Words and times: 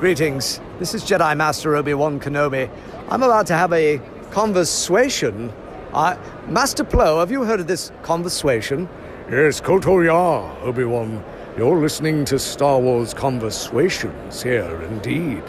Greetings. 0.00 0.60
This 0.78 0.94
is 0.94 1.02
Jedi 1.02 1.36
Master 1.36 1.74
Obi 1.74 1.92
Wan 1.92 2.20
Kenobi. 2.20 2.70
I'm 3.08 3.24
about 3.24 3.48
to 3.48 3.54
have 3.54 3.72
a 3.72 4.00
conversation. 4.30 5.52
Master 5.92 6.84
Plo, 6.84 7.18
have 7.18 7.32
you 7.32 7.42
heard 7.42 7.58
of 7.58 7.66
this 7.66 7.90
conversation? 8.02 8.88
Yes, 9.28 9.60
Koto 9.60 9.98
Ya, 10.00 10.54
Obi 10.62 10.84
Wan. 10.84 11.24
You're 11.56 11.80
listening 11.80 12.24
to 12.26 12.38
Star 12.38 12.78
Wars 12.78 13.12
Conversations 13.12 14.40
here, 14.40 14.80
indeed. 14.82 15.42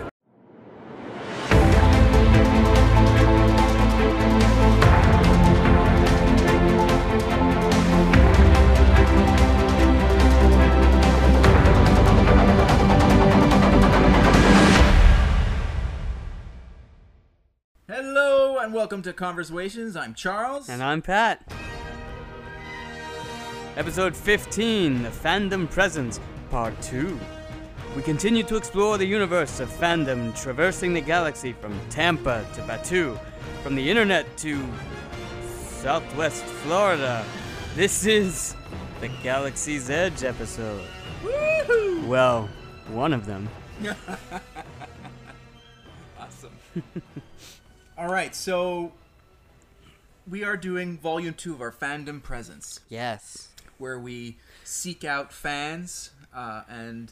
Welcome 19.00 19.14
to 19.14 19.18
Conversations. 19.18 19.96
I'm 19.96 20.14
Charles. 20.14 20.68
And 20.68 20.84
I'm 20.84 21.02
Pat. 21.02 21.42
Episode 23.78 24.14
15 24.14 25.04
The 25.04 25.08
Fandom 25.08 25.72
Presence, 25.72 26.20
Part 26.52 26.74
2. 26.82 27.18
We 27.96 28.02
continue 28.02 28.44
to 28.44 28.58
explore 28.58 28.98
the 28.98 29.06
universe 29.06 29.62
of 29.62 29.70
fandom, 29.70 30.38
traversing 30.38 30.94
the 30.94 31.00
galaxy 31.00 31.54
from 31.54 31.80
Tampa 31.90 32.46
to 32.56 32.62
Batuu, 32.64 33.18
from 33.64 33.76
the 33.76 33.90
internet 33.90 34.26
to 34.40 34.62
Southwest 35.46 36.44
Florida. 36.44 37.24
This 37.76 38.06
is 38.06 38.54
the 39.00 39.08
Galaxy's 39.24 39.90
Edge 39.90 40.26
episode. 40.26 40.84
Woohoo! 41.24 42.06
Well, 42.06 42.50
one 42.90 43.14
of 43.14 43.26
them. 43.26 43.48
Awesome. 46.20 46.52
All 48.00 48.08
right, 48.08 48.34
so 48.34 48.94
we 50.30 50.44
are 50.44 50.58
doing 50.58 50.98
volume 50.98 51.34
two 51.34 51.54
of 51.54 51.62
our 51.62 51.72
fandom 51.72 52.22
presence, 52.22 52.80
Yes. 52.90 53.50
where 53.78 54.00
we 54.00 54.38
seek 54.64 55.04
out 55.04 55.34
fans 55.34 56.12
uh, 56.34 56.62
and 56.70 57.12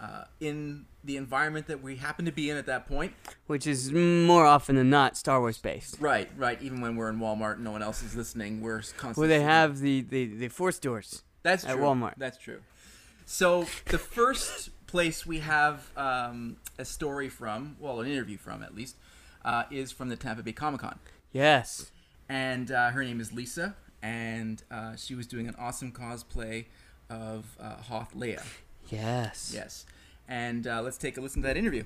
uh, 0.00 0.24
in 0.40 0.84
the 1.04 1.16
environment 1.16 1.66
that 1.68 1.82
we 1.82 1.96
happen 1.96 2.24
to 2.24 2.32
be 2.32 2.50
in 2.50 2.56
at 2.56 2.66
that 2.66 2.86
point. 2.86 3.12
Which 3.46 3.66
is 3.66 3.92
more 3.92 4.44
often 4.44 4.76
than 4.76 4.90
not 4.90 5.16
Star 5.16 5.40
Wars 5.40 5.58
based. 5.58 5.96
Right, 6.00 6.28
right. 6.36 6.60
Even 6.60 6.80
when 6.80 6.96
we're 6.96 7.08
in 7.08 7.18
Walmart 7.18 7.54
and 7.54 7.64
no 7.64 7.70
one 7.70 7.82
else 7.82 8.02
is 8.02 8.14
listening, 8.16 8.60
we're 8.60 8.80
constantly. 8.96 9.20
Well, 9.22 9.28
they 9.28 9.42
have 9.44 9.78
the, 9.80 10.02
the, 10.02 10.26
the 10.26 10.48
Force 10.48 10.78
doors. 10.78 11.22
That's 11.42 11.64
at 11.64 11.74
true. 11.76 11.82
Walmart. 11.84 12.14
That's 12.16 12.36
true. 12.38 12.60
So 13.24 13.66
the 13.86 13.98
first 13.98 14.70
place 14.86 15.24
we 15.24 15.38
have 15.40 15.90
um, 15.96 16.56
a 16.78 16.84
story 16.84 17.28
from, 17.28 17.76
well, 17.80 18.00
an 18.00 18.08
interview 18.08 18.36
from 18.36 18.62
at 18.62 18.74
least, 18.74 18.96
uh, 19.44 19.64
is 19.70 19.92
from 19.92 20.08
the 20.08 20.16
Tampa 20.16 20.42
Bay 20.42 20.52
Comic 20.52 20.80
Con, 20.80 20.98
Yes. 21.32 21.90
And 22.28 22.70
uh, 22.70 22.90
her 22.90 23.04
name 23.04 23.20
is 23.20 23.32
Lisa, 23.32 23.74
and 24.02 24.62
uh, 24.70 24.96
she 24.96 25.14
was 25.14 25.26
doing 25.26 25.48
an 25.48 25.54
awesome 25.58 25.92
cosplay 25.92 26.66
of 27.10 27.56
uh, 27.60 27.76
Hoth 27.76 28.14
Leia. 28.14 28.44
Yes. 28.88 29.52
Yes, 29.54 29.86
and 30.28 30.66
uh, 30.66 30.82
let's 30.82 30.98
take 30.98 31.16
a 31.16 31.20
listen 31.20 31.42
to 31.42 31.48
that 31.48 31.56
interview. 31.56 31.84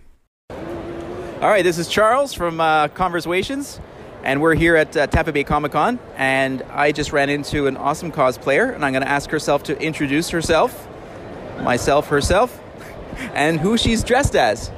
All 0.50 1.48
right, 1.48 1.64
this 1.64 1.78
is 1.78 1.88
Charles 1.88 2.34
from 2.34 2.60
uh, 2.60 2.88
Conversations, 2.88 3.80
and 4.22 4.42
we're 4.42 4.54
here 4.54 4.76
at 4.76 4.94
uh, 4.94 5.06
Tampa 5.06 5.32
Bay 5.32 5.42
Comic 5.42 5.72
Con. 5.72 5.98
And 6.16 6.62
I 6.64 6.92
just 6.92 7.12
ran 7.12 7.30
into 7.30 7.66
an 7.66 7.78
awesome 7.78 8.12
cosplayer, 8.12 8.74
and 8.74 8.84
I'm 8.84 8.92
going 8.92 9.02
to 9.02 9.08
ask 9.08 9.30
herself 9.30 9.62
to 9.62 9.80
introduce 9.80 10.28
herself, 10.28 10.86
myself, 11.62 12.08
herself, 12.08 12.60
and 13.34 13.58
who 13.58 13.78
she's 13.78 14.04
dressed 14.04 14.36
as. 14.36 14.70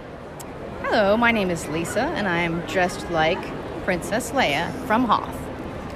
Hello, 0.83 1.17
my 1.17 1.33
name 1.33 1.51
is 1.51 1.67
Lisa, 1.69 2.03
and 2.03 2.29
I 2.29 2.39
am 2.39 2.61
dressed 2.67 3.11
like 3.11 3.43
Princess 3.85 4.31
Leia 4.31 4.73
from 4.87 5.05
Hoth. 5.05 5.42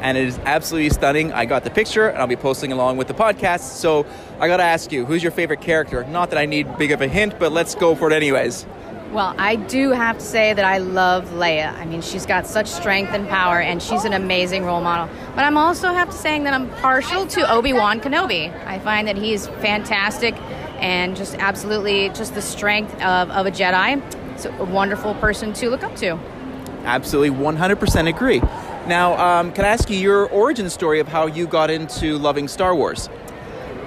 And 0.01 0.19
it 0.19 0.27
is 0.27 0.39
absolutely 0.45 0.91
stunning. 0.91 1.33
I 1.33 1.47
got 1.47 1.65
the 1.65 1.71
picture, 1.71 2.09
and 2.09 2.19
I'll 2.19 2.27
be 2.27 2.37
posting 2.37 2.73
along 2.73 2.97
with 2.97 3.09
the 3.09 3.15
podcast. 3.15 3.61
So 3.61 4.07
I 4.39 4.49
got 4.49 4.59
to 4.59 4.63
ask 4.63 4.93
you, 4.93 5.05
who's 5.05 5.23
your 5.23 5.33
favorite 5.33 5.61
character? 5.61 6.05
Not 6.05 6.31
that 6.31 6.39
I 6.39 6.47
need 6.47 6.77
big 6.77 6.93
of 6.93 7.01
a 7.01 7.09
hint, 7.09 7.39
but 7.39 7.53
let's 7.53 7.75
go 7.75 7.95
for 7.95 8.11
it 8.11 8.13
anyways. 8.13 8.67
Well, 9.13 9.35
I 9.39 9.57
do 9.57 9.93
have 9.93 10.19
to 10.19 10.25
say 10.25 10.53
that 10.53 10.65
I 10.65 10.79
love 10.79 11.31
Leia. 11.31 11.73
I 11.73 11.85
mean, 11.85 12.03
she's 12.03 12.27
got 12.27 12.47
such 12.47 12.67
strength 12.67 13.15
and 13.15 13.27
power, 13.29 13.61
and 13.61 13.83
she's 13.83 14.05
an 14.05 14.13
amazing 14.13 14.65
role 14.65 14.81
model. 14.81 15.09
But 15.35 15.45
I'm 15.45 15.57
also 15.57 15.93
have 15.93 16.11
to 16.11 16.17
say 16.17 16.39
that 16.43 16.53
I'm 16.53 16.69
partial 16.81 17.27
to 17.29 17.51
Obi 17.51 17.73
Wan 17.73 18.01
Kenobi. 18.01 18.53
I 18.67 18.79
find 18.81 19.09
that 19.09 19.17
he's 19.17 19.47
fantastic, 19.47 20.35
and 20.81 21.17
just 21.17 21.37
absolutely 21.37 22.09
just 22.11 22.35
the 22.35 22.43
strength 22.43 22.93
of, 23.01 23.31
of 23.31 23.47
a 23.47 23.51
Jedi. 23.51 24.03
It's 24.35 24.45
a 24.45 24.65
wonderful 24.65 25.15
person 25.15 25.53
to 25.55 25.71
look 25.71 25.83
up 25.83 25.97
to. 25.97 26.19
Absolutely, 26.85 27.37
100% 27.39 28.09
agree. 28.09 28.43
Now, 28.87 29.17
um, 29.19 29.51
can 29.51 29.65
I 29.65 29.69
ask 29.69 29.91
you 29.91 29.97
your 29.97 30.29
origin 30.29 30.71
story 30.71 31.01
of 31.01 31.09
how 31.09 31.27
you 31.27 31.49
got 31.49 31.71
into 31.71 32.19
loving 32.19 32.47
Star 32.47 32.73
Wars? 32.73 33.09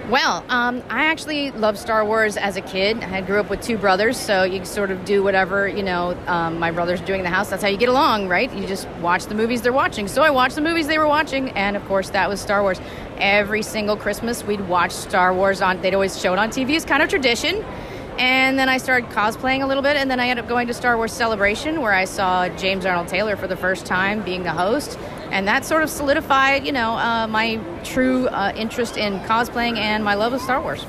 Well, 0.10 0.44
um, 0.50 0.84
I 0.90 1.06
actually 1.06 1.52
loved 1.52 1.78
Star 1.78 2.04
Wars 2.04 2.36
as 2.36 2.58
a 2.58 2.62
kid. 2.62 3.02
I 3.04 3.22
grew 3.22 3.40
up 3.40 3.50
with 3.50 3.62
two 3.62 3.78
brothers, 3.78 4.18
so 4.18 4.44
you 4.44 4.66
sort 4.66 4.92
of 4.92 5.06
do 5.06 5.24
whatever 5.24 5.68
you 5.68 5.84
know 5.84 6.18
um, 6.28 6.60
my 6.60 6.72
brothers 6.72 7.00
doing 7.02 7.20
in 7.20 7.24
the 7.24 7.30
house. 7.30 7.50
That's 7.50 7.62
how 7.62 7.70
you 7.70 7.78
get 7.78 7.88
along, 7.90 8.28
right? 8.28 8.52
You 8.54 8.68
just 8.68 8.90
watch 9.02 9.28
the 9.28 9.36
movies 9.36 9.62
they're 9.62 9.72
watching. 9.72 10.10
So 10.10 10.22
I 10.22 10.32
watched 10.32 10.56
the 10.56 10.62
movies 10.62 10.88
they 10.88 10.98
were 10.98 11.08
watching, 11.08 11.52
and 11.52 11.78
of 11.78 11.86
course 11.86 12.10
that 12.10 12.28
was 12.28 12.42
Star 12.42 12.62
Wars. 12.62 12.82
Every 13.20 13.62
single 13.62 13.96
Christmas, 13.96 14.44
we'd 14.44 14.68
watch 14.68 14.92
Star 14.92 15.34
Wars 15.34 15.62
on. 15.62 15.80
They'd 15.82 15.94
always 15.94 16.20
show 16.20 16.34
it 16.34 16.40
on 16.40 16.50
TV. 16.50 16.72
It's 16.72 16.86
kind 16.86 17.04
of 17.04 17.08
tradition. 17.08 17.64
And 18.20 18.60
then 18.60 18.68
I 18.68 18.80
started 18.80 19.10
cosplaying 19.12 19.64
a 19.64 19.66
little 19.66 19.82
bit, 19.82 19.96
and 19.96 20.12
then 20.12 20.20
I 20.20 20.28
ended 20.28 20.44
up 20.44 20.50
going 20.50 20.68
to 20.68 20.74
Star 20.74 20.98
Wars 20.98 21.14
Celebration, 21.14 21.80
where 21.80 21.94
I 21.94 22.04
saw 22.04 22.50
James 22.50 22.86
Arnold 22.86 23.08
Taylor 23.08 23.38
for 23.38 23.48
the 23.48 23.56
first 23.56 23.86
time 23.86 24.24
being 24.24 24.44
the 24.44 24.52
host, 24.52 25.00
and 25.32 25.48
that 25.48 25.64
sort 25.64 25.84
of 25.84 25.90
solidified, 25.90 26.66
you 26.66 26.74
know, 26.74 26.98
uh, 26.98 27.28
my 27.28 27.62
true 27.86 28.28
uh, 28.28 28.52
interest 28.58 28.98
in 28.98 29.22
cosplaying 29.22 29.78
and 29.78 30.04
my 30.04 30.16
love 30.16 30.34
of 30.34 30.42
Star 30.42 30.62
Wars. 30.62 30.86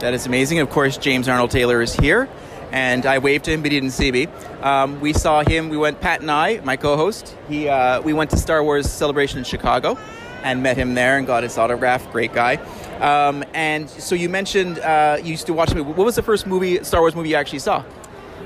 That 0.00 0.12
is 0.12 0.26
amazing. 0.26 0.58
Of 0.58 0.68
course, 0.68 0.98
James 0.98 1.28
Arnold 1.28 1.50
Taylor 1.50 1.80
is 1.80 1.94
here, 1.94 2.28
and 2.72 3.06
I 3.06 3.20
waved 3.20 3.46
to 3.46 3.52
him, 3.52 3.62
but 3.62 3.72
he 3.72 3.80
didn't 3.80 3.94
see 3.94 4.12
me. 4.12 4.26
Um, 4.60 5.00
we 5.00 5.14
saw 5.14 5.42
him. 5.42 5.70
We 5.70 5.78
went. 5.78 6.02
Pat 6.02 6.20
and 6.20 6.30
I, 6.30 6.60
my 6.60 6.76
co-host, 6.76 7.34
he. 7.48 7.70
Uh, 7.70 8.02
we 8.02 8.12
went 8.12 8.28
to 8.32 8.36
Star 8.36 8.62
Wars 8.62 8.90
Celebration 8.90 9.38
in 9.38 9.44
Chicago, 9.44 9.96
and 10.42 10.62
met 10.62 10.76
him 10.76 10.94
there 10.94 11.16
and 11.16 11.26
got 11.26 11.42
his 11.42 11.56
autograph. 11.56 12.12
Great 12.12 12.34
guy. 12.34 12.56
Um, 13.00 13.44
and 13.54 13.88
so 13.88 14.14
you 14.14 14.28
mentioned 14.28 14.78
uh, 14.78 15.18
you 15.22 15.30
used 15.30 15.46
to 15.46 15.52
watch 15.52 15.74
movie. 15.74 15.92
What 15.92 16.04
was 16.04 16.16
the 16.16 16.22
first 16.22 16.46
movie, 16.46 16.82
Star 16.84 17.00
Wars 17.00 17.14
movie 17.14 17.30
you 17.30 17.36
actually 17.36 17.58
saw? 17.58 17.84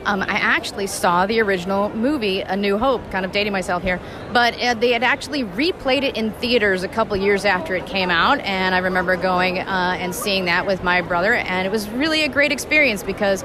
Um, 0.06 0.22
I 0.22 0.38
actually 0.38 0.86
saw 0.86 1.26
the 1.26 1.40
original 1.40 1.90
movie, 1.90 2.40
A 2.40 2.56
New 2.56 2.78
Hope, 2.78 3.02
kind 3.10 3.26
of 3.26 3.32
dating 3.32 3.52
myself 3.52 3.82
here, 3.82 4.00
but 4.32 4.58
uh, 4.58 4.72
they 4.72 4.92
had 4.92 5.02
actually 5.02 5.44
replayed 5.44 6.04
it 6.04 6.16
in 6.16 6.32
theaters 6.32 6.82
a 6.82 6.88
couple 6.88 7.14
years 7.18 7.44
after 7.44 7.74
it 7.74 7.84
came 7.84 8.08
out, 8.08 8.40
and 8.40 8.74
I 8.74 8.78
remember 8.78 9.16
going 9.16 9.58
uh, 9.58 9.96
and 9.98 10.14
seeing 10.14 10.46
that 10.46 10.66
with 10.66 10.82
my 10.82 11.02
brother, 11.02 11.34
and 11.34 11.66
it 11.66 11.70
was 11.70 11.88
really 11.90 12.24
a 12.24 12.28
great 12.28 12.50
experience 12.50 13.02
because 13.02 13.44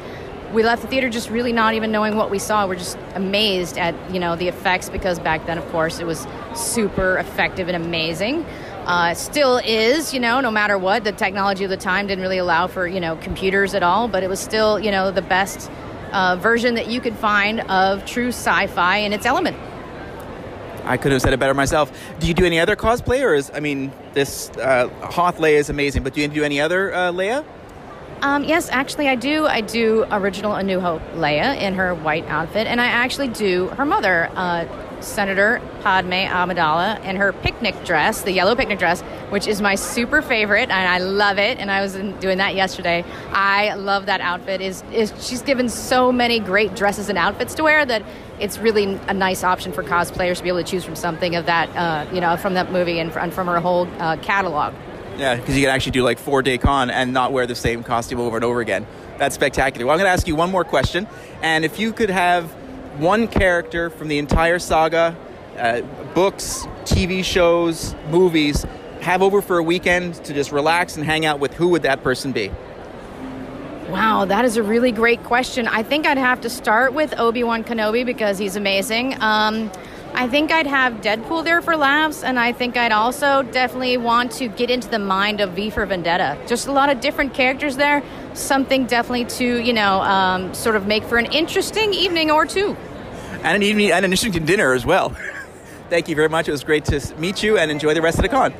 we 0.53 0.63
left 0.63 0.81
the 0.81 0.87
theater 0.87 1.09
just 1.09 1.29
really 1.29 1.51
not 1.51 1.73
even 1.73 1.91
knowing 1.91 2.15
what 2.15 2.31
we 2.31 2.39
saw. 2.39 2.65
We're 2.65 2.75
just 2.75 2.97
amazed 3.15 3.77
at 3.77 3.93
you 4.09 4.19
know 4.19 4.37
the 4.37 4.47
effects 4.47 4.89
because 4.89 5.19
back 5.19 5.45
then, 5.45 5.57
of 5.57 5.67
course, 5.71 5.99
it 5.99 6.05
was 6.05 6.25
super 6.55 7.17
effective 7.17 7.67
and 7.67 7.75
amazing. 7.75 8.45
Uh, 8.85 9.15
still 9.15 9.57
is, 9.57 10.13
you 10.13 10.19
know, 10.19 10.41
no 10.41 10.51
matter 10.51 10.77
what. 10.77 11.03
The 11.03 11.11
technology 11.11 11.63
of 11.63 11.71
the 11.71 11.77
time 11.77 12.05
didn't 12.05 12.21
really 12.21 12.37
allow 12.37 12.67
for 12.67 12.87
you 12.87 12.99
know 12.99 13.15
computers 13.15 13.73
at 13.73 13.83
all, 13.83 14.07
but 14.07 14.23
it 14.23 14.29
was 14.29 14.39
still 14.39 14.79
you 14.79 14.91
know 14.91 15.11
the 15.11 15.23
best 15.23 15.71
uh, 16.11 16.35
version 16.35 16.75
that 16.75 16.87
you 16.87 17.01
could 17.01 17.15
find 17.15 17.61
of 17.61 18.05
true 18.05 18.29
sci-fi 18.29 18.97
in 18.97 19.11
its 19.11 19.25
element. 19.25 19.57
I 20.83 20.97
could 20.97 21.11
have 21.11 21.21
said 21.21 21.33
it 21.33 21.39
better 21.39 21.55
myself. 21.55 21.91
Do 22.19 22.27
you 22.27 22.35
do 22.35 22.45
any 22.45 22.59
other 22.59 22.75
cosplay, 22.75 23.23
or 23.23 23.33
is 23.33 23.51
I 23.53 23.59
mean, 23.59 23.91
this 24.13 24.49
uh, 24.51 24.87
Hoth 25.01 25.39
Leia 25.39 25.57
is 25.57 25.69
amazing, 25.69 26.03
but 26.03 26.13
do 26.13 26.21
you 26.21 26.27
do 26.27 26.43
any 26.43 26.61
other 26.61 26.93
uh, 26.93 27.11
Leia? 27.11 27.43
Um, 28.21 28.43
yes, 28.43 28.69
actually, 28.69 29.09
I 29.09 29.15
do. 29.15 29.45
I 29.45 29.61
do 29.61 30.05
original 30.11 30.55
A 30.55 30.63
New 30.63 30.79
Hope 30.79 31.01
Leia 31.15 31.59
in 31.59 31.73
her 31.75 31.93
white 31.93 32.25
outfit, 32.25 32.65
and 32.65 32.79
I 32.79 32.85
actually 32.85 33.27
do 33.27 33.67
her 33.69 33.85
mother, 33.85 34.29
uh, 34.35 34.65
Senator 35.05 35.61
Padme 35.81 36.11
Amidala, 36.11 37.03
in 37.03 37.15
her 37.15 37.31
picnic 37.31 37.83
dress, 37.85 38.23
the 38.23 38.31
yellow 38.31 38.55
picnic 38.55 38.79
dress, 38.79 39.01
which 39.29 39.47
is 39.47 39.61
my 39.61 39.75
super 39.75 40.21
favorite, 40.21 40.69
and 40.69 40.73
I 40.73 40.97
love 40.97 41.37
it. 41.37 41.59
And 41.59 41.71
I 41.71 41.81
was 41.81 41.93
doing 41.93 42.39
that 42.39 42.55
yesterday. 42.55 43.05
I 43.31 43.75
love 43.75 44.07
that 44.07 44.21
outfit. 44.21 44.61
is 44.61 44.83
is 44.91 45.13
She's 45.19 45.41
given 45.41 45.69
so 45.69 46.11
many 46.11 46.39
great 46.39 46.75
dresses 46.75 47.09
and 47.09 47.17
outfits 47.17 47.53
to 47.55 47.63
wear 47.63 47.85
that 47.85 48.03
it's 48.39 48.57
really 48.57 48.99
a 49.07 49.13
nice 49.13 49.43
option 49.43 49.71
for 49.71 49.83
cosplayers 49.83 50.37
to 50.37 50.43
be 50.43 50.49
able 50.49 50.63
to 50.63 50.69
choose 50.69 50.83
from 50.83 50.95
something 50.95 51.35
of 51.35 51.45
that, 51.45 51.69
uh, 51.75 52.11
you 52.13 52.19
know, 52.19 52.35
from 52.35 52.55
that 52.55 52.71
movie 52.71 52.99
and, 52.99 53.13
from 53.13 53.47
her 53.47 53.59
whole 53.59 53.87
uh, 53.99 54.17
catalog. 54.17 54.73
Yeah, 55.17 55.35
because 55.35 55.55
you 55.55 55.63
can 55.63 55.73
actually 55.73 55.93
do 55.93 56.03
like 56.03 56.19
four 56.19 56.41
day 56.41 56.57
con 56.57 56.89
and 56.89 57.13
not 57.13 57.31
wear 57.31 57.47
the 57.47 57.55
same 57.55 57.83
costume 57.83 58.19
over 58.19 58.35
and 58.37 58.43
over 58.43 58.59
again. 58.59 58.85
That's 59.17 59.35
spectacular. 59.35 59.85
Well, 59.85 59.93
I'm 59.93 59.99
going 59.99 60.09
to 60.09 60.13
ask 60.13 60.27
you 60.27 60.35
one 60.35 60.51
more 60.51 60.65
question, 60.65 61.07
and 61.41 61.63
if 61.63 61.79
you 61.79 61.93
could 61.93 62.09
have 62.09 62.53
one 62.97 63.27
character 63.27 63.89
from 63.89 64.07
the 64.07 64.17
entire 64.17 64.59
saga, 64.59 65.15
uh, 65.57 65.81
books, 66.13 66.65
TV 66.83 67.23
shows, 67.23 67.95
movies, 68.09 68.65
have 69.01 69.21
over 69.21 69.41
for 69.41 69.57
a 69.57 69.63
weekend 69.63 70.15
to 70.25 70.33
just 70.33 70.51
relax 70.51 70.95
and 70.95 71.05
hang 71.05 71.25
out 71.25 71.39
with, 71.39 71.53
who 71.53 71.69
would 71.69 71.83
that 71.83 72.03
person 72.03 72.31
be? 72.31 72.51
Wow, 73.89 74.25
that 74.25 74.45
is 74.45 74.57
a 74.57 74.63
really 74.63 74.91
great 74.91 75.23
question. 75.23 75.67
I 75.67 75.83
think 75.83 76.07
I'd 76.07 76.17
have 76.17 76.41
to 76.41 76.49
start 76.49 76.93
with 76.93 77.17
Obi 77.19 77.43
Wan 77.43 77.63
Kenobi 77.63 78.03
because 78.03 78.39
he's 78.39 78.55
amazing. 78.55 79.15
Um, 79.21 79.71
I 80.17 80.29
think 80.29 80.49
I'd 80.49 80.65
have 80.65 81.01
Deadpool 81.01 81.43
there 81.43 81.61
for 81.61 81.75
laughs, 81.75 82.23
and 82.23 82.39
I 82.39 82.53
think 82.53 82.77
I'd 82.77 82.93
also 82.93 83.43
definitely 83.43 83.97
want 83.97 84.31
to 84.33 84.47
get 84.47 84.69
into 84.69 84.87
the 84.87 84.97
mind 84.97 85.41
of 85.41 85.51
V 85.51 85.69
for 85.69 85.85
Vendetta. 85.85 86.37
Just 86.47 86.67
a 86.67 86.71
lot 86.71 86.89
of 86.89 87.01
different 87.01 87.33
characters 87.33 87.75
there. 87.75 88.01
Something 88.33 88.85
definitely 88.85 89.25
to, 89.25 89.61
you 89.61 89.73
know, 89.73 89.99
um, 90.03 90.53
sort 90.53 90.77
of 90.77 90.87
make 90.87 91.03
for 91.03 91.17
an 91.17 91.25
interesting 91.33 91.93
evening 91.93 92.31
or 92.31 92.45
two. 92.45 92.77
And 93.43 93.57
an 93.57 93.61
evening 93.61 93.91
and 93.91 94.05
an 94.05 94.11
interesting 94.13 94.45
dinner 94.45 94.71
as 94.71 94.85
well. 94.85 95.09
Thank 95.89 96.07
you 96.07 96.15
very 96.15 96.29
much. 96.29 96.47
It 96.47 96.51
was 96.51 96.63
great 96.63 96.85
to 96.85 97.15
meet 97.17 97.43
you 97.43 97.57
and 97.57 97.69
enjoy 97.69 97.93
the 97.93 98.01
rest 98.01 98.17
of 98.17 98.23
the 98.23 98.29
con. 98.29 98.53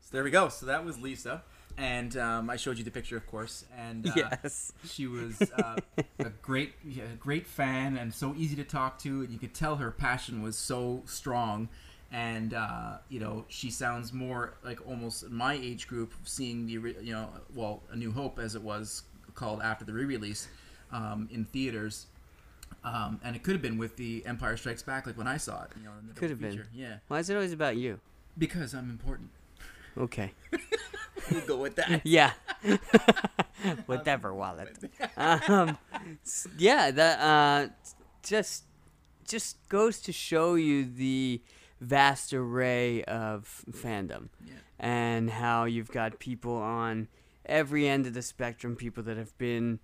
So 0.00 0.08
there 0.10 0.24
we 0.24 0.32
go. 0.32 0.48
So 0.48 0.66
that 0.66 0.84
was 0.84 0.98
Lisa. 0.98 1.44
And 1.76 2.16
um, 2.16 2.50
I 2.50 2.56
showed 2.56 2.78
you 2.78 2.84
the 2.84 2.90
picture, 2.90 3.16
of 3.16 3.26
course. 3.26 3.64
And 3.76 4.06
uh, 4.06 4.12
Yes. 4.14 4.72
she 4.88 5.06
was 5.06 5.40
uh, 5.58 5.76
a 6.20 6.30
great, 6.42 6.74
yeah, 6.84 7.02
great 7.18 7.46
fan, 7.46 7.96
and 7.96 8.14
so 8.14 8.34
easy 8.36 8.54
to 8.56 8.64
talk 8.64 8.98
to. 9.00 9.22
And 9.22 9.30
you 9.30 9.38
could 9.38 9.54
tell 9.54 9.76
her 9.76 9.90
passion 9.90 10.42
was 10.42 10.56
so 10.56 11.02
strong. 11.06 11.68
And 12.12 12.54
uh, 12.54 12.98
you 13.08 13.18
know, 13.18 13.44
she 13.48 13.70
sounds 13.70 14.12
more 14.12 14.54
like 14.62 14.86
almost 14.86 15.28
my 15.30 15.54
age 15.54 15.88
group, 15.88 16.14
seeing 16.24 16.66
the 16.66 16.74
you 17.02 17.12
know, 17.12 17.28
well, 17.54 17.82
A 17.90 17.96
New 17.96 18.12
Hope 18.12 18.38
as 18.38 18.54
it 18.54 18.62
was 18.62 19.02
called 19.34 19.60
after 19.62 19.84
the 19.84 19.92
re-release 19.92 20.46
um, 20.92 21.28
in 21.32 21.44
theaters. 21.44 22.06
Um, 22.84 23.18
and 23.24 23.34
it 23.34 23.42
could 23.42 23.54
have 23.54 23.62
been 23.62 23.78
with 23.78 23.96
the 23.96 24.22
Empire 24.26 24.56
Strikes 24.56 24.82
Back, 24.82 25.06
like 25.06 25.16
when 25.18 25.26
I 25.26 25.38
saw 25.38 25.64
it. 25.64 25.70
You 25.76 25.84
know, 25.84 25.90
in 26.00 26.06
the 26.06 26.14
Could 26.14 26.30
have 26.30 26.40
double 26.40 26.56
been. 26.56 26.66
Yeah, 26.72 26.96
Why 27.08 27.18
is 27.18 27.30
it 27.30 27.34
always 27.34 27.52
about 27.52 27.76
you? 27.76 27.98
because 28.36 28.74
I'm 28.74 28.90
important. 28.90 29.30
Okay. 29.98 30.32
We'll 31.30 31.40
go 31.46 31.56
with 31.56 31.76
that. 31.76 32.02
Yeah. 32.04 32.32
Whatever, 33.86 34.34
wallet. 34.34 34.76
Um, 35.16 35.78
yeah, 36.58 36.90
that 36.90 37.20
uh, 37.20 37.68
just 38.22 38.64
just 39.26 39.56
goes 39.70 40.00
to 40.02 40.12
show 40.12 40.54
you 40.54 40.84
the 40.84 41.40
vast 41.80 42.34
array 42.34 43.04
of 43.04 43.62
fandom 43.70 44.28
Yeah. 44.44 44.52
and 44.78 45.30
how 45.30 45.64
you've 45.64 45.90
got 45.90 46.18
people 46.18 46.56
on 46.56 47.08
every 47.46 47.88
end 47.88 48.06
of 48.06 48.12
the 48.12 48.20
spectrum, 48.22 48.76
people 48.76 49.02
that 49.04 49.16
have 49.16 49.36
been 49.38 49.78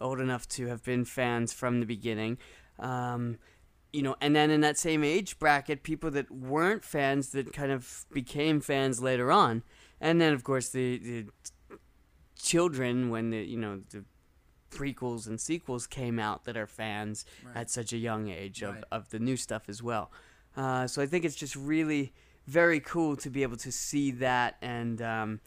old 0.00 0.20
enough 0.20 0.48
to 0.48 0.66
have 0.66 0.82
been 0.82 1.04
fans 1.04 1.52
from 1.52 1.78
the 1.78 1.86
beginning. 1.86 2.38
Um, 2.80 3.38
you 3.92 4.02
know, 4.02 4.16
and 4.20 4.34
then 4.34 4.50
in 4.50 4.60
that 4.62 4.78
same 4.78 5.04
age 5.04 5.38
bracket, 5.38 5.82
people 5.82 6.10
that 6.12 6.30
weren't 6.30 6.84
fans 6.84 7.30
that 7.30 7.52
kind 7.52 7.70
of 7.72 8.06
became 8.12 8.60
fans 8.60 9.00
later 9.02 9.30
on, 9.30 9.62
and 10.00 10.20
then 10.20 10.32
of 10.32 10.42
course 10.44 10.68
the 10.70 10.98
the 10.98 11.26
children 12.36 13.10
when 13.10 13.30
the 13.30 13.38
you 13.38 13.56
know 13.58 13.80
the 13.90 14.04
prequels 14.70 15.26
and 15.26 15.38
sequels 15.40 15.86
came 15.86 16.18
out 16.18 16.44
that 16.44 16.56
are 16.56 16.66
fans 16.66 17.24
Right. 17.44 17.56
at 17.56 17.70
such 17.70 17.92
a 17.92 17.98
young 17.98 18.28
age 18.30 18.62
of, 18.62 18.74
Right. 18.76 18.84
of 18.90 19.10
the 19.10 19.18
new 19.18 19.36
stuff 19.36 19.68
as 19.68 19.82
well. 19.82 20.10
Uh, 20.56 20.86
so 20.86 21.02
I 21.02 21.06
think 21.06 21.24
it's 21.26 21.34
just 21.36 21.54
really 21.54 22.12
very 22.46 22.80
cool 22.80 23.14
to 23.16 23.28
be 23.30 23.42
able 23.42 23.58
to 23.58 23.70
see 23.70 24.10
that 24.12 24.56
and 24.62 25.00
um, 25.02 25.40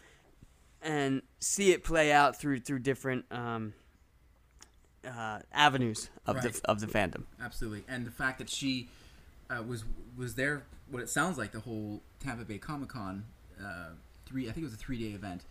and 0.82 1.24
see 1.40 1.72
it 1.72 1.84
play 1.84 2.12
out 2.12 2.40
through 2.40 2.60
through 2.60 2.80
different 2.80 3.26
um, 3.32 3.74
uh, 5.06 5.40
avenues 5.54 6.10
of 6.26 6.38
Right. 6.38 6.54
the 6.54 6.62
of 6.70 6.80
the 6.80 6.88
fandom. 6.88 7.24
Absolutely, 7.42 7.84
and 7.88 8.06
the 8.06 8.12
fact 8.12 8.40
that 8.40 8.50
she 8.50 8.90
uh, 9.50 9.62
was 9.64 9.84
was 10.18 10.36
there, 10.36 10.64
what 10.90 11.02
it 11.02 11.10
sounds 11.10 11.38
like 11.38 11.52
the 11.52 11.60
whole 11.62 12.02
Tampa 12.20 12.44
Bay 12.46 12.58
Comic 12.58 12.90
Con 12.90 13.26
uh, 13.64 13.90
three, 14.26 14.44
I 14.50 14.52
think 14.52 14.60
it 14.64 14.64
was 14.70 14.74
a 14.74 14.78
three 14.78 14.98
day 14.98 15.14
event, 15.16 15.44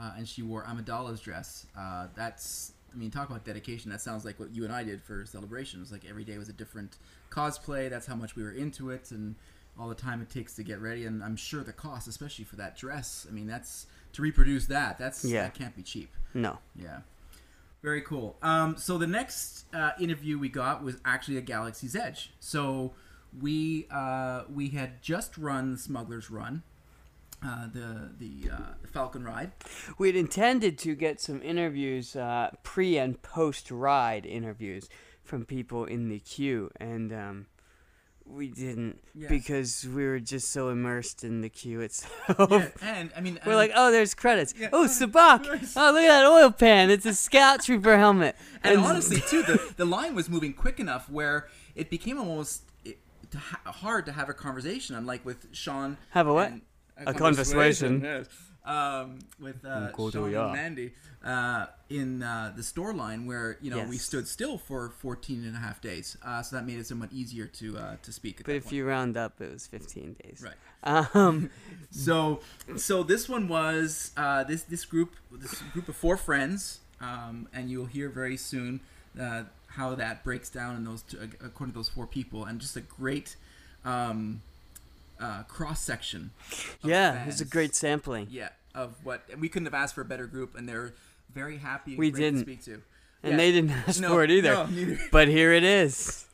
uh, 0.00 0.12
and 0.16 0.26
she 0.26 0.42
wore 0.42 0.64
Amidala's 0.64 1.20
dress. 1.20 1.66
Uh, 1.78 2.06
that's, 2.14 2.72
I 2.92 2.96
mean, 2.96 3.10
talk 3.10 3.28
about 3.28 3.44
dedication. 3.44 3.90
That 3.90 4.00
sounds 4.00 4.24
like 4.24 4.40
what 4.40 4.54
you 4.54 4.64
and 4.64 4.72
I 4.72 4.82
did 4.84 5.02
for 5.02 5.24
Celebration. 5.26 5.80
It 5.80 5.82
was 5.82 5.92
like 5.92 6.04
every 6.08 6.24
day 6.24 6.38
was 6.38 6.48
a 6.48 6.52
different 6.54 6.96
cosplay. 7.30 7.90
That's 7.90 8.06
how 8.06 8.14
much 8.16 8.34
we 8.36 8.42
were 8.42 8.52
into 8.52 8.90
it, 8.90 9.10
and 9.10 9.34
all 9.78 9.88
the 9.88 9.94
time 9.94 10.20
it 10.22 10.30
takes 10.30 10.54
to 10.54 10.62
get 10.62 10.80
ready. 10.80 11.04
And 11.06 11.22
I'm 11.22 11.36
sure 11.36 11.62
the 11.62 11.72
cost, 11.72 12.08
especially 12.08 12.44
for 12.44 12.56
that 12.56 12.76
dress. 12.76 13.26
I 13.28 13.32
mean, 13.32 13.46
that's 13.46 13.86
to 14.14 14.22
reproduce 14.22 14.66
that. 14.66 14.98
That's 14.98 15.24
Yeah. 15.24 15.42
that 15.44 15.54
can't 15.54 15.74
be 15.76 15.82
cheap. 15.82 16.10
No. 16.34 16.58
Yeah. 16.74 17.00
Very 17.82 18.02
cool. 18.02 18.36
Um, 18.42 18.76
so 18.76 18.96
the 18.96 19.08
next 19.08 19.64
uh, 19.74 19.90
interview 19.98 20.38
we 20.38 20.48
got 20.48 20.84
was 20.84 20.96
actually 21.04 21.36
at 21.38 21.46
Galaxy's 21.46 21.96
Edge. 21.96 22.32
So 22.38 22.94
we 23.40 23.86
uh, 23.90 24.44
we 24.48 24.68
had 24.68 25.02
just 25.02 25.36
run 25.36 25.72
the 25.72 25.78
Smuggler's 25.78 26.30
Run, 26.30 26.62
uh, 27.44 27.66
the 27.72 28.10
the 28.18 28.50
uh, 28.50 28.74
Falcon 28.86 29.24
Ride. 29.24 29.50
We 29.98 30.06
had 30.06 30.16
intended 30.16 30.78
to 30.78 30.94
get 30.94 31.20
some 31.20 31.42
interviews, 31.42 32.14
uh, 32.14 32.50
pre 32.62 32.98
and 32.98 33.20
post 33.20 33.70
ride 33.70 34.26
interviews 34.26 34.88
from 35.24 35.44
people 35.44 35.84
in 35.84 36.08
the 36.08 36.20
queue, 36.20 36.70
and 36.78 37.12
um, 37.12 37.46
we 38.26 38.48
didn't 38.48 38.98
Yes. 39.14 39.28
because 39.28 39.86
we 39.86 40.04
were 40.06 40.20
just 40.20 40.50
so 40.50 40.68
immersed 40.70 41.22
in 41.24 41.40
the 41.42 41.48
queue 41.48 41.80
itself. 41.80 42.36
Yeah, 42.50 42.68
and 42.82 43.10
I 43.16 43.20
mean, 43.20 43.38
We're 43.46 43.52
and- 43.52 43.58
like, 43.58 43.72
oh, 43.74 43.90
there's 43.90 44.14
credits. 44.14 44.54
Yeah. 44.58 44.70
Oh, 44.72 44.84
Sabacc. 44.86 45.46
Oh, 45.76 45.92
look 45.92 46.02
at 46.02 46.08
that 46.08 46.26
oil 46.26 46.50
pan. 46.50 46.90
It's 46.90 47.06
a 47.06 47.14
Scout 47.14 47.62
Trooper 47.62 47.98
helmet. 47.98 48.36
and 48.64 48.80
honestly, 48.80 49.20
too, 49.28 49.42
the 49.42 49.74
the 49.76 49.84
line 49.84 50.14
was 50.14 50.28
moving 50.28 50.52
quick 50.54 50.80
enough 50.80 51.08
where 51.10 51.48
it 51.74 51.90
became 51.90 52.18
almost 52.18 52.62
it, 52.84 52.98
hard 53.66 54.06
to 54.06 54.12
have 54.12 54.28
a 54.28 54.34
conversation. 54.34 54.96
Unlike 54.96 55.24
with 55.24 55.46
Sean. 55.52 55.96
Have 56.10 56.26
a 56.26 56.32
what? 56.34 56.50
and- 56.52 56.62
uh, 56.98 57.10
A 57.10 57.14
conversation. 57.14 58.02
yes. 58.02 58.26
Um, 58.64 59.18
with 59.40 59.64
uh, 59.64 59.90
Sean 60.12 60.34
and 60.44 60.52
Mandy 60.52 60.92
uh, 61.24 61.66
in 61.90 62.22
uh, 62.22 62.52
the 62.56 62.62
store 62.62 62.94
line 62.94 63.26
where 63.26 63.58
you 63.60 63.70
know 63.70 63.78
we 63.90 63.98
stood 63.98 64.28
still 64.28 64.56
for 64.56 64.90
14 65.00 65.44
and 65.44 65.56
a 65.56 65.58
half 65.58 65.80
days, 65.80 66.16
uh, 66.24 66.42
so 66.42 66.54
that 66.56 66.64
made 66.64 66.78
it 66.78 66.86
somewhat 66.86 67.10
easier 67.12 67.46
to 67.46 67.76
uh, 67.76 67.96
to 68.02 68.12
speak. 68.12 68.38
At 68.40 68.46
But 68.46 68.52
that 68.52 68.56
if 68.58 68.64
point. 68.64 68.74
you 68.76 68.86
round 68.86 69.16
up, 69.16 69.40
it 69.40 69.52
was 69.52 69.66
15 69.66 70.16
days. 70.22 70.44
right. 70.44 71.14
Um, 71.16 71.50
So, 71.90 72.40
so 72.76 73.02
this 73.02 73.28
one 73.28 73.48
was 73.48 74.12
uh, 74.16 74.44
this 74.44 74.62
this 74.62 74.84
group 74.84 75.16
this 75.32 75.60
group 75.72 75.88
of 75.88 75.96
four 75.96 76.16
friends, 76.16 76.80
um, 77.00 77.48
and 77.52 77.68
you'll 77.70 77.86
hear 77.86 78.08
very 78.08 78.36
soon 78.36 78.80
uh, 79.20 79.42
how 79.66 79.94
that 79.96 80.22
breaks 80.24 80.48
down 80.48 80.76
in 80.76 80.84
those 80.84 81.02
two, 81.02 81.18
according 81.44 81.72
to 81.72 81.78
those 81.78 81.88
four 81.88 82.06
people, 82.06 82.44
and 82.44 82.60
just 82.60 82.76
a 82.76 82.80
great 82.80 83.36
um, 83.84 84.40
uh, 85.22 85.42
cross 85.44 85.80
section. 85.80 86.30
yeah, 86.82 87.22
it 87.22 87.26
was 87.26 87.40
a 87.40 87.44
great 87.46 87.74
sampling. 87.74 88.26
yeah 88.30 88.48
of 88.74 88.94
what 89.04 89.22
and 89.30 89.38
we 89.40 89.48
couldn't 89.50 89.66
have 89.66 89.74
asked 89.74 89.94
for 89.94 90.00
a 90.00 90.04
better 90.04 90.26
group, 90.26 90.56
and 90.56 90.68
they're 90.68 90.94
very 91.32 91.58
happy. 91.58 91.94
We 91.96 92.10
great 92.10 92.20
didn't. 92.20 92.40
to 92.40 92.44
speak 92.44 92.64
to, 92.64 92.82
And 93.22 93.32
Yeah. 93.32 93.36
they 93.36 93.52
didn't 93.52 93.70
ask 93.86 94.00
No, 94.00 94.08
for 94.08 94.24
it 94.24 94.30
either. 94.30 94.50
no, 94.54 94.66
neither. 94.66 94.98
But 95.12 95.28
here 95.28 95.52
it 95.52 95.62
is. 95.64 96.26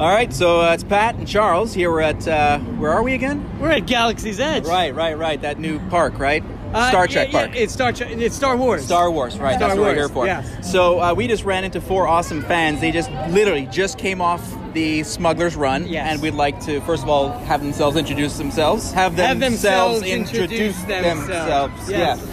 All 0.00 0.10
right, 0.12 0.32
so 0.32 0.60
uh, 0.60 0.72
it's 0.74 0.82
Pat 0.82 1.14
and 1.14 1.26
Charles 1.28 1.72
here. 1.72 1.88
We're 1.90 2.00
at 2.00 2.26
uh, 2.26 2.58
where 2.58 2.90
are 2.90 3.02
we 3.04 3.14
again? 3.14 3.48
We're 3.60 3.70
at 3.70 3.86
Galaxy's 3.86 4.40
Edge. 4.40 4.64
Right, 4.66 4.92
right, 4.94 5.16
right. 5.16 5.40
That 5.40 5.58
new 5.60 5.78
park, 5.88 6.18
right? 6.18 6.42
Uh, 6.72 6.88
Star 6.88 7.06
Trek 7.06 7.32
yeah, 7.32 7.46
park. 7.46 7.56
it's 7.56 7.72
Star 7.72 7.92
Trek. 7.92 8.10
It's 8.10 8.34
Star 8.34 8.56
Wars. 8.56 8.84
Star 8.84 9.08
Wars, 9.10 9.38
right? 9.38 9.54
Star 9.56 9.68
that's 9.68 9.78
what 9.78 9.86
we're 9.86 9.94
here 9.94 10.08
for. 10.08 10.26
yes. 10.26 10.72
So 10.72 10.98
uh, 11.00 11.14
we 11.14 11.28
just 11.28 11.44
ran 11.44 11.62
into 11.62 11.80
four 11.80 12.08
awesome 12.08 12.42
fans. 12.42 12.80
They 12.80 12.90
just 12.90 13.08
literally 13.30 13.66
just 13.66 13.96
came 13.96 14.20
off 14.20 14.42
the 14.74 15.02
Smuggler's 15.04 15.56
Run, 15.56 15.86
Yes. 15.86 16.08
and 16.12 16.20
we'd 16.20 16.34
like 16.34 16.60
to 16.66 16.80
first 16.82 17.02
of 17.02 17.08
all 17.08 17.30
have 17.30 17.62
themselves 17.62 17.96
introduce 17.96 18.36
themselves. 18.36 18.92
Have 18.92 19.14
Have 19.14 19.40
themselves, 19.40 20.00
themselves 20.00 20.02
introduce 20.02 20.76
introduce 20.76 20.82
themselves. 20.82 21.26
themselves. 21.28 21.90
Yes. 21.90 22.26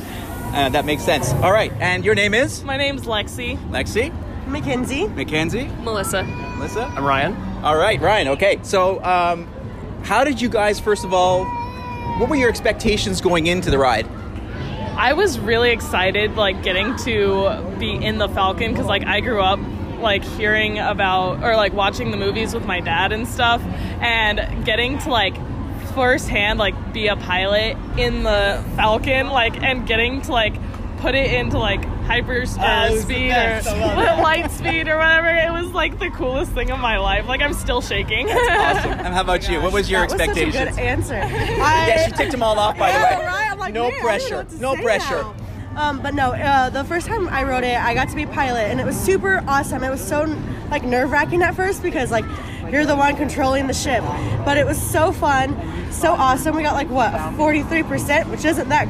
Yeah. 0.54 0.66
Uh, 0.66 0.70
that 0.70 0.84
makes 0.86 1.04
sense. 1.04 1.32
All 1.36 1.52
right, 1.54 1.72
and 1.80 2.04
your 2.04 2.16
name 2.16 2.34
is 2.34 2.64
My 2.64 2.76
name's 2.78 3.04
Lexi. 3.04 3.58
Lexi, 3.70 4.12
Mackenzie. 4.48 5.08
Mackenzie, 5.08 5.68
Melissa. 5.84 6.24
Melissa. 6.24 6.92
I'm 6.96 7.06
Ryan. 7.06 7.36
All 7.64 7.78
right, 7.78 8.02
Ryan. 8.02 8.28
Okay, 8.30 8.60
so 8.64 9.02
um, 9.04 9.48
how 10.04 10.24
did 10.26 10.42
you 10.42 10.50
guys 10.50 10.80
first 10.80 11.06
of 11.06 11.14
all? 11.14 11.46
What 12.20 12.30
were 12.30 12.36
your 12.36 12.50
expectations 12.50 13.22
going 13.22 13.48
into 13.48 13.72
the 13.72 13.78
ride? 13.78 14.06
I 14.98 15.14
was 15.14 15.40
really 15.40 15.72
excited, 15.72 16.36
like 16.36 16.62
getting 16.64 16.96
to 16.98 17.76
be 17.80 17.92
in 17.94 18.18
the 18.18 18.28
Falcon 18.28 18.72
because, 18.74 18.86
like, 18.88 19.06
I 19.08 19.22
grew 19.22 19.42
up 19.42 19.60
like 20.02 20.24
hearing 20.24 20.80
about 20.80 21.44
or 21.44 21.56
like 21.56 21.74
watching 21.74 22.12
the 22.12 22.18
movies 22.18 22.54
with 22.54 22.66
my 22.66 22.80
dad 22.80 23.12
and 23.12 23.28
stuff, 23.28 23.62
and 24.02 24.66
getting 24.66 24.98
to 25.00 25.10
like 25.10 25.36
firsthand 25.94 26.60
like 26.60 26.94
be 26.94 27.08
a 27.08 27.16
pilot 27.16 27.78
in 27.98 28.24
the 28.24 28.64
Falcon, 28.76 29.28
like, 29.30 29.62
and 29.62 29.86
getting 29.88 30.22
to 30.24 30.32
like 30.32 30.54
put 31.00 31.16
it 31.16 31.34
into 31.34 31.58
like 31.58 31.84
hyper 32.06 32.42
uh, 32.60 32.90
it 32.92 33.02
speed 33.02 33.32
or 33.32 33.34
I 33.34 33.60
love 33.80 33.98
it. 33.98 34.22
light 34.22 34.52
speed 34.52 34.88
or 34.88 34.98
whatever. 34.98 35.28
It 35.30 35.52
was 35.52 35.72
like 35.72 36.00
the 36.00 36.10
coolest 36.12 36.52
thing 36.52 36.70
of 36.72 36.80
my 36.80 36.98
life. 36.98 37.28
Like, 37.28 37.42
I'm 37.42 37.54
still 37.54 37.82
shaking. 37.82 38.28
Awesome. 38.62 38.92
And 38.92 39.14
how 39.14 39.22
about 39.22 39.50
you? 39.50 39.60
What 39.62 39.74
was 39.74 39.90
your 39.90 40.08
That 40.08 40.12
was 40.28 40.36
such 40.36 40.38
a 40.38 40.52
good 40.52 40.80
answer. 40.80 41.14
yeah, 41.16 42.06
she 42.06 42.12
ticked 42.12 42.32
them 42.32 42.44
all 42.44 42.58
off, 42.60 42.78
by 42.78 42.92
the 42.92 42.98
way. 42.98 43.26
Right? 43.26 43.52
I'm 43.52 43.58
like, 43.60 43.74
no 43.74 43.90
man, 43.90 44.02
pressure. 44.02 44.30
know 44.30 44.38
what 44.38 44.50
to 44.50 44.62
No 44.62 44.76
pressure. 44.76 45.24
now. 45.24 45.36
Um, 45.76 46.02
but 46.02 46.14
no, 46.14 46.34
uh, 46.34 46.70
the 46.70 46.84
first 46.84 47.08
time 47.08 47.30
I 47.30 47.44
wrote 47.44 47.64
it, 47.64 47.78
I 47.78 47.94
got 47.94 48.10
to 48.10 48.16
be 48.16 48.26
pilot, 48.26 48.66
and 48.66 48.80
it 48.80 48.86
was 48.86 48.98
super 48.98 49.44
awesome. 49.48 49.84
It 49.84 49.90
was 49.90 50.06
so 50.06 50.24
like 50.70 50.84
nerve 50.84 51.12
wracking 51.12 51.42
at 51.42 51.56
first 51.56 51.82
because 51.82 52.12
like 52.12 52.26
you're 52.70 52.86
the 52.86 52.96
one 52.96 53.16
controlling 53.16 53.68
the 53.68 53.74
ship, 53.74 54.04
but 54.46 54.58
it 54.58 54.66
was 54.66 54.82
so 54.82 55.12
fun, 55.12 55.56
so 55.92 56.12
awesome. 56.12 56.56
We 56.56 56.64
got 56.64 56.74
like 56.74 56.90
what 56.90 57.36
43 57.36 57.84
percent, 57.84 58.30
which 58.30 58.44
isn't 58.46 58.70
that 58.70 58.88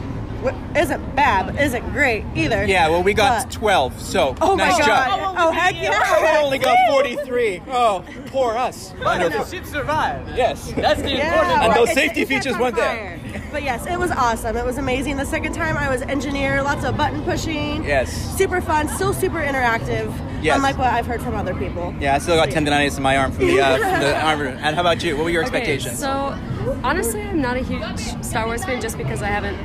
isn't 0.76 1.16
bad, 1.16 1.48
but 1.48 1.62
isn't 1.62 1.92
great 1.92 2.24
either. 2.36 2.66
Yeah, 2.66 2.90
well, 2.90 3.04
we 3.04 3.14
got 3.14 3.44
But- 3.44 3.52
12, 3.52 4.02
so 4.02 4.36
Oh 4.42 4.56
nice 4.56 4.74
my 4.80 4.86
job. 4.86 4.88
god! 4.88 5.20
Oh, 5.38 5.48
oh 5.48 5.52
heck 5.52 5.74
We 5.76 5.82
yeah! 5.82 6.40
only 6.44 6.58
got 6.58 6.78
43. 6.90 7.62
Oh, 7.72 8.04
poor 8.28 8.58
us. 8.58 8.94
But 9.04 9.32
the 9.32 9.46
ship 9.46 9.66
survived. 9.66 10.30
Yes. 10.36 10.72
That's 10.76 11.02
the 11.02 11.10
Yeah, 11.12 11.34
important 11.34 11.64
And 11.64 11.74
those 11.76 11.90
it- 11.90 11.96
safety 11.96 12.22
it 12.22 12.30
catch 12.30 12.38
features 12.44 12.56
on 12.56 12.62
weren't 12.62 12.76
there. 12.76 13.20
But 13.52 13.64
yes, 13.64 13.86
it 13.86 14.00
was 14.00 14.12
awesome. 14.12 14.56
It 14.58 14.66
was 14.66 14.78
amazing. 14.78 15.18
The 15.18 15.26
second 15.26 15.54
time 15.54 15.78
I 15.78 15.90
was 15.90 16.02
engineer, 16.04 16.62
lots 16.64 16.86
of 16.86 16.96
button 16.98 17.22
pushing. 17.24 17.84
Yes. 17.84 18.12
Super 18.38 18.62
fun, 18.62 18.88
still 18.88 19.14
super 19.14 19.40
interactive. 19.42 20.12
Yes. 20.42 20.56
Unlike 20.58 20.78
what 20.78 20.88
I've 20.88 21.06
heard 21.06 21.22
from 21.22 21.36
other 21.36 21.54
people. 21.56 21.94
Yeah, 22.00 22.16
I 22.16 22.20
still 22.20 22.36
got 22.36 22.50
tendonitis 22.50 22.98
in 22.98 23.04
my 23.04 23.18
arm 23.18 23.32
from 23.32 23.48
the, 23.48 23.60
uh, 23.62 23.78
from 23.78 24.00
the 24.02 24.22
armor. 24.26 24.46
And 24.48 24.76
how 24.76 24.82
about 24.82 25.04
you? 25.04 25.16
What 25.16 25.26
were 25.26 25.30
your 25.30 25.42
expectations? 25.44 26.04
Okay, 26.04 26.12
so 26.12 26.80
honestly, 26.84 27.22
I'm 27.22 27.42
not 27.42 27.58
a 27.58 27.62
huge 27.62 28.00
Star 28.24 28.46
Wars 28.46 28.64
fan 28.66 28.82
just 28.82 28.98
because 28.98 29.22
I 29.22 29.28
haven't 29.28 29.58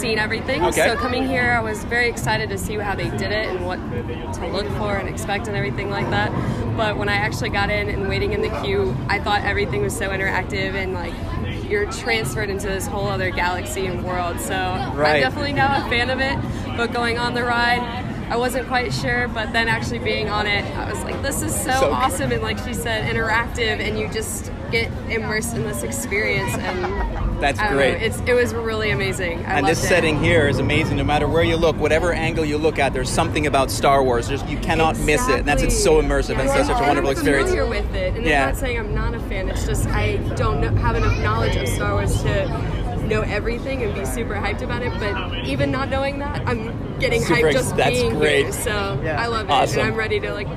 seen 0.00 0.18
everything. 0.18 0.64
Okay. 0.64 0.86
So 0.88 0.96
coming 0.96 1.26
here, 1.26 1.52
I 1.52 1.60
was 1.60 1.84
very 1.84 2.08
excited 2.08 2.48
to 2.50 2.58
see 2.58 2.74
how 2.76 2.94
they 2.94 3.10
did 3.10 3.32
it 3.32 3.48
and 3.48 3.64
what 3.66 3.76
to 4.34 4.46
look 4.48 4.66
for 4.78 4.96
and 4.96 5.08
expect 5.08 5.48
and 5.48 5.56
everything 5.56 5.90
like 5.90 6.08
that. 6.10 6.30
But 6.76 6.96
when 6.96 7.08
I 7.08 7.14
actually 7.16 7.50
got 7.50 7.70
in 7.70 7.88
and 7.88 8.08
waiting 8.08 8.32
in 8.32 8.42
the 8.42 8.50
queue, 8.62 8.96
I 9.08 9.18
thought 9.18 9.42
everything 9.44 9.82
was 9.82 9.96
so 9.96 10.10
interactive 10.10 10.74
and 10.74 10.92
like 10.94 11.14
you're 11.68 11.90
transferred 11.92 12.48
into 12.50 12.66
this 12.66 12.86
whole 12.86 13.08
other 13.08 13.30
galaxy 13.30 13.86
and 13.86 14.04
world. 14.04 14.40
So 14.40 14.54
Right. 14.54 15.16
I'm 15.16 15.20
definitely 15.20 15.52
now 15.52 15.84
a 15.86 15.88
fan 15.90 16.08
of 16.10 16.20
it. 16.20 16.38
But 16.76 16.92
going 16.92 17.18
on 17.18 17.34
the 17.34 17.44
ride, 17.44 18.04
I 18.30 18.36
wasn't 18.36 18.68
quite 18.68 18.92
sure, 18.92 19.26
but 19.28 19.52
then 19.52 19.68
actually 19.68 20.00
being 20.00 20.28
on 20.28 20.46
it, 20.46 20.64
I 20.76 20.90
was 20.90 21.02
like, 21.02 21.20
this 21.22 21.42
is 21.42 21.54
so, 21.54 21.70
So- 21.72 21.92
awesome 21.92 22.30
and 22.32 22.42
like 22.42 22.58
she 22.58 22.74
said, 22.74 23.04
interactive, 23.12 23.80
and 23.80 23.98
you 23.98 24.08
just 24.08 24.52
get 24.70 24.90
immersed 25.08 25.54
in 25.56 25.62
this 25.64 25.82
experience. 25.82 26.54
And 26.58 27.40
That's 27.40 27.58
great. 27.72 27.98
Know, 27.98 28.04
it's 28.06 28.20
it 28.26 28.34
was 28.34 28.52
really 28.52 28.90
amazing. 28.90 29.46
I 29.46 29.58
and 29.58 29.66
this 29.66 29.82
it. 29.82 29.86
setting 29.86 30.22
here 30.22 30.46
is 30.48 30.58
amazing. 30.58 30.96
No 30.98 31.04
matter 31.04 31.26
where 31.26 31.42
you 31.44 31.56
look, 31.56 31.76
whatever 31.76 32.12
angle 32.12 32.44
you 32.44 32.58
look 32.58 32.78
at, 32.78 32.92
there's 32.92 33.08
something 33.08 33.46
about 33.46 33.70
Star 33.70 34.02
Wars. 34.02 34.28
There's, 34.28 34.42
you 34.44 34.58
cannot 34.58 34.98
miss 34.98 35.26
it, 35.28 35.38
and 35.40 35.48
that's 35.48 35.62
it's 35.62 35.80
so 35.82 36.02
immersive 36.02 36.36
and 36.38 36.48
Yeah, 36.48 36.56
so 36.56 36.62
such 36.64 36.70
a 36.72 36.74
and 36.78 36.86
wonderful 36.86 37.10
I'm 37.10 37.16
experience. 37.16 37.50
familiar 37.50 37.70
with 37.70 37.94
it, 37.94 38.14
and 38.16 38.26
Yeah. 38.26 38.42
I'm 38.42 38.48
not 38.50 38.56
saying 38.58 38.78
I'm 38.78 38.94
not 38.94 39.14
a 39.14 39.20
fan. 39.20 39.48
It's 39.48 39.64
just 39.64 39.86
I 39.88 40.16
don't 40.36 40.60
know, 40.60 40.68
have 40.82 40.96
enough 40.96 41.16
knowledge 41.20 41.56
of 41.56 41.66
Star 41.68 41.94
Wars 41.94 42.20
to 42.24 43.06
know 43.06 43.22
everything 43.22 43.82
and 43.84 43.94
be 43.94 44.04
super 44.04 44.34
hyped 44.34 44.60
about 44.60 44.82
it. 44.82 44.92
But 44.98 45.46
even 45.48 45.70
not 45.70 45.88
knowing 45.88 46.18
that, 46.18 46.42
I'm 46.46 46.87
getting 47.00 47.22
Super 47.22 47.34
hyped 47.40 47.44
ex- 47.46 47.54
just 47.54 47.76
that's 47.76 47.90
being 48.00 48.14
great. 48.18 48.44
here. 48.44 48.52
So 48.52 49.00
Yeah. 49.02 49.20
I 49.22 49.26
love 49.26 49.46
it, 49.48 49.52
Awesome. 49.52 49.80
and 49.80 49.88
I'm 49.88 49.94
ready 49.96 50.20
to 50.20 50.32
like. 50.32 50.48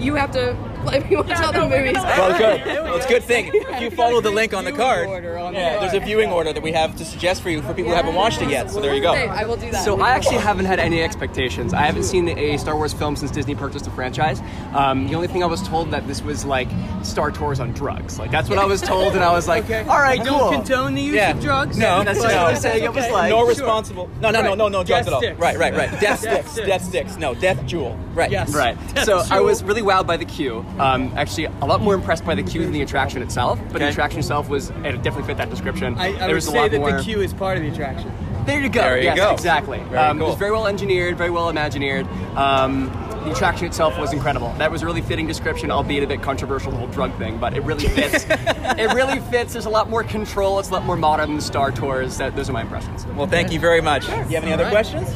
You 0.00 0.14
have 0.14 0.30
to 0.32 0.54
let 0.90 1.08
me 1.08 1.16
watch 1.16 1.30
all 1.40 1.52
the 1.52 1.68
movies. 1.68 1.94
Well, 1.94 2.38
good. 2.38 2.66
Well, 2.88 2.96
it's 2.96 3.06
a 3.06 3.08
good 3.08 3.22
thing. 3.24 3.50
If 3.78 3.82
you 3.82 3.90
follow 3.90 4.20
the 4.20 4.30
link 4.30 4.54
on 4.54 4.64
the 4.64 4.72
card, 4.72 5.06
on 5.08 5.22
the 5.52 5.58
yeah, 5.58 5.78
card. 5.78 5.82
there's 5.82 5.94
a 5.94 6.04
viewing 6.04 6.30
order 6.30 6.52
that 6.52 6.62
we 6.62 6.72
have 6.72 6.96
to 6.96 7.04
suggest 7.04 7.42
for 7.42 7.50
you 7.50 7.60
for 7.62 7.74
people 7.74 7.90
who 7.90 7.96
haven't 7.96 8.14
watched 8.14 8.40
it 8.42 8.48
yet. 8.50 8.70
So 8.70 8.80
there 8.80 8.94
you 8.94 9.00
go. 9.02 9.12
Okay, 9.12 9.28
I 9.28 9.44
will 9.44 9.56
do 9.56 9.70
that. 9.70 9.84
So 9.84 10.00
I 10.00 10.10
actually 10.10 10.38
haven't 10.38 10.64
had 10.64 10.78
any 10.80 11.00
expectations. 11.02 11.72
I 11.74 11.82
haven't 11.82 12.04
seen 12.04 12.28
a 12.28 12.56
Star 12.56 12.74
Wars 12.76 12.92
film 12.92 13.14
since 13.14 13.30
Disney 13.30 13.54
purchased 13.54 13.84
the 13.84 13.90
franchise. 13.92 14.40
Um, 14.72 15.06
the 15.06 15.14
only 15.14 15.28
thing 15.28 15.42
I 15.42 15.46
was 15.46 15.62
told 15.66 15.90
that 15.92 16.06
this 16.08 16.22
was 16.22 16.44
like 16.44 16.68
Star 17.02 17.30
Tours 17.30 17.60
on 17.60 17.72
drugs. 17.72 18.18
Like 18.18 18.30
that's 18.30 18.48
what 18.48 18.58
I 18.58 18.64
was 18.64 18.80
told, 18.80 19.14
and 19.14 19.22
I 19.22 19.32
was 19.32 19.46
like, 19.46 19.64
okay. 19.64 19.82
all 19.88 20.00
right, 20.00 20.22
Don't 20.24 20.38
cool. 20.40 20.50
condone 20.50 20.94
the 20.94 21.02
use 21.02 21.14
Yeah. 21.14 21.30
of 21.36 21.40
drugs. 21.40 21.76
No, 21.78 22.02
That's 22.02 22.18
no. 22.18 22.24
what 22.24 22.34
I'm 22.36 22.56
saying. 22.56 22.82
It 22.84 22.92
was 22.92 23.08
like 23.10 23.30
no 23.30 23.46
responsible. 23.46 24.08
No, 24.20 24.30
no, 24.30 24.40
no, 24.42 24.54
no, 24.54 24.68
no 24.68 24.82
drugs 24.82 25.06
at 25.06 25.12
all. 25.12 25.20
sticks. 25.20 25.38
Right, 25.38 25.58
right, 25.58 25.74
right. 25.74 25.90
Death 26.00 26.00
Death 26.00 26.20
sticks. 26.20 26.50
sticks. 26.52 26.66
Death 26.68 26.84
sticks. 26.84 27.16
No, 27.16 27.34
death 27.34 27.64
jewel. 27.66 27.96
Right. 28.14 28.30
Yes. 28.30 28.52
Right. 28.54 28.76
So 29.04 29.22
I 29.30 29.40
was 29.40 29.62
really 29.62 29.82
wowed 29.82 30.06
by 30.06 30.16
the 30.16 30.24
queue. 30.24 30.64
Um, 30.78 31.12
actually, 31.16 31.46
a 31.46 31.66
lot 31.66 31.80
more 31.80 31.94
impressed 31.94 32.24
by 32.24 32.34
the 32.34 32.42
queue 32.42 32.62
than 32.62 32.72
the 32.72 32.82
attraction 32.82 33.22
itself. 33.22 33.58
But 33.72 33.78
the 33.78 33.88
attraction 33.88 34.20
itself 34.20 34.48
was 34.48 34.70
it 34.70 35.02
definitely 35.02 35.24
fit 35.24 35.36
that 35.38 35.50
description. 35.50 35.94
I, 35.98 36.08
I 36.08 36.12
there 36.12 36.26
would 36.28 36.34
was 36.36 36.48
a 36.48 36.50
say 36.50 36.58
lot 36.58 36.70
that 36.70 36.78
more. 36.80 36.92
the 36.92 37.02
queue 37.02 37.20
is 37.20 37.32
part 37.34 37.56
of 37.56 37.62
the 37.62 37.70
attraction. 37.70 38.12
There 38.46 38.60
you 38.60 38.70
go. 38.70 38.80
There 38.80 38.98
you 38.98 39.04
yes, 39.04 39.16
go. 39.16 39.32
Exactly. 39.32 39.78
Very 39.80 39.96
um, 39.98 40.22
It 40.22 40.24
was 40.24 40.36
very 40.36 40.52
well 40.52 40.66
engineered, 40.66 41.18
very 41.18 41.28
well 41.30 41.52
imagineered. 41.52 42.06
Um, 42.34 42.86
the 43.24 43.32
attraction 43.32 43.66
itself 43.66 43.98
was 43.98 44.12
incredible. 44.12 44.54
That 44.56 44.70
was 44.70 44.82
a 44.82 44.86
really 44.86 45.02
fitting 45.02 45.26
description, 45.26 45.70
albeit 45.70 46.02
a 46.02 46.06
bit 46.06 46.22
controversial, 46.22 46.70
the 46.70 46.78
whole 46.78 46.86
drug 46.86 47.16
thing, 47.18 47.36
but 47.36 47.54
it 47.54 47.60
really 47.60 47.86
fits. 47.88 48.24
it 48.28 48.94
really 48.94 49.20
fits. 49.20 49.52
There's 49.52 49.66
a 49.66 49.70
lot 49.70 49.90
more 49.90 50.02
control. 50.02 50.58
It's 50.60 50.70
a 50.70 50.72
lot 50.72 50.84
more 50.84 50.96
modern 50.96 51.32
than 51.32 51.40
Star 51.42 51.70
Tours. 51.70 52.16
That, 52.16 52.36
those 52.36 52.48
are 52.48 52.52
my 52.52 52.62
impressions. 52.62 53.04
Well, 53.08 53.26
thank 53.26 53.52
you 53.52 53.60
very 53.60 53.82
much. 53.82 54.06
Do 54.06 54.12
you 54.12 54.16
have 54.16 54.44
any 54.44 54.52
other 54.52 54.64
All 54.64 54.72
right. 54.72 54.86
questions? 54.86 55.10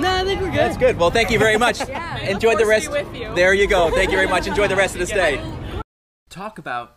No, 0.00 0.14
I 0.16 0.24
think 0.24 0.40
we're 0.40 0.46
good. 0.50 0.58
That's 0.58 0.76
good. 0.76 0.96
Well, 0.98 1.10
thank 1.10 1.30
you 1.30 1.38
very 1.38 1.56
much. 1.58 1.80
Yeah, 1.88 2.18
Enjoy 2.18 2.54
the 2.56 2.66
rest. 2.66 2.86
to 2.86 2.92
be 2.92 3.02
with 3.04 3.16
you. 3.16 3.34
There 3.34 3.52
you 3.54 3.66
go. 3.66 3.90
Thank 3.90 4.10
you 4.10 4.16
very 4.16 4.28
much. 4.28 4.46
Enjoy 4.46 4.66
the 4.68 4.76
rest 4.76 4.94
of 4.94 5.00
the 5.00 5.06
stay. 5.06 5.40
talk 6.28 6.58
about 6.58 6.96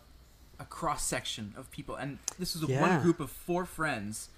a 0.59 0.65
cross 0.65 1.03
section 1.03 1.53
of 1.57 1.69
people, 1.71 1.95
and 1.95 2.19
this 2.37 2.55
is 2.55 2.61
Yeah. 2.63 2.79
one 2.81 3.01
group 3.01 3.19
of 3.19 3.31
four 3.31 3.65
friends 3.65 4.29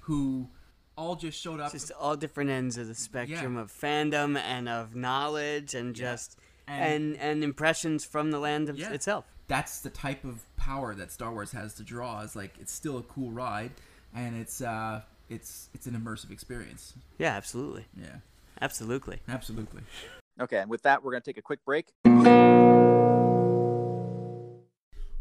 who 0.00 0.48
all 0.96 1.16
just 1.16 1.38
showed 1.40 1.60
up. 1.60 1.72
Just 1.72 1.90
all 1.92 2.16
different 2.16 2.48
ends 2.50 2.78
of 2.78 2.86
the 2.86 2.94
spectrum 2.94 3.56
Yeah. 3.56 3.62
of 3.62 3.72
fandom 3.72 4.38
and 4.38 4.68
of 4.68 4.94
knowledge 4.94 5.74
and 5.74 5.96
Yeah. 5.98 6.12
just 6.12 6.38
And- 6.68 7.14
and 7.14 7.16
and 7.18 7.44
impressions 7.44 8.04
from 8.04 8.30
the 8.30 8.38
land 8.38 8.68
of 8.68 8.78
Yeah. 8.78 8.90
itself. 8.92 9.24
That's 9.48 9.80
the 9.80 9.90
type 9.90 10.24
of 10.24 10.40
power 10.56 10.94
that 10.94 11.12
Star 11.12 11.32
Wars 11.32 11.52
has 11.52 11.74
to 11.74 11.82
draw. 11.82 12.20
Is 12.20 12.34
like 12.36 12.54
it's 12.60 12.72
still 12.72 12.98
a 12.98 13.02
cool 13.02 13.30
ride, 13.30 13.72
and 14.14 14.36
it's 14.36 14.60
uh, 14.60 15.02
it's 15.28 15.68
it's 15.74 15.86
an 15.86 15.94
immersive 15.94 16.30
experience. 16.30 16.94
Yeah, 17.18 17.34
absolutely, 17.34 17.86
Yeah, 17.98 18.16
absolutely. 18.60 19.20
absolutely. 19.28 19.82
Okay, 20.40 20.58
and 20.58 20.70
with 20.70 20.82
that, 20.82 21.02
we're 21.02 21.12
going 21.12 21.22
to 21.22 21.30
take 21.30 21.38
a 21.38 21.42
quick 21.42 21.64
break. 21.64 21.86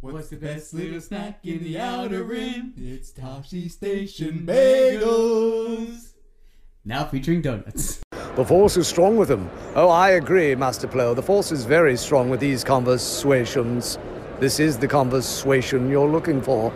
What's 0.02 0.30
the 0.30 0.36
best 0.38 0.74
little 0.74 1.02
snack 1.02 1.40
in 1.44 1.64
the 1.64 1.80
outer 1.80 2.24
rim? 2.24 2.74
It's 2.78 3.12
Tosche 3.12 3.70
Station 3.72 4.46
Bagels. 4.46 6.14
Now 6.84 7.06
featuring 7.06 7.42
donuts. 7.42 8.02
The 8.36 8.46
force 8.46 8.78
is 8.78 8.88
strong 8.88 9.18
with 9.18 9.30
them. 9.30 9.50
Oh, 9.76 9.90
I 9.90 10.12
agree, 10.12 10.54
Master 10.56 10.88
Plo. 10.88 11.16
The 11.16 11.24
force 11.24 11.52
is 11.52 11.66
very 11.66 11.98
strong 11.98 12.30
with 12.30 12.40
these 12.40 12.64
conversations. 12.64 13.98
This 14.40 14.60
is 14.60 14.78
the 14.78 14.88
conversation 14.88 15.90
you're 15.90 16.08
looking 16.08 16.42
for. 16.42 16.72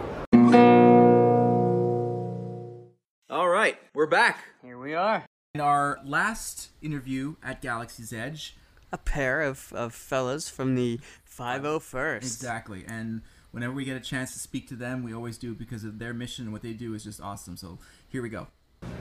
Back. 4.10 4.40
Here 4.62 4.78
we 4.78 4.94
are. 4.94 5.26
In 5.56 5.62
our 5.62 6.00
last 6.04 6.70
interview 6.82 7.36
at 7.44 7.62
Galaxy's 7.62 8.14
Edge, 8.14 8.56
A 8.92 8.98
pair 8.98 9.42
of, 9.42 9.72
of 9.74 9.94
fellas 9.94 10.50
from 10.50 10.76
the 10.76 11.00
501st. 11.38 12.18
exactly, 12.18 12.86
and 12.88 13.22
whenever 13.52 13.74
we 13.74 13.84
get 13.86 13.96
a 13.98 14.00
chance 14.00 14.34
to 14.34 14.40
speak 14.40 14.68
to 14.70 14.76
them, 14.76 15.04
we 15.04 15.14
always 15.14 15.38
do 15.38 15.54
because 15.56 15.84
of 15.84 16.00
their 16.00 16.14
mission 16.14 16.46
and 16.46 16.54
what 16.54 16.62
they 16.62 16.74
do 16.74 16.94
is 16.94 17.04
just 17.04 17.22
awesome. 17.22 17.58
So 17.58 17.80
here 18.08 18.22
we 18.22 18.30
go. 18.30 18.48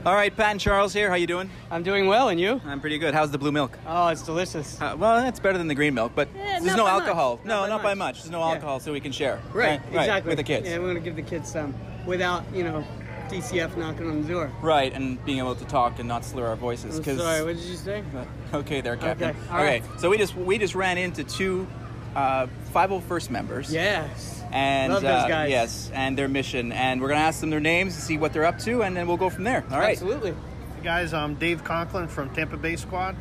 All 0.05 0.13
right, 0.13 0.35
Pat 0.35 0.51
and 0.51 0.59
Charles 0.59 0.91
here. 0.93 1.09
How 1.09 1.15
you 1.15 1.27
doing? 1.27 1.49
I'm 1.71 1.83
doing 1.83 2.07
well, 2.07 2.29
and 2.29 2.39
you? 2.39 2.59
I'm 2.65 2.81
pretty 2.81 2.97
good. 2.97 3.13
How's 3.13 3.31
the 3.31 3.37
blue 3.37 3.51
milk? 3.51 3.77
Oh, 3.87 4.07
it's 4.09 4.23
delicious. 4.23 4.79
Uh, 4.81 4.95
well, 4.97 5.25
it's 5.25 5.39
better 5.39 5.57
than 5.57 5.67
the 5.67 5.75
green 5.75 5.93
milk, 5.93 6.11
but 6.15 6.27
there's 6.33 6.63
no 6.65 6.83
by 6.83 6.91
much. 6.93 7.01
alcohol. 7.01 7.39
Not 7.43 7.45
No, 7.45 7.61
by 7.61 7.67
not 7.69 7.83
by 7.83 7.93
much. 7.93 7.97
much. 7.97 8.15
There's 8.23 8.31
no 8.31 8.39
Yeah. 8.39 8.53
alcohol, 8.55 8.79
so 8.81 8.91
we 8.91 8.99
can 8.99 9.11
share. 9.13 9.39
Right, 9.53 9.79
exactly. 9.89 10.29
With 10.29 10.37
the 10.37 10.43
kids. 10.43 10.67
Yeah, 10.67 10.79
we're 10.79 10.87
gonna 10.87 10.99
give 10.99 11.15
the 11.15 11.21
kids 11.21 11.49
some 11.51 11.73
without, 12.05 12.43
you 12.53 12.63
know, 12.63 12.83
DCF 13.29 13.77
knocking 13.77 14.07
on 14.09 14.21
the 14.23 14.27
door. 14.27 14.51
Right, 14.61 14.91
and 14.93 15.23
being 15.25 15.37
able 15.39 15.55
to 15.55 15.65
talk 15.65 15.99
and 15.99 16.07
not 16.07 16.25
slur 16.25 16.47
our 16.47 16.55
voices. 16.55 16.97
I'm 16.97 17.03
'cause- 17.03 17.17
sorry, 17.17 17.43
what 17.43 17.55
did 17.55 17.65
you 17.65 17.75
say? 17.75 18.03
Okay, 18.53 18.81
there, 18.81 18.97
Captain. 18.97 19.29
Okay, 19.29 19.39
all 19.51 19.57
right. 19.63 19.83
so 19.99 20.09
we 20.09 20.17
just 20.17 20.35
we 20.35 20.57
just 20.57 20.73
ran 20.73 20.97
into 20.97 21.23
two 21.23 21.67
uh, 22.15 22.47
501st 22.73 23.29
members. 23.29 23.71
Yes. 23.71 24.43
And 24.51 24.91
Love 24.91 25.03
those 25.03 25.11
uh, 25.25 25.27
guys. 25.27 25.49
yes, 25.51 25.91
and 25.93 26.17
their 26.17 26.27
mission, 26.27 26.71
and 26.71 26.99
we're 26.99 27.09
gonna 27.09 27.19
ask 27.21 27.39
them 27.39 27.51
their 27.51 27.59
names 27.59 27.93
and 27.93 28.03
see 28.03 28.17
what 28.17 28.33
they're 28.33 28.45
up 28.45 28.57
to, 28.59 28.81
and 28.81 28.97
then 28.97 29.07
we'll 29.07 29.17
go 29.17 29.29
from 29.29 29.43
there. 29.43 29.63
All 29.71 29.77
right. 29.77 29.91
Absolutely. 29.91 30.31
Hey 30.31 30.83
guys, 30.83 31.13
I'm 31.13 31.35
Dave 31.35 31.63
Conklin 31.63 32.07
from 32.07 32.31
Tampa 32.33 32.57
Bay 32.57 32.75
Squad. 32.75 33.15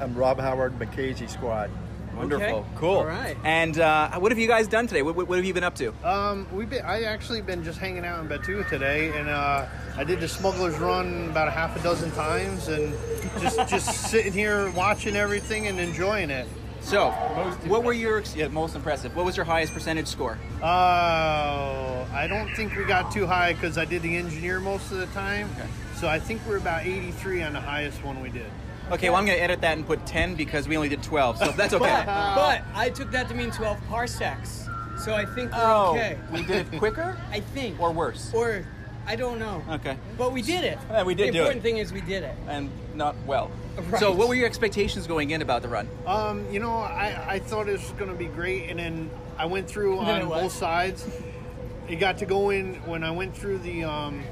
I'm 0.00 0.16
Rob 0.16 0.40
Howard, 0.40 0.76
McKazy 0.80 1.30
Squad. 1.30 1.70
Wonderful. 2.16 2.58
Okay. 2.58 2.68
Cool. 2.76 2.96
All 2.96 3.06
right. 3.06 3.36
And 3.44 3.78
uh, 3.78 4.18
what 4.18 4.32
have 4.32 4.38
you 4.38 4.48
guys 4.48 4.68
done 4.68 4.86
today? 4.86 5.02
What, 5.02 5.16
what, 5.16 5.28
what 5.28 5.36
have 5.36 5.44
you 5.44 5.54
been 5.54 5.64
up 5.64 5.74
to? 5.76 5.92
Um, 6.02 6.46
we've 6.52 6.70
been, 6.70 6.84
I 6.84 7.02
actually 7.02 7.42
been 7.42 7.62
just 7.62 7.78
hanging 7.78 8.04
out 8.04 8.20
in 8.20 8.28
Batuu 8.28 8.68
today, 8.68 9.16
and 9.18 9.28
uh, 9.28 9.66
I 9.96 10.04
did 10.04 10.20
the 10.20 10.28
Smuggler's 10.28 10.78
Run 10.78 11.28
about 11.28 11.48
a 11.48 11.50
half 11.50 11.76
a 11.78 11.82
dozen 11.82 12.10
times, 12.12 12.68
and 12.68 12.94
just 13.40 13.58
just 13.68 14.10
sitting 14.10 14.32
here 14.32 14.70
watching 14.70 15.16
everything 15.16 15.66
and 15.66 15.78
enjoying 15.78 16.30
it. 16.30 16.48
So, 16.80 17.10
what 17.66 17.82
were 17.82 17.92
your 17.92 18.22
yeah, 18.36 18.46
most 18.46 18.76
impressive? 18.76 19.16
What 19.16 19.24
was 19.26 19.36
your 19.36 19.44
highest 19.44 19.74
percentage 19.74 20.06
score? 20.06 20.38
Uh, 20.62 22.06
I 22.12 22.26
don't 22.28 22.48
think 22.54 22.76
we 22.76 22.84
got 22.84 23.10
too 23.10 23.26
high 23.26 23.54
because 23.54 23.76
I 23.76 23.84
did 23.84 24.02
the 24.02 24.16
engineer 24.16 24.60
most 24.60 24.92
of 24.92 24.98
the 24.98 25.06
time. 25.06 25.50
So 25.96 26.08
I 26.08 26.20
think 26.20 26.42
we're 26.46 26.58
about 26.58 26.86
83 26.86 27.42
on 27.42 27.54
the 27.54 27.60
highest 27.60 28.04
one 28.04 28.20
we 28.20 28.28
did. 28.28 28.50
Okay, 28.92 29.08
well 29.10 29.18
I'm 29.18 29.26
gonna 29.26 29.38
edit 29.38 29.60
that 29.62 29.76
and 29.76 29.86
put 29.86 30.06
10 30.06 30.34
because 30.36 30.68
we 30.68 30.76
only 30.76 30.88
did 30.88 31.02
12, 31.02 31.38
so 31.38 31.52
that's 31.52 31.74
okay. 31.74 31.84
But, 31.84 32.04
but 32.36 32.62
I 32.74 32.90
took 32.90 33.10
that 33.10 33.28
to 33.28 33.34
mean 33.34 33.50
12 33.50 33.78
parsecs. 33.88 34.68
So 34.98 35.14
I 35.14 35.24
think 35.24 35.52
we're 35.52 35.58
Oh, 35.60 35.90
okay. 35.94 36.16
we 36.32 36.42
did 36.42 36.72
it 36.72 36.78
quicker 36.78 37.18
I 37.30 37.40
think. 37.40 37.80
or 37.80 37.92
worse? 37.92 38.32
Or, 38.32 38.64
I 39.06 39.14
don't 39.14 39.38
know. 39.38 39.62
Okay. 39.70 39.96
But 40.16 40.32
we 40.32 40.40
did 40.42 40.64
it. 40.64 40.78
Yeah, 40.90 41.02
we 41.04 41.14
did 41.14 41.28
The 41.28 41.32
do 41.32 41.38
it. 41.38 41.40
important 41.42 41.62
thing 41.62 41.76
is 41.78 41.92
we 41.92 42.00
did 42.00 42.22
it. 42.24 42.34
And 42.48 42.70
not 42.94 43.14
well. 43.26 43.50
Right. 43.90 44.00
So, 44.00 44.10
what 44.10 44.26
were 44.28 44.34
your 44.34 44.46
expectations 44.46 45.06
going 45.06 45.30
in 45.30 45.42
about 45.42 45.60
the 45.62 45.68
run? 45.68 45.86
Um, 46.06 46.44
you 46.50 46.58
know, 46.60 46.72
I, 46.78 47.34
I 47.34 47.38
thought 47.38 47.68
it 47.68 47.72
was 47.72 47.90
going 47.98 48.10
to 48.10 48.16
be 48.16 48.24
great, 48.24 48.70
and 48.70 48.78
then 48.78 49.10
I 49.36 49.44
went 49.44 49.68
through 49.68 49.98
on 49.98 50.28
both 50.28 50.50
sides. 50.52 51.06
It 51.88 51.96
got 51.96 52.16
to 52.18 52.26
go 52.26 52.48
in 52.50 52.74
when 52.86 53.04
I 53.04 53.10
went 53.10 53.36
through 53.36 53.58
the, 53.58 53.84
um, 53.84 54.22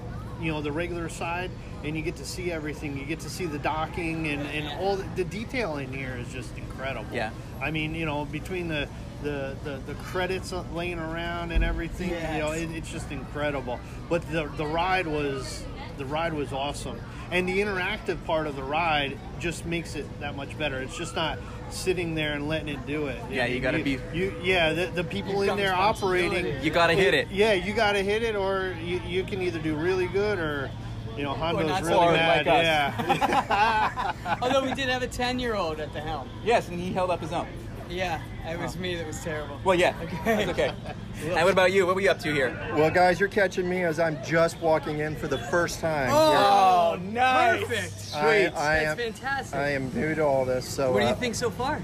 you 0.40 0.50
know 0.50 0.62
the 0.62 0.72
regular 0.72 1.08
side, 1.10 1.50
and 1.84 1.94
you 1.96 2.02
get 2.02 2.16
to 2.16 2.24
see 2.24 2.50
everything. 2.50 2.96
You 2.98 3.04
get 3.04 3.20
to 3.20 3.30
see 3.30 3.46
the 3.46 3.58
docking 3.58 4.26
and 4.28 4.42
and 4.48 4.66
all 4.80 4.96
the, 4.96 5.04
the 5.16 5.24
detail 5.24 5.76
in 5.76 5.92
here 5.92 6.16
is 6.18 6.32
just 6.32 6.56
incredible. 6.56 7.06
Yeah. 7.12 7.30
I 7.62 7.70
mean, 7.70 7.94
you 7.94 8.06
know, 8.06 8.24
between 8.24 8.68
the 8.68 8.88
the, 9.22 9.56
the, 9.64 9.80
the 9.86 9.94
credits 9.94 10.52
laying 10.74 10.98
around 10.98 11.50
and 11.52 11.64
everything, 11.64 12.10
you 12.10 12.38
know, 12.40 12.52
it, 12.52 12.70
it's 12.72 12.90
just 12.90 13.10
incredible. 13.10 13.78
But 14.08 14.22
the 14.30 14.46
the 14.56 14.66
ride 14.66 15.06
was 15.06 15.64
the 15.96 16.04
ride 16.04 16.34
was 16.34 16.52
awesome, 16.52 17.00
and 17.30 17.48
the 17.48 17.60
interactive 17.60 18.22
part 18.24 18.46
of 18.46 18.56
the 18.56 18.62
ride 18.62 19.16
just 19.38 19.64
makes 19.64 19.94
it 19.94 20.06
that 20.20 20.36
much 20.36 20.58
better. 20.58 20.80
It's 20.80 20.96
just 20.96 21.14
not 21.14 21.38
sitting 21.70 22.14
there 22.14 22.34
and 22.34 22.48
letting 22.48 22.68
it 22.68 22.84
do 22.86 23.06
it. 23.06 23.18
Yeah, 23.30 23.46
you 23.46 23.60
gotta 23.60 23.82
be- 23.82 23.98
You, 24.12 24.34
yeah, 24.42 24.72
the, 24.72 24.86
the 24.86 25.04
people 25.04 25.40
in 25.42 25.56
there 25.56 25.74
operating. 25.74 26.62
You 26.62 26.70
gotta 26.70 26.94
hit 26.94 27.14
it. 27.14 27.28
Yeah, 27.30 27.52
you 27.52 27.72
got 27.72 27.92
to 27.92 28.02
hit 28.02 28.22
it, 28.22 28.36
or 28.36 28.74
you, 28.82 29.00
you 29.06 29.24
can 29.24 29.40
either 29.42 29.58
do 29.58 29.74
really 29.74 30.06
good 30.08 30.38
or. 30.38 30.70
You 31.16 31.22
know, 31.22 31.32
Honda's 31.34 31.68
not 31.68 31.84
so 31.84 32.00
really 32.00 32.06
good 32.12 32.16
bad. 32.16 32.46
like 32.46 33.20
us. 33.20 33.28
yeah. 33.28 34.38
Although 34.42 34.64
we 34.64 34.74
did 34.74 34.88
have 34.88 35.02
a 35.02 35.06
10 35.06 35.38
year 35.38 35.54
old 35.54 35.80
at 35.80 35.92
the 35.92 36.00
helm. 36.00 36.28
Yes, 36.44 36.68
and 36.68 36.78
he 36.78 36.92
held 36.92 37.10
up 37.10 37.20
his 37.20 37.32
own. 37.32 37.46
Yeah, 37.88 38.20
it 38.48 38.58
was 38.58 38.76
Oh. 38.76 38.80
me 38.80 38.94
that 38.96 39.06
was 39.06 39.20
terrible. 39.22 39.60
Well, 39.62 39.78
yeah, 39.78 39.94
Okay. 40.02 40.18
that's 40.24 40.50
okay. 40.50 40.72
and 41.24 41.34
what 41.44 41.52
about 41.52 41.70
you? 41.72 41.86
What 41.86 41.94
were 41.94 42.00
you 42.00 42.10
up 42.10 42.18
to 42.20 42.32
here? 42.32 42.56
Well, 42.74 42.90
guys, 42.90 43.20
you're 43.20 43.28
catching 43.28 43.68
me 43.68 43.82
as 43.84 44.00
I'm 44.00 44.18
just 44.24 44.58
walking 44.60 45.00
in 45.00 45.14
for 45.14 45.28
the 45.28 45.38
first 45.38 45.80
time. 45.80 46.08
Oh, 46.10 46.96
here. 46.98 47.10
nice. 47.12 47.60
Perfect. 47.60 48.16
I, 48.16 48.28
I 48.28 48.40
That's 48.44 48.86
am, 48.86 48.96
fantastic. 48.96 49.54
I 49.58 49.68
am 49.70 49.94
new 49.94 50.14
to 50.14 50.24
all 50.24 50.44
this, 50.44 50.66
so 50.66 50.92
what 50.92 51.00
do 51.00 51.06
you 51.06 51.12
uh, 51.12 51.16
think 51.16 51.34
so 51.34 51.50
far? 51.50 51.82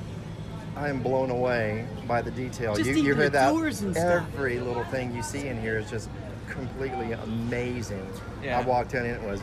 I 0.75 0.89
am 0.89 1.03
blown 1.03 1.31
away 1.31 1.87
by 2.09 2.23
the 2.23 2.31
detail. 2.31 2.75
Just 2.75 2.87
you 2.87 2.93
even 2.93 3.05
you 3.05 3.15
hear 3.15 3.29
that? 3.29 3.51
doors 3.53 3.83
and 3.83 3.95
stuff. 3.95 4.25
Every 4.35 4.59
little 4.59 4.85
thing 4.85 5.15
you 5.15 5.23
see 5.23 5.49
in 5.49 5.61
here 5.61 5.79
is 5.79 5.91
just 5.91 6.09
completely 6.51 7.13
amazing. 7.13 8.07
Yeah. 8.43 8.59
I 8.59 8.63
walked 8.63 8.93
in 8.95 9.05
and 9.07 9.15
it 9.17 9.23
was 9.23 9.41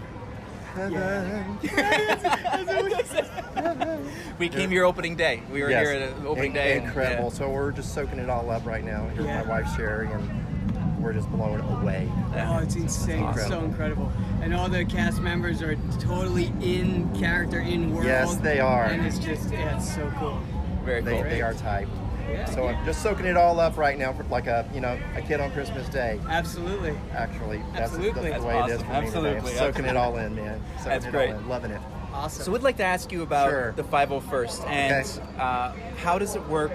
heaven. 0.73 1.57
We 4.39 4.49
came 4.49 4.69
here 4.69 4.85
opening 4.85 5.15
day. 5.15 5.41
We 5.51 5.63
were 5.63 5.69
Yes. 5.71 5.87
here 5.87 5.97
at 5.99 6.13
opening 6.25 6.51
In- 6.51 6.53
day. 6.53 6.77
and- 6.77 6.85
Incredible. 6.85 7.29
yeah. 7.31 7.37
So 7.37 7.49
we're 7.49 7.71
just 7.71 7.93
soaking 7.95 8.19
it 8.19 8.29
all 8.29 8.51
up 8.51 8.65
right 8.67 8.83
now. 8.83 9.07
Here 9.09 9.23
Yeah. 9.23 9.39
with 9.39 9.47
my 9.47 9.61
wife 9.61 9.75
Sherry, 9.75 10.07
and 10.11 11.03
we're 11.03 11.13
just 11.13 11.27
blown 11.31 11.59
away. 11.61 12.07
Oh, 12.35 12.59
it's 12.59 12.75
insane. 12.75 13.23
It's 13.29 13.47
so 13.47 13.63
incredible. 13.63 14.11
And 14.43 14.53
all 14.53 14.69
the 14.69 14.85
cast 14.85 15.21
members 15.21 15.63
are 15.63 15.75
totally 15.99 16.53
in 16.61 17.09
character, 17.19 17.59
in 17.59 17.91
world. 17.93 18.05
Yes, 18.05 18.35
they 18.35 18.59
are. 18.59 18.83
And 18.85 19.03
it's 19.07 19.17
just, 19.17 19.49
yeah, 19.51 19.77
it's 19.77 19.91
so 19.95 20.11
cool. 20.19 20.39
Very 20.85 21.01
They, 21.01 21.13
cool. 21.15 21.23
they 21.23 21.41
are 21.41 21.53
tight. 21.55 21.87
Yeah. 22.27 22.45
So 22.45 22.67
I'm 22.67 22.85
just 22.85 23.01
soaking 23.01 23.25
it 23.25 23.37
all 23.37 23.59
up 23.59 23.77
right 23.77 23.97
now, 23.97 24.13
for 24.13 24.23
like 24.25 24.47
a 24.47 24.69
you 24.73 24.81
know 24.81 24.99
a 25.15 25.21
kid 25.21 25.39
on 25.39 25.51
Christmas 25.51 25.87
Day. 25.89 26.19
Absolutely. 26.29 26.95
Actually, 27.13 27.59
that's, 27.73 27.93
Absolutely. 27.93 28.29
that's 28.31 28.43
the 28.43 28.43
That's 28.43 28.43
way 28.45 28.59
it 28.59 28.75
is 28.75 28.81
awesome. 28.81 28.87
for 28.87 28.93
me. 28.93 29.07
today. 29.07 29.37
Absolutely. 29.37 29.51
I'm 29.51 29.57
soaking 29.57 29.85
it 29.85 29.97
all 29.97 30.17
in, 30.17 30.35
man. 30.35 30.61
Soaking 30.77 30.89
That's 30.89 31.05
it 31.05 31.11
great. 31.11 31.31
All 31.31 31.39
in. 31.39 31.49
Loving 31.49 31.71
it. 31.71 31.81
Awesome. 32.13 32.43
So 32.45 32.51
we'd 32.51 32.63
like 32.63 32.77
to 32.77 32.83
ask 32.83 33.11
you 33.11 33.21
about 33.21 33.49
Sure. 33.49 33.71
the 33.73 33.83
501st 33.83 34.65
and 34.67 35.21
uh, 35.39 35.71
how 35.97 36.17
does 36.17 36.35
it 36.35 36.43
work 36.47 36.71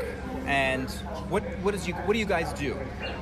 and 0.47 0.89
what 1.29 1.43
what 1.63 1.75
is 1.75 1.89
you 1.89 1.95
what 1.95 2.13
do 2.13 2.19
you 2.21 2.27
guys 2.27 2.53
do? 2.53 2.77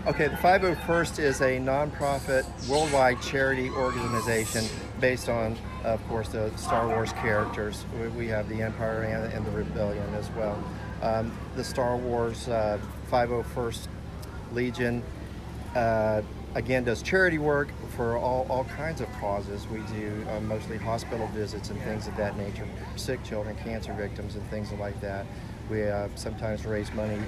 Okay, 0.06 0.28
the 0.28 0.36
501st 0.36 1.18
is 1.18 1.40
a 1.40 1.58
nonprofit 1.58 2.44
worldwide 2.68 3.20
charity 3.22 3.70
organization 3.70 4.64
based 5.00 5.28
on, 5.30 5.56
of 5.84 6.06
course, 6.08 6.28
the 6.28 6.54
Star 6.56 6.88
Wars 6.88 7.12
characters. 7.14 7.84
We, 7.98 8.08
we 8.08 8.28
have 8.28 8.48
the 8.50 8.60
Empire 8.62 9.02
and, 9.02 9.32
and 9.32 9.46
the 9.46 9.50
Rebellion 9.52 10.06
as 10.14 10.28
well. 10.32 10.62
Um, 11.02 11.32
the 11.56 11.64
Star 11.64 11.96
Wars 11.96 12.48
uh, 12.48 12.78
501st 13.10 13.88
Legion, 14.52 15.02
uh, 15.74 16.22
again, 16.54 16.84
does 16.84 17.02
charity 17.02 17.38
work 17.38 17.68
for 17.96 18.16
all, 18.16 18.46
all 18.50 18.64
kinds 18.64 19.00
of 19.00 19.10
causes. 19.14 19.66
We 19.68 19.78
do 19.94 20.26
uh, 20.30 20.40
mostly 20.40 20.76
hospital 20.76 21.26
visits 21.28 21.70
and 21.70 21.80
things 21.82 22.06
of 22.06 22.16
that 22.16 22.36
nature, 22.36 22.66
sick 22.96 23.22
children, 23.24 23.56
cancer 23.56 23.92
victims, 23.94 24.34
and 24.36 24.48
things 24.50 24.72
like 24.72 25.00
that. 25.00 25.26
We 25.70 25.84
uh, 25.84 26.08
sometimes 26.16 26.66
raise 26.66 26.92
money 26.92 27.20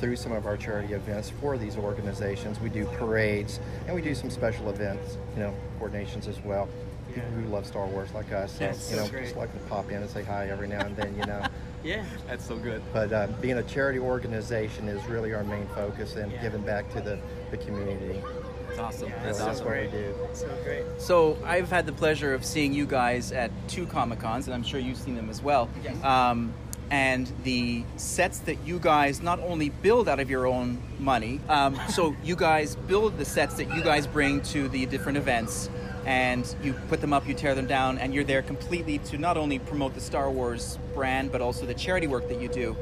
through 0.00 0.16
some 0.16 0.32
of 0.32 0.46
our 0.46 0.56
charity 0.56 0.94
events 0.94 1.30
for 1.30 1.56
these 1.58 1.76
organizations. 1.76 2.60
We 2.60 2.68
do 2.70 2.84
parades 2.98 3.58
and 3.86 3.94
we 3.94 4.02
do 4.02 4.14
some 4.14 4.30
special 4.30 4.70
events, 4.70 5.16
you 5.34 5.42
know, 5.42 5.54
coordinations 5.80 6.28
as 6.28 6.38
well. 6.44 6.68
People 7.14 7.30
who 7.30 7.46
love 7.46 7.66
Star 7.66 7.86
Wars 7.86 8.12
like 8.12 8.32
us, 8.32 8.58
so, 8.58 8.72
you 8.90 8.96
know, 8.96 9.08
great. 9.08 9.24
just 9.24 9.36
like 9.36 9.52
to 9.52 9.58
pop 9.68 9.90
in 9.90 10.02
and 10.02 10.10
say 10.10 10.22
hi 10.22 10.50
every 10.50 10.68
now 10.68 10.84
and 10.84 10.94
then, 10.96 11.16
you 11.16 11.24
know. 11.24 11.42
Yeah. 11.84 12.04
That's 12.26 12.46
so 12.46 12.56
good. 12.56 12.82
But 12.92 13.12
uh, 13.12 13.28
being 13.40 13.58
a 13.58 13.62
charity 13.62 13.98
organization 13.98 14.88
is 14.88 15.04
really 15.06 15.32
our 15.34 15.44
main 15.44 15.66
focus 15.68 16.16
and 16.16 16.32
giving 16.40 16.62
back 16.62 16.90
to 16.92 17.00
the, 17.00 17.18
the 17.50 17.56
community. 17.58 18.20
That's 18.68 18.78
awesome. 18.78 19.08
Really, 19.10 19.22
That's 19.22 19.38
that's 19.38 19.60
awesome. 19.60 19.66
what 19.66 19.80
we 19.80 19.90
do. 19.90 20.14
So 20.34 20.48
great. 20.64 20.84
So 20.98 21.38
I've 21.44 21.70
had 21.70 21.86
the 21.86 21.92
pleasure 21.92 22.34
of 22.34 22.44
seeing 22.44 22.72
you 22.72 22.86
guys 22.86 23.32
at 23.32 23.50
two 23.68 23.86
Comic 23.86 24.20
Cons, 24.20 24.46
and 24.46 24.54
I'm 24.54 24.62
sure 24.62 24.78
you've 24.78 24.98
seen 24.98 25.16
them 25.16 25.30
as 25.30 25.42
well. 25.42 25.68
Yes. 25.82 26.02
Um, 26.04 26.52
and 26.90 27.30
the 27.44 27.84
sets 27.96 28.38
that 28.40 28.56
you 28.64 28.78
guys 28.78 29.20
not 29.20 29.40
only 29.40 29.68
build 29.68 30.08
out 30.08 30.20
of 30.20 30.30
your 30.30 30.46
own 30.46 30.80
money, 30.98 31.38
um, 31.48 31.78
so 31.90 32.16
you 32.24 32.34
guys 32.34 32.76
build 32.76 33.18
the 33.18 33.24
sets 33.24 33.54
that 33.56 33.74
you 33.74 33.82
guys 33.82 34.06
bring 34.06 34.40
to 34.42 34.68
the 34.68 34.86
different 34.86 35.18
events, 35.18 35.68
and 36.08 36.56
you 36.62 36.72
put 36.88 37.02
them 37.02 37.12
up, 37.12 37.28
you 37.28 37.34
tear 37.34 37.54
them 37.54 37.66
down, 37.66 37.98
and 37.98 38.14
you're 38.14 38.24
there 38.24 38.40
completely 38.40 38.96
to 38.96 39.18
not 39.18 39.36
only 39.36 39.58
promote 39.58 39.92
the 39.92 40.00
Star 40.00 40.30
Wars 40.30 40.78
brand, 40.94 41.30
but 41.30 41.42
also 41.42 41.66
the 41.66 41.74
charity 41.74 42.06
work 42.06 42.26
that 42.30 42.40
you 42.40 42.48
do. 42.48 42.74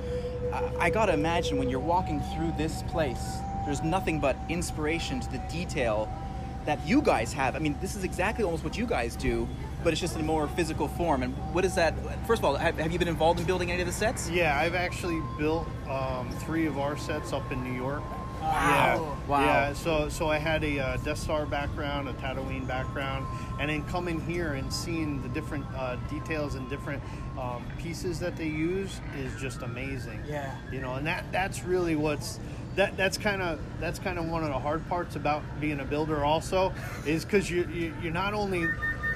I, 0.79 0.91
gotta 0.91 1.12
imagine 1.12 1.59
when 1.59 1.69
you're 1.69 1.81
walking 1.81 2.21
through 2.21 2.53
this 2.57 2.85
place, 2.85 3.39
there's 3.65 3.83
nothing 3.83 4.21
but 4.21 4.37
inspiration 4.49 5.19
to 5.19 5.33
the 5.33 5.39
detail 5.51 6.09
that 6.67 6.79
you 6.87 7.03
guys 7.03 7.33
have. 7.33 7.57
I 7.57 7.59
mean, 7.59 7.77
this 7.81 7.97
is 7.97 8.05
exactly 8.05 8.45
almost 8.45 8.62
what 8.62 8.79
you 8.79 8.87
guys 8.87 9.17
do, 9.17 9.49
but 9.83 9.93
it's 9.93 10.01
just 10.01 10.15
in 10.15 10.21
a 10.21 10.25
more 10.25 10.47
physical 10.47 10.87
form. 10.87 11.25
And 11.25 11.35
what 11.53 11.65
is 11.65 11.75
that? 11.75 11.95
First 12.29 12.43
of 12.43 12.45
all, 12.45 12.55
have, 12.55 12.79
have 12.79 12.93
you 12.93 12.99
been 13.01 13.09
involved 13.09 13.41
in 13.41 13.47
building 13.47 13.73
any 13.73 13.81
of 13.81 13.89
the 13.89 13.93
sets? 13.93 14.31
Yeah, 14.31 14.57
I've 14.57 14.77
actually 14.77 15.21
built 15.37 15.67
um, 15.89 16.31
three 16.45 16.67
of 16.67 16.79
our 16.79 16.97
sets 16.97 17.33
up 17.33 17.51
in 17.51 17.65
New 17.65 17.77
York. 17.77 18.05
Wow. 18.47 19.17
Yeah, 19.17 19.17
Wow. 19.27 19.41
Yeah, 19.41 19.73
so 19.73 20.09
so 20.09 20.29
I 20.29 20.39
had 20.39 20.63
a 20.63 20.79
uh, 20.79 20.97
Death 20.99 21.19
Star 21.19 21.47
background, 21.47 22.09
a 22.09 22.13
Tatooine 22.15 22.67
background, 22.67 23.27
and 23.59 23.69
then 23.69 23.83
coming 23.87 24.21
here 24.21 24.53
and 24.53 24.73
seeing 24.73 25.21
the 25.21 25.29
different 25.31 25.67
uh, 25.77 25.97
details 26.09 26.55
and 26.55 26.71
different 26.71 27.03
um, 27.37 27.67
pieces 27.77 28.21
that 28.21 28.37
they 28.37 28.47
use 28.47 29.01
is 29.19 29.35
just 29.41 29.63
amazing. 29.63 30.23
Yeah. 30.29 30.55
You 30.71 30.81
know, 30.81 30.95
and 30.95 31.07
that 31.09 31.25
that's 31.33 31.65
really 31.65 31.97
what's 31.97 32.39
that 32.77 32.97
that's 32.97 33.19
kind 33.19 33.43
of 33.43 33.59
that's 33.81 33.99
kind 33.99 34.17
of 34.19 34.29
one 34.29 34.45
of 34.45 34.51
the 34.51 34.59
hard 34.59 34.87
parts 34.89 35.17
about 35.17 35.43
being 35.61 35.81
a 35.81 35.85
builder 35.85 36.25
also 36.25 36.73
is 37.05 37.25
because 37.25 37.51
you, 37.51 37.69
you 37.73 37.93
you're 38.01 38.13
not 38.13 38.33
only 38.33 38.65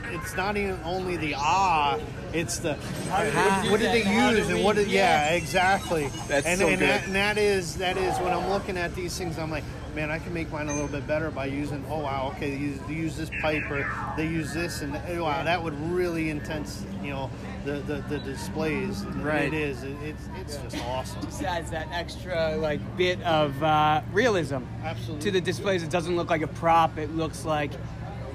it's 0.06 0.36
not 0.36 0.56
even 0.56 0.78
only 0.84 1.16
the 1.16 1.34
ah 1.36 1.98
it's 2.32 2.58
the 2.58 2.74
How 3.08 3.24
what, 3.24 3.72
what 3.72 3.80
did 3.80 3.88
that 3.88 4.04
they 4.04 4.36
use 4.36 4.48
and 4.48 4.64
what 4.64 4.76
did 4.76 4.88
yeah 4.88 5.30
yeah. 5.30 5.36
exactly 5.36 6.08
That's 6.28 6.46
and, 6.46 6.60
so 6.60 6.68
and, 6.68 6.78
good. 6.78 6.88
That, 6.88 7.04
and 7.06 7.14
that 7.14 7.38
is 7.38 7.76
that 7.76 7.96
is 7.96 8.16
when 8.18 8.32
I'm 8.32 8.48
looking 8.50 8.76
at 8.76 8.94
these 8.94 9.16
things 9.16 9.38
I'm 9.38 9.50
like 9.50 9.64
man 9.94 10.10
I 10.10 10.18
can 10.18 10.32
make 10.32 10.50
mine 10.52 10.68
a 10.68 10.72
little 10.72 10.88
bit 10.88 11.06
better 11.06 11.30
by 11.30 11.46
using 11.46 11.84
oh 11.88 12.00
wow 12.00 12.32
okay 12.36 12.50
they 12.50 12.56
use, 12.56 12.80
they 12.86 12.94
use 12.94 13.16
this 13.16 13.30
pipe 13.40 13.68
or 13.70 13.90
they 14.16 14.26
use 14.26 14.54
this 14.54 14.82
and 14.82 14.96
oh, 15.08 15.24
wow 15.24 15.42
that 15.42 15.62
would 15.62 15.78
really 15.90 16.30
intense 16.30 16.84
you 17.02 17.10
know 17.10 17.30
the 17.64 17.72
the, 17.80 18.04
the 18.08 18.18
displays 18.20 19.04
Right. 19.04 19.52
it 19.52 19.54
is 19.54 19.82
it, 19.82 19.96
it's 20.02 20.28
it's 20.40 20.56
just 20.56 20.84
awesome 20.86 21.22
Just 21.22 21.42
adds 21.42 21.70
that 21.70 21.88
extra 21.92 22.56
like 22.56 22.80
bit 22.96 23.20
of 23.22 23.60
uh, 23.62 24.02
realism 24.12 24.62
Absolutely. 24.82 25.24
to 25.24 25.30
the 25.30 25.40
displays. 25.40 25.82
It 25.82 25.90
doesn't 25.90 26.16
look 26.16 26.30
like 26.30 26.42
a 26.42 26.46
prop. 26.46 26.98
It 26.98 27.10
looks 27.14 27.44
like 27.44 27.72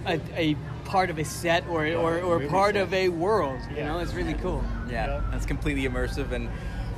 a, 0.06 0.20
a 0.36 0.56
part 0.86 1.10
of 1.10 1.18
a 1.20 1.26
set 1.26 1.68
or 1.68 1.86
or, 1.88 2.20
or 2.22 2.40
part 2.48 2.76
set. 2.76 2.84
of 2.84 2.94
a 2.94 3.10
world. 3.10 3.60
You 3.70 3.78
Yeah. 3.78 3.88
know, 3.88 4.00
it's 4.00 4.14
really 4.14 4.36
cool. 4.36 4.64
Yeah, 4.90 5.22
that's 5.32 5.46
completely 5.46 5.84
immersive. 5.84 6.32
And 6.32 6.50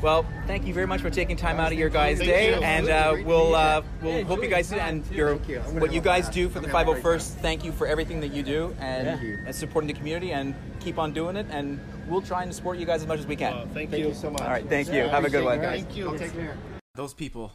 well, 0.01 0.25
thank 0.45 0.67
you 0.67 0.73
very 0.75 0.85
much 0.85 1.01
for 1.01 1.09
taking 1.09 1.35
time 1.35 1.59
out 1.59 1.71
of 1.71 1.77
your 1.79 1.89
guys' 1.89 2.19
Thank 2.19 2.29
day. 2.29 2.49
you. 2.55 2.61
And 2.61 2.87
uh, 2.89 3.15
we'll 3.25 3.55
uh, 3.55 3.81
we'll 4.01 4.23
hope 4.25 4.43
you 4.43 4.49
guys 4.49 4.71
and 4.71 5.03
your 5.09 5.35
what 5.81 5.91
you 5.91 6.01
guys 6.01 6.29
do 6.29 6.49
for 6.49 6.59
the 6.59 6.67
501st. 6.67 7.27
Thank 7.41 7.63
you 7.65 7.71
for 7.71 7.87
everything 7.87 8.19
that 8.19 8.27
you 8.31 8.43
do 8.43 8.75
and, 8.79 9.07
Thank 9.07 9.21
you. 9.23 9.39
and 9.45 9.55
supporting 9.55 9.87
the 9.87 9.93
community. 9.95 10.31
And 10.33 10.53
keep 10.79 10.99
on 10.99 11.13
doing 11.13 11.35
it. 11.35 11.47
And 11.49 11.79
we'll 12.07 12.21
try 12.21 12.43
and 12.43 12.53
support 12.53 12.77
you 12.77 12.85
guys 12.85 13.01
as 13.01 13.07
much 13.07 13.19
as 13.19 13.25
we 13.25 13.35
can. 13.35 13.53
Uh, 13.53 13.61
thank, 13.73 13.89
Thank 13.89 14.03
you 14.03 14.09
you 14.09 14.13
so 14.13 14.29
much. 14.29 14.41
All 14.41 14.49
right, 14.49 14.67
thank 14.69 14.87
you. 14.93 15.01
Have 15.07 15.25
a 15.25 15.29
good 15.29 15.43
one. 15.43 15.59
Guys. 15.59 15.81
Thank 15.81 15.97
you. 15.97 16.15
Take 16.17 16.33
care. 16.33 16.55
those 16.95 17.13
people 17.13 17.51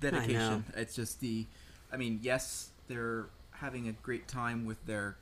dedication 0.00 0.64
it's 0.76 0.94
just 0.96 1.20
the 1.20 1.46
i 1.92 1.96
mean 1.96 2.18
yes 2.22 2.70
they're 2.88 3.26
having 3.52 3.86
a 3.88 3.92
great 4.02 4.26
time 4.26 4.64
with 4.64 4.84
their 4.86 5.16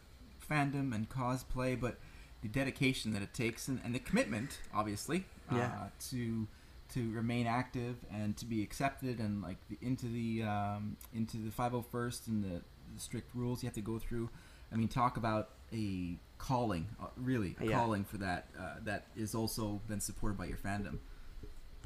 fandom 0.51 0.95
and 0.95 1.09
cosplay 1.09 1.79
but 1.79 1.99
the 2.43 2.49
dedication 2.49 3.13
that 3.13 3.23
it 3.23 3.35
takes 3.35 3.69
and, 3.69 3.81
and 3.85 3.95
the 3.95 3.99
commitment 3.99 4.59
obviously 4.75 5.25
Yeah. 5.53 5.67
uh, 5.67 5.89
to 6.11 6.47
to 6.95 7.11
remain 7.13 7.47
active 7.47 7.97
and 8.11 8.35
to 8.39 8.47
be 8.47 8.63
accepted 8.63 9.19
and 9.19 9.43
like 9.43 9.59
the, 9.69 9.77
into 9.83 10.07
the 10.07 10.43
um, 10.45 10.97
into 11.15 11.37
the 11.39 11.51
501st 11.51 12.29
and 12.29 12.45
the, 12.45 12.63
the 12.95 13.01
strict 13.01 13.35
rules 13.35 13.63
you 13.63 13.67
have 13.67 13.75
to 13.75 13.81
go 13.83 13.99
through 13.99 14.31
i 14.73 14.77
mean 14.77 14.89
talk 14.89 15.17
about 15.19 15.51
a 15.73 16.17
calling 16.39 16.87
uh, 17.03 17.07
really 17.17 17.57
a 17.61 17.65
Yeah. 17.67 17.79
calling 17.79 18.05
for 18.05 18.17
that 18.19 18.47
uh, 18.59 18.77
that 18.85 19.07
is 19.17 19.35
also 19.35 19.81
then 19.89 20.01
supported 20.01 20.39
by 20.39 20.47
your 20.47 20.57
fandom 20.59 20.99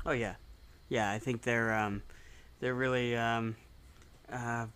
Oh 0.05 0.11
yeah, 0.13 0.35
yeah. 0.89 1.13
I 1.13 1.21
think 1.21 1.43
they're 1.43 1.73
um, 1.73 2.03
they're 2.59 2.75
really 2.75 3.15
um, 3.17 3.55
uh, 4.31 4.67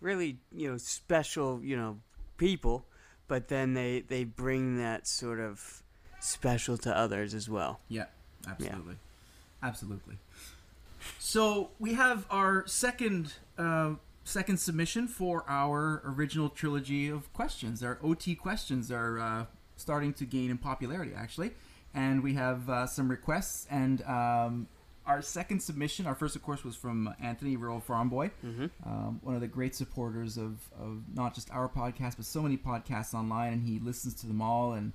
really 0.00 0.38
you 0.52 0.70
know 0.70 0.76
special 0.76 1.60
you 1.62 1.76
know 1.76 1.98
people. 2.44 2.84
but 3.26 3.48
then 3.48 3.74
they 3.74 4.00
they 4.00 4.24
bring 4.24 4.76
that 4.78 5.06
sort 5.06 5.40
of 5.40 5.82
special 6.20 6.76
to 6.76 6.94
others 6.96 7.34
as 7.34 7.48
well. 7.48 7.80
Yeah, 7.88 8.06
absolutely, 8.46 8.96
absolutely. 9.62 10.16
So 11.18 11.70
we 11.78 11.94
have 11.94 12.26
our 12.30 12.66
second 12.66 13.32
uh, 13.58 13.94
second 14.24 14.58
submission 14.58 15.08
for 15.08 15.44
our 15.48 16.02
original 16.04 16.48
trilogy 16.48 17.08
of 17.08 17.32
questions. 17.32 17.82
Our 17.82 17.98
OT 18.02 18.34
questions 18.34 18.90
are 18.90 19.18
uh, 19.18 19.44
starting 19.76 20.12
to 20.14 20.24
gain 20.24 20.50
in 20.50 20.58
popularity, 20.58 21.12
actually, 21.16 21.52
and 21.94 22.22
we 22.22 22.34
have 22.34 22.68
uh, 22.68 22.86
some 22.86 23.08
requests. 23.10 23.66
And 23.70 24.02
um, 24.02 24.68
our 25.06 25.20
second 25.22 25.60
submission, 25.60 26.06
our 26.06 26.14
first, 26.14 26.34
of 26.34 26.42
course, 26.42 26.64
was 26.64 26.76
from 26.76 27.14
Anthony 27.20 27.56
Rural 27.56 27.80
Farm 27.80 28.08
Boy, 28.08 28.30
um, 28.86 29.20
one 29.22 29.34
of 29.34 29.40
the 29.40 29.46
great 29.46 29.74
supporters 29.74 30.36
of, 30.36 30.58
of 30.80 31.02
not 31.14 31.34
just 31.34 31.50
our 31.50 31.68
podcast, 31.68 32.16
but 32.16 32.24
so 32.24 32.40
many 32.42 32.56
podcasts 32.56 33.12
online, 33.14 33.52
and 33.52 33.62
he 33.68 33.78
listens 33.78 34.14
to 34.14 34.26
them 34.26 34.40
all 34.40 34.72
and 34.72 34.92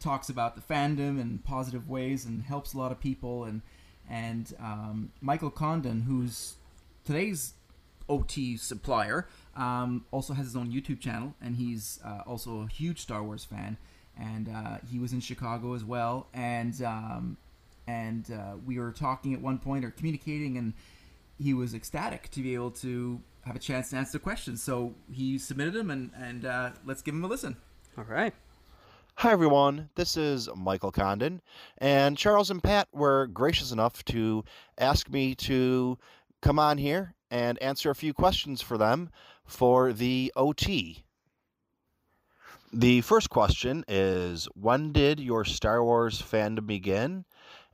talks 0.00 0.28
about 0.30 0.56
the 0.56 0.62
fandom 0.62 1.20
in 1.20 1.38
positive 1.44 1.88
ways 1.88 2.24
and 2.24 2.42
helps 2.42 2.72
a 2.74 2.78
lot 2.78 2.92
of 2.92 3.00
people. 3.00 3.44
And 3.44 3.62
and 4.08 4.52
um, 4.58 5.12
Michael 5.20 5.50
Condon, 5.50 6.02
who's 6.02 6.54
today's 7.04 7.54
OT 8.08 8.56
supplier, 8.56 9.28
um, 9.56 10.04
also 10.10 10.32
has 10.34 10.46
his 10.46 10.56
own 10.56 10.72
YouTube 10.72 11.00
channel, 11.00 11.34
and 11.40 11.56
he's 11.56 12.00
uh, 12.04 12.20
also 12.26 12.62
a 12.62 12.66
huge 12.68 13.00
Star 13.00 13.22
Wars 13.22 13.44
fan. 13.44 13.76
And 14.18 14.48
uh, 14.48 14.78
he 14.90 14.98
was 14.98 15.12
in 15.14 15.20
Chicago 15.20 15.72
as 15.74 15.84
well, 15.84 16.26
and 16.34 16.80
um, 16.82 17.36
and 17.86 18.30
uh, 18.30 18.54
we 18.64 18.78
were 18.78 18.92
talking 18.92 19.34
at 19.34 19.40
one 19.40 19.58
point 19.58 19.84
or 19.84 19.90
communicating, 19.90 20.56
and 20.58 20.74
he 21.38 21.54
was 21.54 21.74
ecstatic 21.74 22.30
to 22.30 22.42
be 22.42 22.54
able 22.54 22.70
to 22.70 23.20
have 23.44 23.56
a 23.56 23.58
chance 23.58 23.90
to 23.90 23.96
answer 23.96 24.18
questions. 24.18 24.62
So 24.62 24.94
he 25.10 25.38
submitted 25.38 25.74
them, 25.74 25.90
and 25.90 26.10
and 26.16 26.44
uh, 26.44 26.70
let's 26.84 27.02
give 27.02 27.14
him 27.14 27.24
a 27.24 27.28
listen. 27.28 27.56
All 27.98 28.04
right. 28.04 28.34
Hi, 29.16 29.30
everyone. 29.30 29.90
This 29.94 30.16
is 30.16 30.48
Michael 30.56 30.90
Condon, 30.90 31.42
and 31.78 32.16
Charles 32.16 32.50
and 32.50 32.62
Pat 32.62 32.88
were 32.92 33.26
gracious 33.26 33.70
enough 33.70 34.04
to 34.06 34.44
ask 34.78 35.10
me 35.10 35.34
to 35.36 35.98
come 36.40 36.58
on 36.58 36.78
here 36.78 37.14
and 37.30 37.60
answer 37.62 37.90
a 37.90 37.94
few 37.94 38.14
questions 38.14 38.62
for 38.62 38.78
them 38.78 39.10
for 39.44 39.92
the 39.92 40.32
OT. 40.34 41.04
The 42.72 43.02
first 43.02 43.28
question 43.28 43.84
is 43.86 44.46
When 44.54 44.92
did 44.92 45.20
your 45.20 45.44
Star 45.44 45.84
Wars 45.84 46.22
fandom 46.22 46.66
begin? 46.66 47.26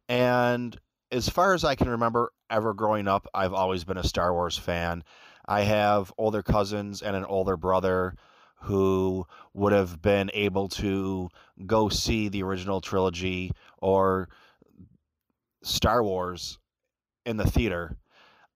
And 0.09 0.79
as 1.11 1.29
far 1.29 1.55
as 1.55 1.65
I 1.65 1.75
can 1.75 1.89
remember, 1.89 2.33
ever 2.51 2.75
growing 2.75 3.09
up, 3.09 3.27
I've 3.35 3.53
always 3.53 3.85
been 3.85 3.99
a 3.99 4.05
Star 4.05 4.33
Wars 4.33 4.57
fan. 4.57 5.05
I 5.47 5.63
have 5.63 6.13
older 6.19 6.43
cousins 6.43 7.03
and 7.03 7.17
an 7.17 7.25
older 7.25 7.57
brother 7.57 8.15
who 8.63 9.27
would 9.55 9.73
have 9.73 10.03
been 10.03 10.31
able 10.35 10.69
to 10.69 11.29
go 11.67 11.89
see 11.89 12.29
the 12.29 12.43
original 12.43 12.81
trilogy 12.81 13.53
or 13.79 14.29
Star 15.63 16.03
Wars 16.03 16.59
in 17.25 17.37
the 17.37 17.49
theater. 17.51 17.97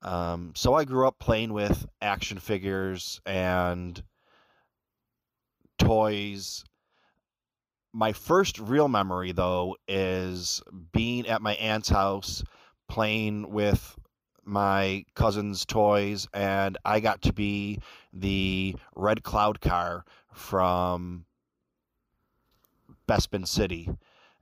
Um, 0.03 0.53
so 0.57 0.75
I 0.75 0.85
grew 0.85 1.07
up 1.07 1.19
playing 1.19 1.53
with 1.53 1.87
action 2.01 2.39
figures 2.39 3.21
and 3.25 4.03
toys. 5.79 6.65
My 7.93 8.13
first 8.13 8.59
real 8.59 8.89
memory, 8.89 9.33
though, 9.33 9.77
is 9.87 10.63
being 10.93 11.27
at 11.27 11.43
my 11.43 11.55
aunt's 11.55 11.91
house 11.91 12.43
playing 12.89 13.51
with 13.51 13.99
my 14.45 15.05
cousin's 15.15 15.65
toys, 15.65 16.27
and 16.33 16.79
I 16.85 17.01
got 17.01 17.23
to 17.23 17.33
be 17.33 17.81
the 18.13 18.77
red 18.97 19.23
cloud 19.23 19.61
car 19.61 20.05
from 20.33 21.27
Bespin 23.07 23.47
City. 23.47 23.91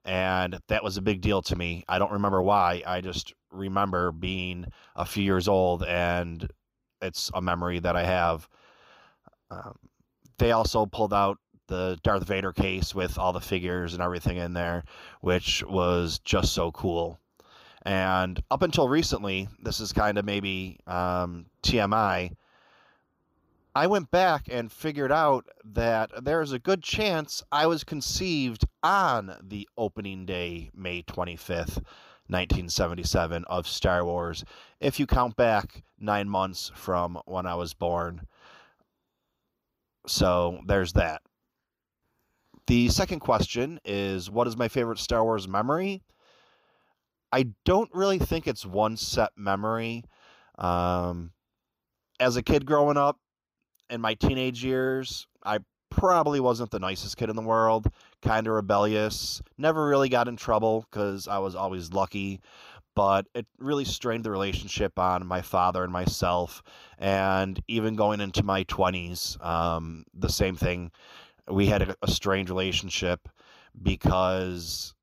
And 0.04 0.58
that 0.68 0.82
was 0.82 0.96
a 0.96 1.02
big 1.02 1.20
deal 1.20 1.42
to 1.42 1.56
me. 1.56 1.84
I 1.88 1.98
don't 1.98 2.12
remember 2.12 2.40
why. 2.40 2.82
I 2.86 3.00
just 3.00 3.34
remember 3.52 4.12
being 4.12 4.66
a 4.96 5.04
few 5.04 5.22
years 5.22 5.48
old, 5.48 5.82
and 5.84 6.48
it's 7.02 7.30
a 7.34 7.42
memory 7.42 7.80
that 7.80 7.96
I 7.96 8.04
have. 8.04 8.48
Um, 9.50 9.76
they 10.38 10.52
also 10.52 10.86
pulled 10.86 11.12
out 11.12 11.38
the 11.70 11.98
Darth 12.02 12.26
Vader 12.26 12.52
case 12.52 12.94
with 12.94 13.16
all 13.16 13.32
the 13.32 13.40
figures 13.40 13.94
and 13.94 14.02
everything 14.02 14.36
in 14.36 14.52
there, 14.52 14.84
which 15.22 15.64
was 15.64 16.18
just 16.18 16.52
so 16.52 16.70
cool. 16.72 17.18
And 17.82 18.42
up 18.50 18.60
until 18.60 18.88
recently, 18.88 19.48
this 19.62 19.80
is 19.80 19.92
kind 19.92 20.18
of 20.18 20.26
maybe 20.26 20.78
um, 20.86 21.46
TMI. 21.62 22.32
I 23.74 23.86
went 23.86 24.10
back 24.10 24.48
and 24.50 24.70
figured 24.70 25.12
out 25.12 25.46
that 25.64 26.10
there's 26.22 26.52
a 26.52 26.58
good 26.58 26.82
chance 26.82 27.42
I 27.52 27.66
was 27.66 27.84
conceived 27.84 28.64
on 28.82 29.36
the 29.40 29.68
opening 29.78 30.26
day, 30.26 30.70
May 30.74 31.02
25th, 31.02 31.76
1977, 32.26 33.44
of 33.44 33.68
Star 33.68 34.04
Wars, 34.04 34.44
if 34.80 34.98
you 34.98 35.06
count 35.06 35.36
back 35.36 35.84
nine 36.00 36.28
months 36.28 36.72
from 36.74 37.20
when 37.26 37.46
I 37.46 37.54
was 37.54 37.74
born. 37.74 38.26
So 40.06 40.60
there's 40.66 40.94
that. 40.94 41.22
The 42.66 42.88
second 42.88 43.20
question 43.20 43.80
is 43.84 44.30
What 44.30 44.46
is 44.46 44.56
my 44.56 44.68
favorite 44.68 44.98
Star 44.98 45.24
Wars 45.24 45.48
memory? 45.48 46.02
I 47.32 47.46
don't 47.64 47.90
really 47.94 48.18
think 48.18 48.46
it's 48.46 48.66
one 48.66 48.96
set 48.96 49.30
memory. 49.36 50.04
Um, 50.58 51.32
as 52.18 52.36
a 52.36 52.42
kid 52.42 52.66
growing 52.66 52.96
up, 52.96 53.18
in 53.88 54.00
my 54.00 54.14
teenage 54.14 54.64
years, 54.64 55.26
I 55.44 55.58
probably 55.90 56.40
wasn't 56.40 56.70
the 56.70 56.78
nicest 56.78 57.16
kid 57.16 57.28
in 57.28 57.36
the 57.36 57.42
world, 57.42 57.88
kind 58.22 58.46
of 58.46 58.54
rebellious, 58.54 59.42
never 59.58 59.86
really 59.86 60.08
got 60.08 60.28
in 60.28 60.36
trouble 60.36 60.86
because 60.90 61.28
I 61.28 61.38
was 61.38 61.54
always 61.54 61.92
lucky, 61.92 62.40
but 62.94 63.26
it 63.34 63.46
really 63.58 63.84
strained 63.84 64.24
the 64.24 64.30
relationship 64.30 64.98
on 64.98 65.26
my 65.26 65.42
father 65.42 65.82
and 65.82 65.92
myself. 65.92 66.62
And 66.98 67.60
even 67.68 67.96
going 67.96 68.20
into 68.20 68.44
my 68.44 68.64
20s, 68.64 69.44
um, 69.44 70.04
the 70.14 70.28
same 70.28 70.56
thing. 70.56 70.92
We 71.48 71.66
had 71.66 71.82
a, 71.82 71.96
a 72.02 72.10
strained 72.10 72.50
relationship 72.50 73.28
because 73.82 74.94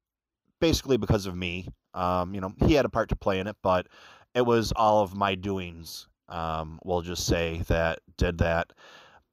basically 0.60 0.98
because 0.98 1.26
of 1.26 1.36
me. 1.36 1.68
Um, 1.94 2.36
you 2.36 2.42
know, 2.42 2.54
he 2.66 2.74
had 2.74 2.86
a 2.86 2.90
part 2.90 3.10
to 3.10 3.16
play 3.16 3.40
in 3.40 3.48
it, 3.48 3.56
but 3.64 3.88
it 4.36 4.46
was 4.46 4.72
all 4.76 5.02
of 5.02 5.16
my 5.16 5.34
doings 5.34 6.08
um, 6.30 6.80
we'll 6.84 7.02
just 7.02 7.26
say 7.26 7.62
that 7.68 8.00
did 8.18 8.40
that. 8.40 8.74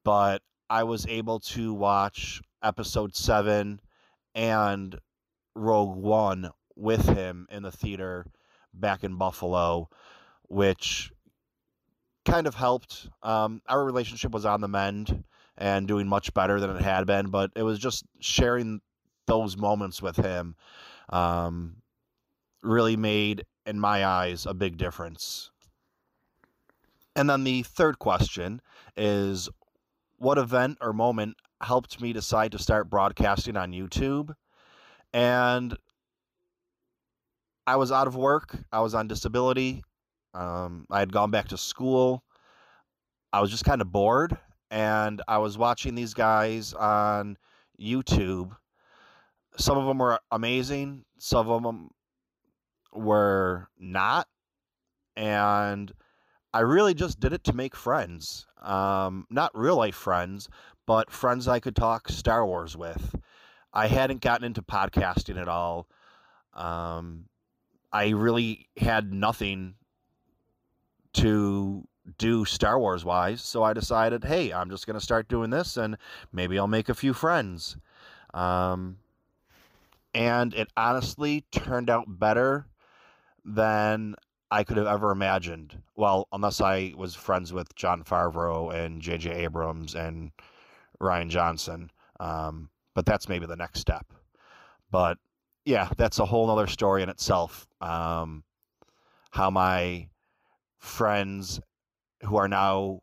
But 0.05 0.43
I 0.71 0.85
was 0.85 1.07
able 1.07 1.41
to 1.41 1.73
watch 1.73 2.41
episode 2.63 3.15
seven 3.15 3.81
and 4.35 4.99
Rogue 5.55 5.97
One 5.97 6.51
with 6.77 7.07
him 7.09 7.47
in 7.51 7.63
the 7.63 7.73
theater 7.73 8.27
back 8.73 9.05
in 9.05 9.17
Buffalo, 9.17 9.89
which 10.49 11.13
kind 12.25 12.47
of 12.47 12.55
helped. 12.55 13.09
Um, 13.23 13.63
our 13.69 13.85
relationship 13.85 14.33
was 14.33 14.45
on 14.45 14.61
the 14.61 14.69
mend 14.69 15.25
and 15.57 15.87
doing 15.87 16.09
much 16.09 16.35
better 16.35 16.59
than 16.61 16.71
it 16.71 16.83
had 16.83 17.07
been, 17.07 17.31
but 17.31 17.51
it 17.55 17.63
was 17.63 17.79
just 17.79 18.05
sharing 18.21 18.81
those 19.27 19.57
moments 19.57 20.03
with 20.03 20.17
him 20.17 20.57
um, 21.11 21.77
really 22.63 22.97
made, 22.97 23.45
in 23.67 23.79
my 23.79 24.05
eyes, 24.05 24.47
a 24.47 24.55
big 24.55 24.77
difference. 24.77 25.51
And 27.17 27.31
then 27.31 27.45
the 27.45 27.63
third 27.63 27.99
question 27.99 28.61
is 28.97 29.49
what 30.19 30.39
event 30.39 30.79
or 30.81 30.93
moment 30.93 31.37
helped 31.63 32.01
me 32.01 32.13
decide 32.13 32.53
to 32.53 32.59
start 32.59 32.91
broadcasting 32.91 33.57
on 33.57 33.73
YouTube? 33.73 34.35
And 35.13 35.77
I 37.67 37.77
was 37.77 37.93
out 37.93 38.09
of 38.09 38.17
work, 38.17 38.57
I 38.73 38.81
was 38.81 38.95
on 38.95 39.07
disability, 39.07 39.83
um, 40.35 40.87
I 40.91 40.99
had 40.99 41.13
gone 41.13 41.31
back 41.31 41.49
to 41.49 41.57
school. 41.57 42.25
I 43.33 43.41
was 43.41 43.51
just 43.51 43.65
kind 43.65 43.81
of 43.81 43.91
bored, 43.91 44.37
and 44.71 45.23
I 45.29 45.39
was 45.39 45.59
watching 45.59 45.95
these 45.95 46.15
guys 46.15 46.73
on 46.73 47.37
YouTube. 47.81 48.57
Some 49.57 49.79
of 49.79 49.87
them 49.87 49.99
were 49.99 50.19
amazing, 50.31 51.05
some 51.19 51.49
of 51.49 51.63
them 51.63 51.91
were 52.93 53.69
not. 53.79 54.29
And 55.17 55.93
I 56.53 56.61
really 56.61 56.95
just 56.95 57.21
did 57.21 57.33
it 57.33 57.45
to 57.45 57.53
make 57.53 57.77
friends. 57.77 58.47
Um, 58.63 59.27
not 59.31 59.57
real 59.57 59.77
life 59.77 59.95
friends, 59.95 60.49
but 60.87 61.11
friends 61.11 61.49
I 61.49 61.61
could 61.61 61.77
talk 61.77 62.09
Star 62.09 62.47
Wars 62.47 62.77
with. 62.77 63.15
I 63.73 63.89
hadn't 63.89 64.21
gotten 64.21 64.45
into 64.45 64.63
podcasting 64.63 65.41
at 65.41 65.49
all. 65.49 65.89
Um, 66.53 67.27
I 67.93 68.11
really 68.11 68.69
had 68.77 69.13
nothing 69.13 69.75
to 71.15 71.87
do 72.19 72.45
Star 72.45 72.79
Wars 72.79 73.05
wise, 73.05 73.43
so 73.43 73.63
I 73.63 73.73
decided, 73.73 74.25
hey, 74.25 74.53
I'm 74.53 74.71
just 74.71 74.87
going 74.87 74.99
to 74.99 75.05
start 75.05 75.29
doing 75.29 75.51
this 75.51 75.77
and 75.77 75.97
maybe 76.33 76.59
I'll 76.59 76.67
make 76.67 76.89
a 76.89 76.95
few 76.95 77.15
friends. 77.15 77.77
Um, 78.33 78.99
and 80.13 80.55
it 80.55 80.69
honestly 80.77 81.45
turned 81.51 81.91
out 81.91 82.05
better 82.07 82.67
than 83.45 84.15
I 84.51 84.65
could 84.65 84.77
have 84.77 84.87
ever 84.87 85.11
imagined. 85.11 85.83
Well, 85.97 86.29
unless 86.33 86.61
I 86.61 86.95
was 86.97 87.15
friends 87.15 87.53
with 87.53 87.75
Jon 87.75 88.05
Favreau 88.05 88.73
and 88.73 89.01
J.J. 89.01 89.31
Abrams 89.33 89.95
and 89.95 90.31
Rian 91.01 91.29
Johnson. 91.29 91.91
Um, 92.21 92.71
but 92.95 93.07
that's 93.07 93.29
maybe 93.29 93.47
the 93.47 93.57
next 93.57 93.81
step. 93.81 94.07
But 94.91 95.19
yeah, 95.65 95.89
that's 95.97 96.19
a 96.19 96.25
whole 96.25 96.51
other 96.51 96.67
story 96.67 97.03
in 97.03 97.09
itself. 97.09 97.67
Um, 97.81 98.45
how 99.31 99.51
my 99.51 100.09
friends 100.79 101.61
who 102.25 102.37
are 102.37 102.49
now 102.49 103.01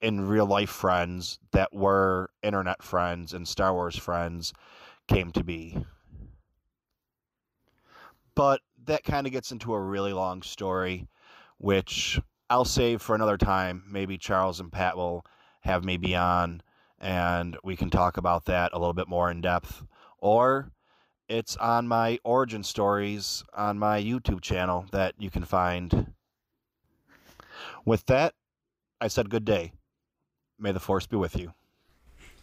in 0.00 0.26
real 0.26 0.46
life 0.46 0.70
friends 0.70 1.38
that 1.52 1.72
were 1.72 2.30
internet 2.42 2.82
friends 2.82 3.32
and 3.32 3.46
Star 3.46 3.72
Wars 3.72 3.96
friends 3.96 4.52
came 5.06 5.30
to 5.32 5.44
be. 5.44 5.84
But 8.34 8.60
that 8.84 9.04
kind 9.04 9.26
of 9.26 9.32
gets 9.32 9.52
into 9.52 9.74
a 9.74 9.80
really 9.80 10.12
long 10.12 10.42
story, 10.42 11.08
which 11.58 12.18
I'll 12.50 12.64
save 12.64 13.00
for 13.00 13.14
another 13.14 13.36
time. 13.36 13.84
Maybe 13.88 14.18
Charles 14.18 14.58
and 14.58 14.72
Pat 14.72 14.96
will 14.96 15.24
have 15.60 15.84
me 15.84 15.96
be 15.96 16.16
on 16.16 16.62
and 17.02 17.56
we 17.64 17.76
can 17.76 17.90
talk 17.90 18.16
about 18.16 18.44
that 18.46 18.72
a 18.72 18.78
little 18.78 18.94
bit 18.94 19.08
more 19.08 19.30
in 19.30 19.40
depth. 19.40 19.84
Or 20.18 20.70
it's 21.28 21.56
on 21.56 21.88
my 21.88 22.18
origin 22.24 22.62
stories 22.62 23.44
on 23.54 23.78
my 23.78 24.00
YouTube 24.00 24.40
channel 24.40 24.86
that 24.92 25.14
you 25.18 25.28
can 25.28 25.44
find. 25.44 26.11
With 27.84 28.06
that, 28.06 28.34
I 29.00 29.08
said 29.08 29.30
good 29.30 29.44
day. 29.44 29.72
May 30.58 30.72
the 30.72 30.80
force 30.80 31.06
be 31.06 31.16
with 31.16 31.36
you. 31.36 31.52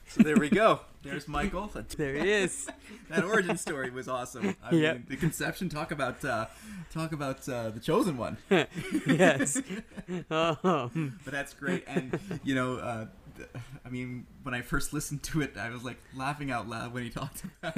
So 0.10 0.24
there 0.24 0.38
we 0.38 0.50
go. 0.50 0.82
There's 1.04 1.28
Michael. 1.28 1.72
There 1.98 2.16
he 2.16 2.30
is. 2.32 2.68
that 3.10 3.24
origin 3.24 3.56
story 3.58 3.90
was 3.92 4.08
awesome. 4.08 4.56
I 4.64 4.74
Yep. 4.74 4.96
mean, 4.96 5.06
the 5.08 5.16
conception. 5.18 5.70
Talk 5.70 5.92
about 5.92 6.26
uh, 6.26 6.48
talk 6.92 7.12
about 7.14 7.48
uh, 7.48 7.70
the 7.70 7.80
chosen 7.80 8.18
one. 8.18 8.38
Yes. 9.08 9.62
Um. 10.32 11.20
but 11.24 11.32
that's 11.32 11.54
great. 11.54 11.84
And 11.88 12.20
you 12.44 12.56
know, 12.56 12.78
uh, 12.78 13.06
I 13.86 13.90
mean, 13.90 14.26
when 14.44 14.54
I 14.56 14.62
first 14.62 14.92
listened 14.94 15.22
to 15.24 15.42
it, 15.42 15.56
I 15.58 15.70
was 15.70 15.84
like 15.84 15.98
laughing 16.16 16.52
out 16.52 16.68
loud 16.68 16.92
when 16.94 17.04
he 17.04 17.10
talked 17.10 17.44
about 17.62 17.78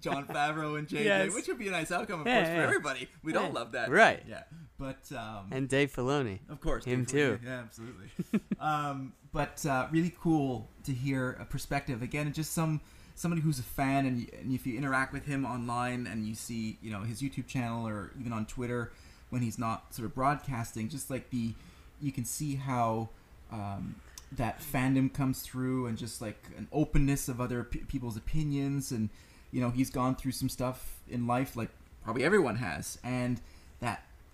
Jon 0.00 0.26
Favreau 0.26 0.76
and 0.78 0.86
JJ, 0.88 1.04
Yes. 1.04 1.34
which 1.34 1.46
would 1.48 1.58
be 1.58 1.68
a 1.68 1.70
nice 1.72 1.90
outcome, 1.92 2.20
of 2.22 2.26
Yeah, 2.26 2.42
course, 2.44 2.48
for 2.56 2.62
everybody. 2.62 3.08
We'd 3.22 3.36
all 3.36 3.50
love 3.50 3.72
that, 3.72 3.90
Right. 3.90 4.22
Yeah. 4.28 4.42
But 4.78 5.10
um, 5.16 5.48
And 5.50 5.68
Dave 5.68 5.94
Filoni. 5.94 6.40
Of 6.48 6.60
course, 6.60 6.84
Him 6.84 7.00
Dave 7.04 7.08
too. 7.08 7.38
Filoni. 7.42 7.46
Yeah, 7.46 7.58
absolutely. 7.60 8.06
um, 8.60 9.12
but 9.32 9.64
uh, 9.66 9.86
really 9.90 10.12
cool 10.20 10.68
to 10.84 10.92
hear 10.92 11.36
a 11.40 11.44
perspective 11.44 12.02
again, 12.02 12.32
just 12.32 12.52
some 12.52 12.80
somebody 13.16 13.40
who's 13.40 13.60
a 13.60 13.64
fan, 13.64 14.06
and, 14.06 14.28
and 14.40 14.52
if 14.52 14.66
you 14.66 14.76
interact 14.76 15.12
with 15.12 15.24
him 15.24 15.46
online 15.46 16.06
and 16.06 16.26
you 16.26 16.34
see, 16.34 16.78
you 16.82 16.90
know, 16.90 17.02
his 17.02 17.22
YouTube 17.22 17.46
channel 17.46 17.86
or 17.86 18.10
even 18.18 18.32
on 18.32 18.44
Twitter 18.46 18.92
when 19.30 19.40
he's 19.40 19.58
not 19.58 19.94
sort 19.94 20.06
of 20.06 20.14
broadcasting, 20.14 20.88
just 20.88 21.10
like 21.10 21.30
the 21.30 21.54
you 22.00 22.12
can 22.12 22.24
see 22.24 22.56
how 22.56 23.08
um, 23.52 23.94
that 24.32 24.60
fandom 24.60 25.12
comes 25.12 25.42
through 25.42 25.86
and 25.86 25.96
just 25.96 26.20
like 26.20 26.38
an 26.56 26.68
openness 26.72 27.28
of 27.28 27.40
other 27.40 27.64
p- 27.64 27.80
people's 27.80 28.16
opinions 28.16 28.90
and 28.90 29.08
you 29.52 29.60
know 29.60 29.70
he's 29.70 29.90
gone 29.90 30.14
through 30.16 30.32
some 30.32 30.48
stuff 30.48 30.96
in 31.08 31.26
life 31.26 31.56
like 31.56 31.70
probably 32.02 32.24
everyone 32.24 32.56
has 32.56 32.98
and 33.04 33.40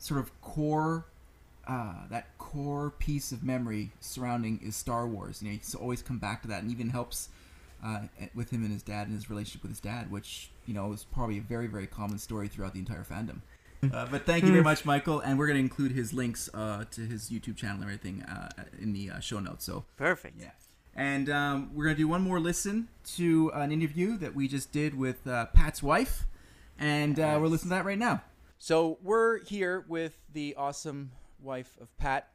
sort 0.01 0.19
of 0.19 0.41
core 0.41 1.07
uh, 1.69 1.95
that 2.11 2.37
core 2.39 2.91
piece 2.99 3.31
of 3.31 3.45
memory 3.45 3.93
surrounding 4.01 4.59
is 4.61 4.75
Star 4.75 5.07
Wars. 5.07 5.41
You 5.41 5.51
know, 5.51 5.57
he's 5.57 5.75
always 5.75 6.03
come 6.03 6.19
back 6.19 6.43
to 6.43 6.49
that, 6.49 6.63
and 6.63 6.71
even 6.73 6.89
helps 6.89 7.29
uh, 7.85 8.01
with 8.35 8.51
him 8.51 8.65
and 8.65 8.73
his 8.73 8.83
dad 8.83 9.07
and 9.07 9.15
his 9.15 9.31
relationship 9.31 9.63
with 9.63 9.71
his 9.71 9.81
dad, 9.81 10.11
which 10.11 10.51
you 10.67 10.75
know 10.75 10.93
is 10.93 11.05
probably 11.05 11.39
a 11.39 11.43
very 11.43 11.69
very 11.69 11.87
common 11.87 12.19
story 12.19 12.49
throughout 12.49 12.73
the 12.73 12.81
entire 12.81 13.05
fandom. 13.05 13.41
Uh, 13.83 14.07
but 14.11 14.27
thank 14.27 14.45
you 14.45 14.51
very 14.51 14.63
much, 14.63 14.85
Michael, 14.85 15.21
and 15.21 15.39
we're 15.39 15.47
going 15.47 15.57
to 15.57 15.63
include 15.63 15.93
his 15.93 16.13
links 16.13 16.51
uh, 16.53 16.85
to 16.91 17.01
his 17.03 17.31
YouTube 17.31 17.57
channel 17.57 17.77
and 17.77 17.85
everything 17.85 18.23
uh, 18.25 18.51
in 18.79 18.93
the 18.93 19.11
uh, 19.11 19.21
show 19.21 19.41
notes. 19.41 19.65
So 19.65 19.85
Perfect. 19.97 20.39
Yeah. 20.39 20.51
And 20.95 21.31
um, 21.31 21.71
we're 21.73 21.85
going 21.85 21.97
to 21.97 22.03
do 22.03 22.09
one 22.09 22.21
more 22.21 22.41
listen 22.41 22.89
to 23.17 23.51
an 23.55 23.73
interview 23.73 24.19
that 24.19 24.35
we 24.35 24.49
just 24.49 24.71
did 24.71 24.99
with 24.99 25.27
uh, 25.27 25.47
Pat's 25.47 25.83
wife, 25.83 26.27
and 26.79 27.19
uh, 27.19 27.39
we're 27.41 27.47
listening 27.47 27.71
to 27.71 27.77
that 27.77 27.85
right 27.87 27.99
now. 27.99 28.23
So 28.63 28.99
we're 29.03 29.43
here 29.45 29.87
with 29.89 30.19
the 30.35 30.55
awesome 30.55 31.13
wife 31.43 31.79
of 31.81 31.97
Pat, 31.97 32.29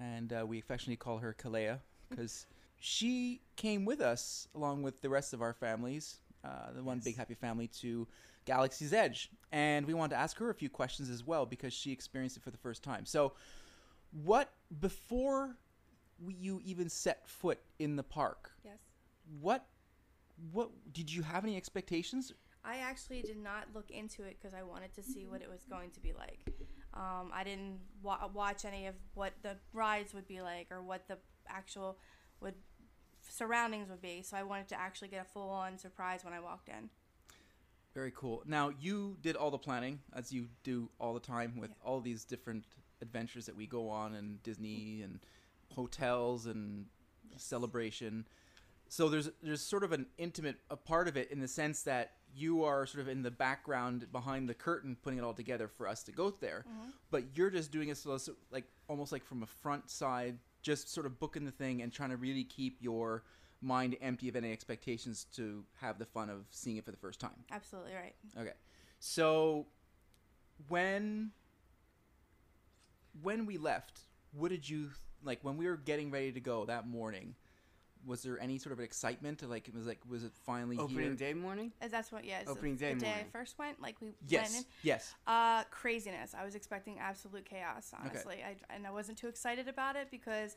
and 0.00 0.32
uh, 0.32 0.46
we 0.46 0.58
affectionately 0.58 0.96
call 0.96 1.18
her 1.18 1.36
Kalea 1.38 1.80
because 2.08 2.46
she 2.80 3.42
came 3.56 3.84
with 3.84 4.00
us 4.00 4.48
along 4.54 4.82
with 4.82 5.02
the 5.02 5.10
rest 5.10 5.34
of 5.34 5.42
our 5.42 5.52
families, 5.52 6.16
uh, 6.42 6.72
the 6.74 6.82
one 6.82 7.00
big 7.04 7.18
happy 7.18 7.34
family, 7.34 7.66
to 7.82 8.08
Galaxy's 8.46 8.94
Edge, 8.94 9.30
and 9.52 9.86
we 9.86 9.92
wanted 9.92 10.14
to 10.14 10.18
ask 10.18 10.38
her 10.38 10.48
a 10.48 10.54
few 10.54 10.70
questions 10.70 11.10
as 11.10 11.26
well 11.26 11.44
because 11.44 11.74
she 11.74 11.92
experienced 11.92 12.38
it 12.38 12.42
for 12.42 12.50
the 12.50 12.56
first 12.56 12.82
time. 12.82 13.04
So, 13.04 13.34
what 14.24 14.54
before 14.80 15.58
you 16.26 16.62
even 16.64 16.88
set 16.88 17.28
foot 17.28 17.58
in 17.78 17.96
the 17.96 18.02
park? 18.02 18.50
Yes. 18.64 18.78
What 19.42 19.66
what 20.52 20.70
did 20.94 21.12
you 21.12 21.20
have 21.20 21.44
any 21.44 21.54
expectations? 21.54 22.32
I 22.66 22.78
actually 22.78 23.22
did 23.22 23.38
not 23.38 23.68
look 23.74 23.90
into 23.90 24.24
it 24.24 24.36
because 24.40 24.54
I 24.54 24.62
wanted 24.62 24.92
to 24.94 25.02
see 25.02 25.26
what 25.26 25.40
it 25.40 25.48
was 25.48 25.64
going 25.70 25.90
to 25.90 26.00
be 26.00 26.12
like. 26.12 26.40
Um, 26.94 27.30
I 27.32 27.44
didn't 27.44 27.78
wa- 28.02 28.28
watch 28.32 28.64
any 28.64 28.86
of 28.86 28.94
what 29.14 29.34
the 29.42 29.56
rides 29.72 30.12
would 30.14 30.26
be 30.26 30.40
like 30.40 30.68
or 30.70 30.82
what 30.82 31.06
the 31.06 31.18
actual 31.48 31.98
would 32.40 32.54
surroundings 33.28 33.88
would 33.88 34.02
be. 34.02 34.22
So 34.22 34.36
I 34.36 34.42
wanted 34.42 34.68
to 34.68 34.80
actually 34.80 35.08
get 35.08 35.22
a 35.22 35.28
full 35.28 35.50
on 35.50 35.78
surprise 35.78 36.24
when 36.24 36.34
I 36.34 36.40
walked 36.40 36.68
in. 36.68 36.90
Very 37.94 38.12
cool. 38.14 38.42
Now 38.46 38.72
you 38.80 39.16
did 39.22 39.36
all 39.36 39.50
the 39.50 39.58
planning, 39.58 40.00
as 40.14 40.32
you 40.32 40.48
do 40.64 40.90
all 40.98 41.14
the 41.14 41.20
time 41.20 41.58
with 41.58 41.70
all 41.84 42.00
these 42.00 42.24
different 42.24 42.64
adventures 43.00 43.46
that 43.46 43.56
we 43.56 43.66
go 43.66 43.88
on, 43.88 44.14
and 44.14 44.42
Disney 44.42 45.02
and 45.02 45.20
hotels 45.74 46.46
and 46.46 46.86
celebration. 47.36 48.26
So 48.88 49.08
there's 49.08 49.30
there's 49.42 49.62
sort 49.62 49.82
of 49.82 49.92
an 49.92 50.06
intimate 50.18 50.56
a 50.70 50.76
part 50.76 51.08
of 51.08 51.16
it 51.16 51.30
in 51.30 51.40
the 51.40 51.48
sense 51.48 51.82
that 51.82 52.12
you 52.36 52.64
are 52.64 52.86
sort 52.86 53.00
of 53.00 53.08
in 53.08 53.22
the 53.22 53.30
background 53.30 54.12
behind 54.12 54.48
the 54.48 54.54
curtain, 54.54 54.96
putting 55.02 55.18
it 55.18 55.22
all 55.24 55.32
together 55.32 55.68
for 55.68 55.88
us 55.88 56.02
to 56.04 56.12
go 56.12 56.30
there. 56.30 56.64
Mhm. 56.68 56.92
But 57.10 57.36
you're 57.36 57.50
just 57.50 57.70
doing 57.72 57.88
it 57.88 57.96
so, 57.96 58.18
like 58.50 58.64
almost 58.88 59.10
like 59.10 59.24
from 59.24 59.42
a 59.42 59.46
front 59.46 59.88
side, 59.88 60.38
just 60.62 60.88
sort 60.88 61.06
of 61.06 61.18
booking 61.18 61.44
the 61.44 61.50
thing 61.50 61.80
and 61.82 61.92
trying 61.92 62.10
to 62.10 62.16
really 62.16 62.44
keep 62.44 62.82
your 62.82 63.24
mind 63.62 63.96
empty 64.02 64.28
of 64.28 64.36
any 64.36 64.52
expectations 64.52 65.24
to 65.32 65.64
have 65.76 65.98
the 65.98 66.04
fun 66.04 66.28
of 66.28 66.44
seeing 66.50 66.76
it 66.76 66.84
for 66.84 66.90
the 66.90 66.96
first 66.98 67.20
time. 67.20 67.44
Absolutely 67.50 67.94
right. 67.94 68.14
Okay. 68.36 68.54
So 68.98 69.66
when 70.68 71.32
when 73.22 73.46
we 73.46 73.56
left, 73.56 74.00
what 74.32 74.50
did 74.50 74.68
you 74.68 74.90
like 75.22 75.42
when 75.42 75.56
we 75.56 75.66
were 75.66 75.76
getting 75.78 76.10
ready 76.10 76.32
to 76.32 76.40
go 76.40 76.66
that 76.66 76.86
morning? 76.86 77.34
Was 78.06 78.22
there 78.22 78.38
any 78.40 78.58
sort 78.58 78.72
of 78.72 78.80
excitement? 78.80 79.42
Like 79.48 79.66
it 79.68 79.74
was 79.74 79.86
like 79.86 80.00
was 80.08 80.22
it 80.22 80.32
finally 80.44 80.78
Opening 80.78 81.02
here? 81.02 81.14
day 81.14 81.34
morning? 81.34 81.72
As 81.80 81.90
that's 81.90 82.12
what, 82.12 82.24
yeah. 82.24 82.38
it's 82.40 82.50
Opening 82.50 82.74
the, 82.76 82.80
day 82.80 82.94
the 82.94 83.00
day 83.00 83.06
I 83.06 83.10
morning. 83.10 83.26
first 83.32 83.58
went, 83.58 83.82
like 83.82 83.96
we 84.00 84.12
Yes, 84.28 84.52
went 84.52 84.64
in. 84.64 84.70
yes. 84.82 85.14
Uh, 85.26 85.64
craziness. 85.70 86.34
I 86.38 86.44
was 86.44 86.54
expecting 86.54 86.98
absolute 87.00 87.44
chaos, 87.44 87.92
honestly. 88.00 88.44
I, 88.46 88.56
and 88.74 88.86
I 88.86 88.90
wasn't 88.92 89.18
too 89.18 89.26
excited 89.28 89.66
about 89.66 89.96
it 89.96 90.08
because, 90.10 90.56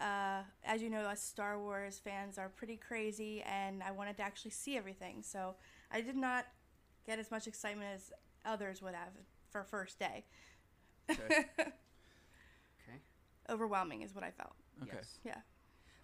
uh, 0.00 0.42
as 0.64 0.80
you 0.80 0.88
know, 0.88 1.02
us 1.02 1.22
Star 1.22 1.58
Wars 1.58 2.00
fans 2.02 2.38
are 2.38 2.48
pretty 2.48 2.76
crazy, 2.76 3.42
and 3.42 3.82
I 3.82 3.90
wanted 3.90 4.16
to 4.16 4.22
actually 4.22 4.52
see 4.52 4.76
everything. 4.76 5.22
So 5.22 5.56
I 5.90 6.00
did 6.00 6.16
not 6.16 6.46
get 7.06 7.18
as 7.18 7.30
much 7.30 7.46
excitement 7.46 7.90
as 7.94 8.12
others 8.46 8.80
would 8.80 8.94
have 8.94 9.12
for 9.50 9.62
first 9.64 9.98
day. 9.98 10.24
Okay. 11.10 11.44
Okay. 12.88 13.00
Overwhelming 13.50 14.00
is 14.02 14.14
what 14.14 14.24
I 14.24 14.30
felt. 14.30 14.54
Okay. 14.82 14.92
Yes. 14.94 15.18
Yeah. 15.24 15.36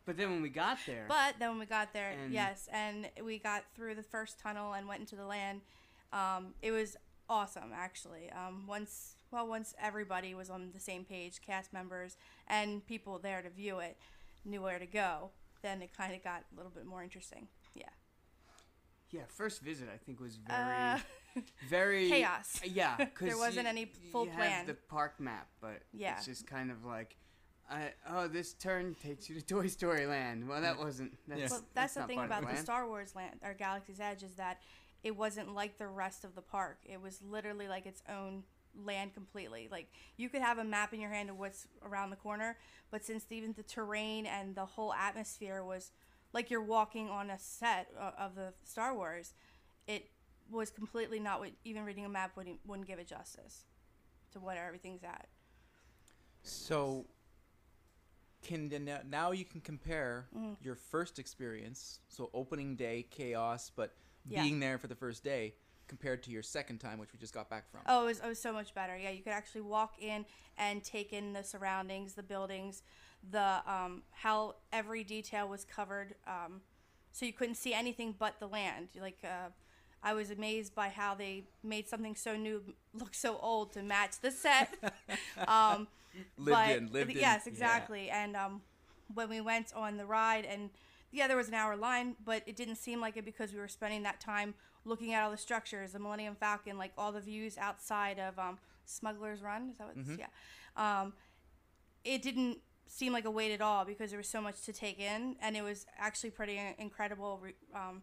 But 0.07 0.17
then 0.17 0.31
when 0.31 0.43
we 0.43 0.51
got 0.51 0.79
there, 0.87 1.07
But 1.09 1.37
then 1.39 1.51
when 1.51 1.59
we 1.61 1.67
got 1.67 1.93
there, 1.93 2.11
And- 2.11 2.33
yes, 2.33 2.69
and 2.73 3.11
we 3.23 3.39
got 3.39 3.65
through 3.75 3.95
the 3.95 4.03
first 4.03 4.39
tunnel 4.39 4.75
and 4.75 4.87
went 4.87 5.01
into 5.01 5.17
the 5.17 5.25
land. 5.27 5.63
Um, 6.13 6.55
it 6.63 6.71
was 6.73 6.97
awesome, 7.29 7.73
actually. 7.75 8.31
Um, 8.31 8.67
once, 8.67 9.17
well, 9.31 9.47
once 9.47 9.75
everybody 9.81 10.35
was 10.35 10.51
on 10.51 10.73
the 10.73 10.81
same 10.81 11.05
page, 11.05 11.41
cast 11.41 11.73
members 11.73 12.17
and 12.47 12.87
people 12.87 13.19
there 13.19 13.41
to 13.43 13.49
view 13.51 13.79
it, 13.79 13.97
knew 14.45 14.61
where 14.63 14.79
to 14.79 14.87
go. 14.87 15.31
Then 15.63 15.81
it 15.81 15.97
kind 15.97 16.15
of 16.15 16.23
got 16.23 16.45
a 16.53 16.57
little 16.57 16.71
bit 16.71 16.85
more 16.85 17.03
interesting. 17.03 17.49
Yeah. 17.75 17.89
yeah, 19.11 19.23
first 19.29 19.63
visit 19.63 19.89
I 19.93 19.97
think 19.97 20.21
was 20.21 20.37
very, 20.37 20.77
Uh, 20.77 20.99
very 21.69 22.09
chaos. 22.11 22.61
Yeah, 22.65 22.97
There 23.21 23.39
wasn't 23.39 23.65
you- 23.65 23.71
any 23.71 23.85
full 24.13 24.27
you 24.27 24.33
plan. 24.33 24.51
Have 24.51 24.67
the 24.67 24.75
park 24.75 25.19
map, 25.19 25.49
but 25.61 25.83
Yeah. 25.93 26.17
it's 26.17 26.27
just 26.27 26.47
kind 26.47 26.71
of 26.71 26.85
like, 26.85 27.17
uh, 27.71 27.77
oh, 28.11 28.29
this 28.29 28.53
turn 28.55 28.95
takes 29.03 29.29
you 29.29 29.41
to 29.41 29.47
Toy 29.47 29.67
Story 29.67 30.07
Land. 30.07 30.49
Well, 30.49 30.61
that 30.61 30.79
wasn't. 30.79 31.13
That's, 31.27 31.51
well, 31.51 31.63
that's, 31.75 31.95
the 31.95 32.03
thing 32.03 32.21
about 32.21 32.43
the 32.43 32.49
plan. 32.49 32.63
Star 32.63 32.87
Wars 32.87 33.15
land 33.15 33.37
or 33.43 33.55
Galaxy's 33.55 34.01
Edge 34.01 34.23
is 34.23 34.35
that 34.35 34.61
it 35.03 35.17
wasn't 35.17 35.55
like 35.55 35.79
the 35.79 35.87
rest 35.87 36.25
of 36.25 36.35
the 36.35 36.43
park. 36.43 36.79
It 36.85 37.01
was 37.01 37.21
literally 37.23 37.69
like 37.69 37.87
its 37.87 38.03
own 38.09 38.43
land 38.85 39.15
completely. 39.15 39.69
Like 39.71 39.89
you 40.17 40.29
could 40.29 40.43
have 40.43 40.59
a 40.59 40.65
map 40.65 40.93
in 40.93 41.01
your 41.01 41.11
hand 41.11 41.31
of 41.31 41.39
what's 41.39 41.67
around 41.85 42.11
the 42.11 42.17
corner, 42.17 42.57
but 42.91 43.05
since 43.05 43.25
even 43.31 43.53
the 43.53 43.63
terrain 43.63 44.27
and 44.27 44.55
the 44.55 44.65
whole 44.65 44.93
atmosphere 44.93 45.63
was 45.63 45.91
like 46.33 46.51
you're 46.51 46.63
walking 46.63 47.09
on 47.09 47.31
a 47.31 47.39
set 47.39 47.89
of 48.19 48.35
the 48.35 48.53
Star 48.65 48.95
Wars, 48.95 49.35
it 49.87 50.11
was 50.51 50.71
completely 50.71 51.21
not 51.21 51.41
what 51.41 51.51
even 51.65 51.85
reading 51.85 52.05
a 52.05 52.09
map 52.09 52.37
wouldn't 52.37 52.59
wouldn't 52.67 52.89
give 52.89 52.99
it 52.99 53.07
justice 53.07 53.65
to 54.33 54.41
what 54.41 54.57
everything's 54.57 55.05
at. 55.05 55.29
So 56.43 57.07
can 58.45 58.71
now 59.09 59.33
you 59.33 59.45
can 59.45 59.61
compare 59.61 60.29
Mhm. 60.35 60.57
your 60.61 60.77
first 60.77 61.19
experience, 61.19 62.01
so 62.09 62.31
opening 62.33 62.77
day 62.77 63.03
chaos, 63.11 63.71
but 63.75 63.97
Yeah. 64.25 64.43
being 64.43 64.61
there 64.61 64.79
for 64.79 64.87
the 64.87 64.95
first 64.95 65.25
day, 65.25 65.55
compared 65.87 66.23
to 66.23 66.31
your 66.31 66.43
second 66.43 66.79
time, 66.79 66.99
which 66.99 67.13
we 67.13 67.19
just 67.19 67.35
got 67.35 67.51
back 67.51 67.69
from. 67.71 67.81
Oh, 67.87 68.03
it 68.05 68.07
was, 68.07 68.21
it 68.21 68.27
was 68.27 68.41
so 68.41 68.53
much 68.53 68.75
better. 68.75 68.97
Yeah, 68.97 69.11
you 69.11 69.23
could 69.23 69.33
actually 69.33 69.61
walk 69.63 70.01
in 70.01 70.25
and 70.57 70.83
take 70.83 71.13
in 71.13 71.33
the 71.33 71.43
surroundings, 71.45 72.15
the 72.15 72.23
buildings, 72.23 72.83
the 73.31 73.63
um, 73.67 74.03
how 74.11 74.57
every 74.73 75.05
detail 75.05 75.49
was 75.49 75.65
covered. 75.65 76.15
Um, 76.27 76.63
so 77.13 77.27
you 77.27 77.33
couldn't 77.33 77.57
see 77.57 77.75
anything 77.75 78.15
but 78.19 78.41
the 78.41 78.49
land. 78.49 78.89
Like 78.99 79.19
uh, 79.25 79.51
I 80.05 80.13
was 80.13 80.31
amazed 80.31 80.75
by 80.75 80.89
how 80.91 81.15
they 81.15 81.45
made 81.63 81.89
something 81.89 82.15
so 82.15 82.37
new 82.37 82.63
look 82.93 83.15
so 83.15 83.39
old 83.43 83.73
to 83.73 83.83
match 83.83 84.21
the 84.21 84.31
set. 84.31 84.75
um, 85.49 85.89
Lived 86.39 86.51
but- 86.51 86.77
in, 86.77 86.93
lived 86.93 87.11
in, 87.13 87.17
Yes, 87.19 87.43
yeah. 87.47 87.51
exactly. 87.53 88.11
And 88.11 88.37
um, 88.37 88.61
when 89.15 89.29
we 89.29 89.41
went 89.41 89.73
on 89.75 89.97
the 89.97 90.05
ride, 90.07 90.45
and 90.45 90.71
yeah, 91.11 91.27
there 91.27 91.37
was 91.37 91.49
an 91.49 91.55
hour 91.55 91.75
line, 91.77 92.17
but 92.25 92.43
it 92.47 92.55
didn't 92.55 92.77
seem 92.77 93.01
like 93.01 93.17
it 93.17 93.25
because 93.25 93.53
we 93.53 93.59
were 93.59 93.67
spending 93.69 94.03
that 94.05 94.21
time 94.21 94.55
looking 94.85 95.15
at 95.15 95.23
all 95.25 95.31
the 95.31 95.37
structures, 95.39 95.93
the 95.93 95.99
Millennium 95.99 96.37
Falcon, 96.39 96.77
like 96.79 96.93
all 96.99 97.11
the 97.11 97.21
views 97.21 97.57
outside 97.59 98.19
of 98.19 98.39
um, 98.39 98.59
Smuggler's 98.85 99.41
Run. 99.43 99.71
Is 99.71 99.79
that 99.79 99.87
what? 99.89 99.97
it's 99.97 100.09
Mhm. 100.11 100.19
Yeah. 100.19 101.01
Um, 101.01 101.15
it 102.05 102.21
didn't 102.23 102.59
seem 102.87 103.13
like 103.13 103.25
a 103.25 103.31
wait 103.31 103.51
at 103.53 103.61
all 103.63 103.85
because 103.85 104.11
there 104.11 104.19
was 104.19 104.29
so 104.29 104.41
much 104.43 104.61
to 104.67 104.73
take 104.73 105.01
in, 105.01 105.37
and 105.41 105.57
it 105.57 105.63
was 105.63 105.87
actually 105.99 106.31
pretty 106.31 106.61
incredible. 106.79 107.39
re- 107.43 107.55
Um, 107.75 108.03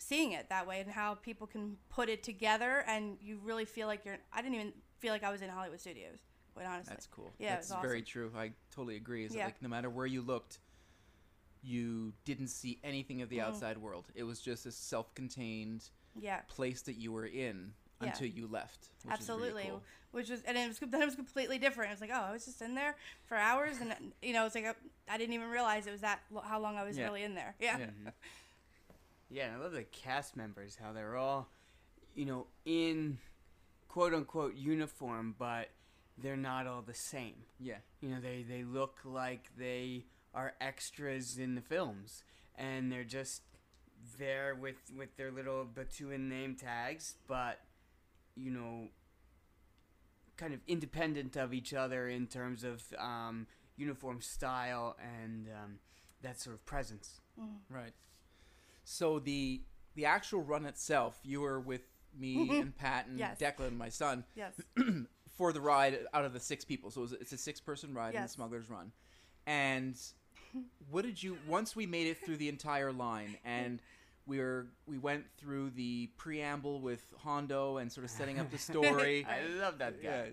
seeing 0.00 0.32
it 0.32 0.48
that 0.48 0.66
way 0.66 0.80
and 0.80 0.90
how 0.90 1.14
people 1.14 1.46
can 1.46 1.76
put 1.90 2.08
it 2.08 2.22
together 2.22 2.82
and 2.88 3.16
you 3.20 3.38
really 3.44 3.64
feel 3.66 3.86
like 3.86 4.04
you're 4.04 4.16
i 4.32 4.40
didn't 4.40 4.54
even 4.54 4.72
feel 4.98 5.12
like 5.12 5.22
i 5.22 5.30
was 5.30 5.42
in 5.42 5.50
hollywood 5.50 5.78
studios 5.80 6.18
quite 6.54 6.66
honestly 6.66 6.92
That's 6.94 7.06
cool. 7.06 7.32
yeah 7.38 7.56
That's 7.56 7.70
was 7.70 7.78
very 7.82 8.02
true. 8.02 8.32
I 8.36 8.52
totally 8.74 8.96
agree. 8.96 9.24
Is 9.24 9.34
Yeah. 9.34 9.44
like 9.44 9.62
no 9.62 9.68
matter 9.68 9.88
where 9.88 10.06
you 10.06 10.20
looked, 10.20 10.58
you 11.62 12.12
didn't 12.24 12.48
see 12.48 12.80
anything 12.82 13.22
of 13.22 13.28
the 13.28 13.38
Mhm. 13.38 13.44
outside 13.44 13.78
world. 13.78 14.06
It 14.14 14.24
was 14.24 14.40
just 14.40 14.66
a 14.66 14.72
self-contained 14.72 15.90
Yeah. 16.16 16.40
place 16.48 16.82
that 16.82 16.94
you 16.94 17.12
were 17.12 17.26
in 17.26 17.74
Yeah. 18.00 18.08
until 18.08 18.26
you 18.26 18.46
left. 18.48 18.88
Which 19.04 19.12
absolutely 19.12 19.64
cool. 19.68 19.82
which 20.10 20.28
was 20.28 20.42
and 20.42 20.58
it 20.58 20.66
was 20.66 20.78
then 20.80 21.02
it 21.02 21.04
was 21.04 21.14
completely 21.14 21.58
different 21.58 21.90
it 21.90 21.94
was 21.94 22.00
like 22.00 22.10
oh 22.12 22.20
i 22.20 22.32
was 22.32 22.44
just 22.44 22.60
in 22.62 22.74
there 22.74 22.96
for 23.26 23.36
hours 23.36 23.78
and 23.80 23.94
you 24.20 24.32
know 24.32 24.44
it's 24.46 24.54
like 24.56 24.66
I, 24.66 24.74
I 25.08 25.18
didn't 25.18 25.34
even 25.34 25.48
realize 25.48 25.86
it 25.86 25.92
was 25.92 26.00
that 26.00 26.20
how 26.42 26.58
long 26.58 26.76
i 26.76 26.82
was 26.82 26.98
Yeah. 26.98 27.04
really 27.04 27.22
in 27.22 27.34
there 27.36 27.54
yeah 27.60 27.76
Mhm. 27.86 28.12
Yeah, 29.30 29.46
and 29.46 29.56
I 29.56 29.58
love 29.64 29.72
the 29.72 29.84
cast 29.84 30.36
members, 30.36 30.76
how 30.82 30.92
they're 30.92 31.16
all, 31.16 31.48
you 32.14 32.24
know, 32.24 32.48
in 32.64 33.18
quote 33.88 34.12
unquote 34.12 34.56
uniform, 34.56 35.36
but 35.38 35.68
they're 36.18 36.36
not 36.36 36.66
all 36.66 36.82
the 36.82 36.94
same. 36.94 37.36
Yeah. 37.58 37.78
You 38.00 38.10
know, 38.10 38.20
they, 38.20 38.44
they 38.48 38.64
look 38.64 38.98
like 39.04 39.50
they 39.56 40.06
are 40.34 40.54
extras 40.60 41.38
in 41.38 41.54
the 41.54 41.60
films, 41.60 42.24
and 42.56 42.90
they're 42.90 43.04
just 43.04 43.42
there 44.18 44.54
with, 44.54 44.90
with 44.96 45.16
their 45.16 45.30
little 45.30 45.64
Batuuan 45.64 46.28
name 46.28 46.56
tags, 46.56 47.14
but, 47.28 47.60
you 48.34 48.50
know, 48.50 48.88
kind 50.36 50.54
of 50.54 50.60
independent 50.66 51.36
of 51.36 51.54
each 51.54 51.72
other 51.72 52.08
in 52.08 52.26
terms 52.26 52.64
of 52.64 52.82
um, 52.98 53.46
uniform 53.76 54.20
style 54.20 54.96
and 55.00 55.48
um, 55.48 55.78
that 56.22 56.40
sort 56.40 56.54
of 56.56 56.64
presence. 56.64 57.20
Right. 57.68 57.92
So 58.84 59.18
the 59.18 59.62
the 59.94 60.06
actual 60.06 60.42
run 60.42 60.66
itself, 60.66 61.18
you 61.24 61.40
were 61.40 61.60
with 61.60 61.82
me 62.18 62.58
and 62.60 62.76
Pat 62.76 63.06
and 63.06 63.18
Yes. 63.18 63.38
Declan, 63.38 63.76
my 63.76 63.88
son. 63.88 64.24
Yes. 64.34 64.60
for 65.36 65.52
the 65.52 65.60
ride 65.60 66.00
out 66.12 66.24
of 66.24 66.32
the 66.32 66.40
six 66.40 66.64
people. 66.64 66.90
So 66.90 67.00
it 67.00 67.02
was, 67.02 67.12
it's 67.14 67.32
a 67.32 67.38
six 67.38 67.60
person 67.60 67.94
ride 67.94 68.14
in 68.14 68.22
the 68.22 68.28
Smuggler's 68.28 68.68
Run. 68.68 68.92
And 69.46 69.96
what 70.90 71.04
did 71.04 71.22
you 71.22 71.38
once 71.46 71.74
we 71.74 71.86
made 71.86 72.06
it 72.08 72.18
through 72.24 72.36
the 72.36 72.48
entire 72.48 72.92
line 72.92 73.36
and 73.44 73.80
we 74.26 74.38
were 74.38 74.66
we 74.86 74.98
went 74.98 75.24
through 75.38 75.70
the 75.70 76.08
preamble 76.16 76.80
with 76.80 77.02
Hondo 77.18 77.78
and 77.78 77.90
sort 77.90 78.04
of 78.04 78.10
setting 78.10 78.38
up 78.38 78.50
the 78.50 78.58
story. 78.70 79.26
I 79.28 79.42
love 79.60 79.78
that 79.78 80.02
guy. 80.02 80.32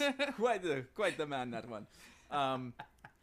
Yeah, 0.00 0.10
quite 0.32 0.62
the 0.62 0.84
quite 0.94 1.16
the 1.16 1.26
man 1.26 1.52
that 1.52 1.68
one. 1.68 1.86
Um, 2.30 2.74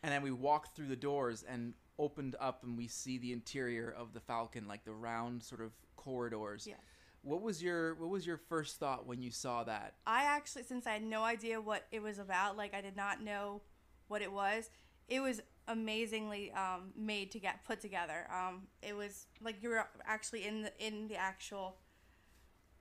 and 0.02 0.12
then 0.14 0.22
we 0.22 0.32
walked 0.32 0.76
through 0.76 0.88
the 0.88 0.96
doors 0.96 1.44
and 1.48 1.74
opened 2.00 2.36
up 2.40 2.64
and 2.64 2.78
we 2.78 2.88
see 2.88 3.18
the 3.18 3.32
interior 3.32 3.94
of 3.96 4.14
the 4.14 4.20
Falcon, 4.20 4.68
like 4.68 4.86
the 4.86 4.94
round 4.94 5.44
sort 5.44 5.62
of 5.62 5.72
corridors. 5.96 6.66
Yeah. 6.68 6.76
What 7.22 7.42
was 7.42 7.62
your 7.62 7.96
what 7.96 8.10
was 8.10 8.26
your 8.26 8.38
first 8.38 8.78
thought 8.78 9.06
when 9.06 9.22
you 9.22 9.30
saw 9.30 9.64
that? 9.66 9.96
I 10.08 10.24
actually, 10.24 10.64
since 10.64 10.88
I 10.88 10.92
had 10.92 11.04
no 11.04 11.24
idea 11.24 11.60
what 11.60 11.86
it 11.92 12.02
was 12.02 12.18
about, 12.18 12.56
like 12.56 12.74
I 12.74 12.82
did 12.82 12.96
not 12.96 13.22
know 13.22 13.62
what 14.08 14.22
it 14.22 14.32
was, 14.32 14.70
it 15.10 15.20
was 15.20 15.42
amazingly 15.68 16.52
um, 16.54 16.94
made 16.98 17.32
to 17.32 17.40
get 17.40 17.66
put 17.66 17.82
together. 17.82 18.26
Um, 18.34 18.64
it 18.82 18.96
was 18.96 19.28
like 19.42 19.62
you 19.62 19.70
were 19.70 19.86
actually 20.06 20.48
in 20.48 20.62
the 20.64 20.72
in 20.80 21.10
the 21.10 21.18
actual 21.18 21.76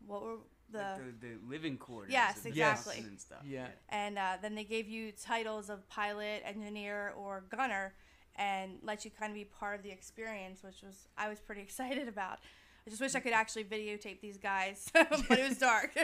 what 0.06 0.22
were 0.22 0.36
the, 0.70 0.78
Like 0.78 1.20
the, 1.20 1.26
the 1.28 1.34
living 1.48 1.76
quarters. 1.76 2.12
Yes, 2.12 2.40
of 2.40 2.46
exactly. 2.46 2.98
And 2.98 3.20
stuff. 3.20 3.38
Yeah. 3.44 3.68
and 3.88 4.18
uh, 4.18 4.36
then 4.40 4.54
they 4.54 4.64
gave 4.64 4.88
you 4.88 5.12
titles 5.12 5.70
of 5.70 5.88
pilot, 5.88 6.42
engineer, 6.44 7.14
or 7.16 7.44
gunner, 7.50 7.94
and 8.38 8.78
let 8.82 9.04
you 9.04 9.10
kind 9.10 9.30
of 9.30 9.34
be 9.34 9.44
part 9.44 9.76
of 9.76 9.82
the 9.82 9.90
experience, 9.90 10.62
which 10.62 10.82
was 10.82 11.08
I 11.18 11.28
was 11.28 11.40
pretty 11.40 11.60
excited 11.68 12.08
about. 12.08 12.38
I 12.86 12.90
just 12.90 13.02
wish 13.02 13.14
I 13.14 13.20
could 13.20 13.32
actually 13.34 13.64
videotape 13.64 14.20
these 14.22 14.38
guys, 14.38 14.88
but 14.94 15.38
it 15.38 15.46
was 15.48 15.58
dark. 15.58 15.90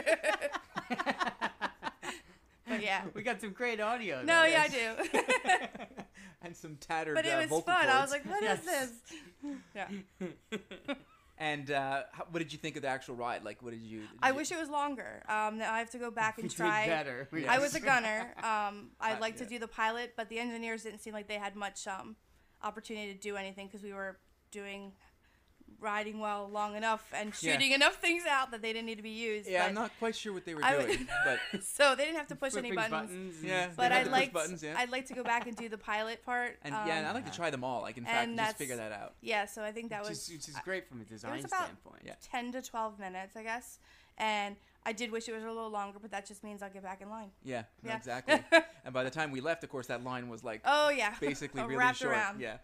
but 2.67 2.81
yeah, 2.81 3.01
We 3.13 3.21
got 3.23 3.41
some 3.41 3.51
great 3.51 3.79
audio. 3.79 4.21
no, 4.21 4.41
though. 4.41 4.45
yeah, 4.47 4.63
I 4.63 4.67
do. 4.67 5.19
and 6.41 6.55
some 6.55 6.75
tattered 6.75 7.15
but 7.15 7.25
it 7.25 7.29
uh, 7.33 7.37
was 7.41 7.49
vocal 7.49 7.61
fun. 7.73 7.87
I 7.87 8.01
was 8.01 8.11
cords. 8.11 8.25
like, 8.25 8.25
"What 8.25 8.43
is 8.43 8.59
this?" 8.61 8.91
Yeah. 9.75 9.87
And 11.37 11.69
uh, 11.69 12.03
how, 12.13 12.25
what 12.31 12.39
did 12.39 12.53
you 12.53 12.59
think 12.59 12.77
of 12.77 12.81
the 12.81 12.87
actual 12.87 13.15
ride? 13.15 13.43
Like, 13.43 13.61
what 13.61 13.71
did 13.71 13.81
you? 13.81 13.99
did 14.01 14.09
I 14.21 14.29
you- 14.29 14.35
wish 14.35 14.51
it 14.51 14.57
was 14.57 14.69
longer. 14.69 15.21
Um, 15.27 15.61
I 15.61 15.79
have 15.79 15.89
to 15.91 15.97
go 15.97 16.09
back 16.09 16.37
and 16.39 16.49
try. 16.49 16.85
better, 16.87 17.27
I 17.47 17.59
was 17.59 17.75
a 17.75 17.79
gunner. 17.81 18.33
Um, 18.37 18.91
I'd 19.01 19.17
Uh, 19.17 19.21
like 19.21 19.37
to 19.37 19.45
do 19.45 19.59
the 19.59 19.67
pilot, 19.67 20.13
but 20.15 20.29
the 20.29 20.39
engineers 20.39 20.83
didn't 20.83 20.99
seem 21.01 21.13
like 21.13 21.27
they 21.27 21.37
had 21.37 21.55
much 21.55 21.87
um, 21.87 22.15
opportunity 22.65 23.13
to 23.13 23.19
do 23.19 23.37
anything 23.37 23.67
because 23.67 23.83
we 23.83 23.93
were 23.93 24.17
doing 24.51 24.91
riding 25.79 26.19
well 26.19 26.49
long 26.51 26.75
enough 26.75 27.03
and 27.13 27.33
Yeah. 27.41 27.53
shooting 27.53 27.71
enough 27.71 27.95
things 27.95 28.23
out 28.29 28.51
that 28.51 28.61
they 28.61 28.73
didn't 28.73 28.85
need 28.87 28.95
to 28.95 29.01
be 29.03 29.09
used. 29.09 29.47
Yeah, 29.49 29.63
but 29.63 29.67
I'm 29.69 29.75
not 29.75 29.91
quite 29.99 30.15
sure 30.15 30.33
what 30.33 30.45
they 30.45 30.55
were 30.55 30.63
I 30.63 30.77
would- 30.77 30.87
doing, 30.87 31.07
but 31.25 31.63
so 31.63 31.95
they 31.95 32.05
didn't 32.05 32.17
have 32.17 32.27
to 32.27 32.35
push 32.43 32.55
any 32.55 32.71
buttons. 32.71 32.91
buttons 33.11 33.43
Yeah, 33.43 33.69
but 33.75 33.91
I'd 33.91 34.07
like 34.07 34.33
buttons, 34.33 34.63
yeah. 34.63 34.75
I'd 34.77 34.89
like 34.91 35.05
to 35.07 35.13
go 35.13 35.23
back 35.23 35.47
and 35.47 35.55
do 35.55 35.69
the 35.69 35.77
pilot 35.77 36.23
part. 36.25 36.57
and 36.63 36.73
yeah, 36.73 36.97
and 36.97 37.05
I'd 37.05 37.09
um, 37.09 37.15
like 37.15 37.25
to 37.25 37.31
try 37.31 37.49
them 37.49 37.63
all. 37.63 37.81
Like, 37.81 37.97
in 37.97 38.05
fact, 38.05 38.35
just 38.35 38.57
figure 38.57 38.77
that 38.77 38.91
out. 38.91 39.13
Yeah, 39.21 39.45
so 39.45 39.63
I 39.63 39.71
think 39.71 39.89
that 39.89 40.01
Which 40.01 40.09
was 40.09 40.29
is- 40.29 40.29
which 40.35 40.49
is 40.49 40.55
great 40.63 40.87
from 40.87 40.99
a 40.99 41.01
it 41.03 41.09
design 41.09 41.33
was 41.35 41.45
about 41.45 41.63
standpoint. 41.65 42.01
Yeah. 42.05 42.13
10 42.31 42.51
to 42.53 42.61
12 42.61 42.99
minutes, 42.99 43.35
I 43.35 43.43
guess. 43.43 43.79
And 44.17 44.55
I 44.85 44.93
did 44.93 45.11
wish 45.11 45.27
it 45.27 45.33
was 45.33 45.43
a 45.43 45.47
little 45.47 45.69
longer, 45.69 45.99
but 46.01 46.11
that 46.11 46.25
just 46.25 46.41
means 46.43 46.63
I'll 46.63 46.69
get 46.69 46.83
back 46.83 47.01
in 47.01 47.09
line. 47.09 47.31
Yeah, 47.43 47.63
no, 47.83 47.89
Yeah. 47.91 47.97
exactly. 47.97 48.41
and 48.85 48.93
by 48.93 49.03
the 49.03 49.09
time 49.09 49.31
we 49.31 49.41
left, 49.41 49.63
of 49.65 49.69
course, 49.69 49.87
that 49.87 50.03
line 50.05 50.29
was 50.29 50.41
like 50.43 50.61
Oh, 50.63 50.89
yeah. 50.89 51.15
basically 51.19 51.61
really 51.63 51.93
short. 51.93 52.13
around. 52.13 52.39
Yeah, 52.39 52.57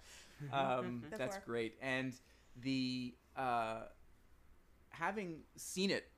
um, 0.54 1.04
That's 1.10 1.17
that's 1.19 1.38
great. 1.45 1.76
And 1.82 2.13
the 2.56 3.16
uh, 3.36 3.84
having 4.90 5.42
seen 5.56 5.90
it 5.92 6.12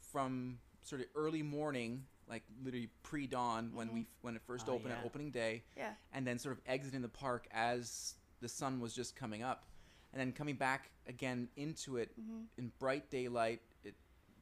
from 0.00 0.58
sort 0.82 1.00
of 1.00 1.06
early 1.14 1.42
morning, 1.42 2.04
like 2.28 2.42
literally 2.62 2.90
pre 3.02 3.26
dawn 3.26 3.70
when 3.74 3.92
we 3.92 4.00
Mhm. 4.00 4.06
when 4.22 4.36
it 4.36 4.42
first 4.42 4.68
Oh, 4.68 4.74
opened 4.74 4.90
yeah. 4.90 4.98
at 4.98 5.04
opening 5.04 5.30
day, 5.30 5.64
Yeah. 5.76 5.94
and 6.12 6.26
then 6.26 6.38
sort 6.38 6.56
of 6.58 6.62
exiting 6.66 7.02
the 7.02 7.08
park 7.08 7.46
as 7.52 8.16
the 8.40 8.48
sun 8.48 8.80
was 8.80 8.94
just 8.94 9.14
coming 9.14 9.42
up, 9.42 9.64
and 10.12 10.20
then 10.20 10.32
coming 10.32 10.56
back 10.56 10.90
again 11.06 11.48
into 11.56 11.96
it 11.96 12.16
Mhm. 12.18 12.48
in 12.56 12.68
bright 12.78 13.08
daylight. 13.10 13.62
It 13.84 13.94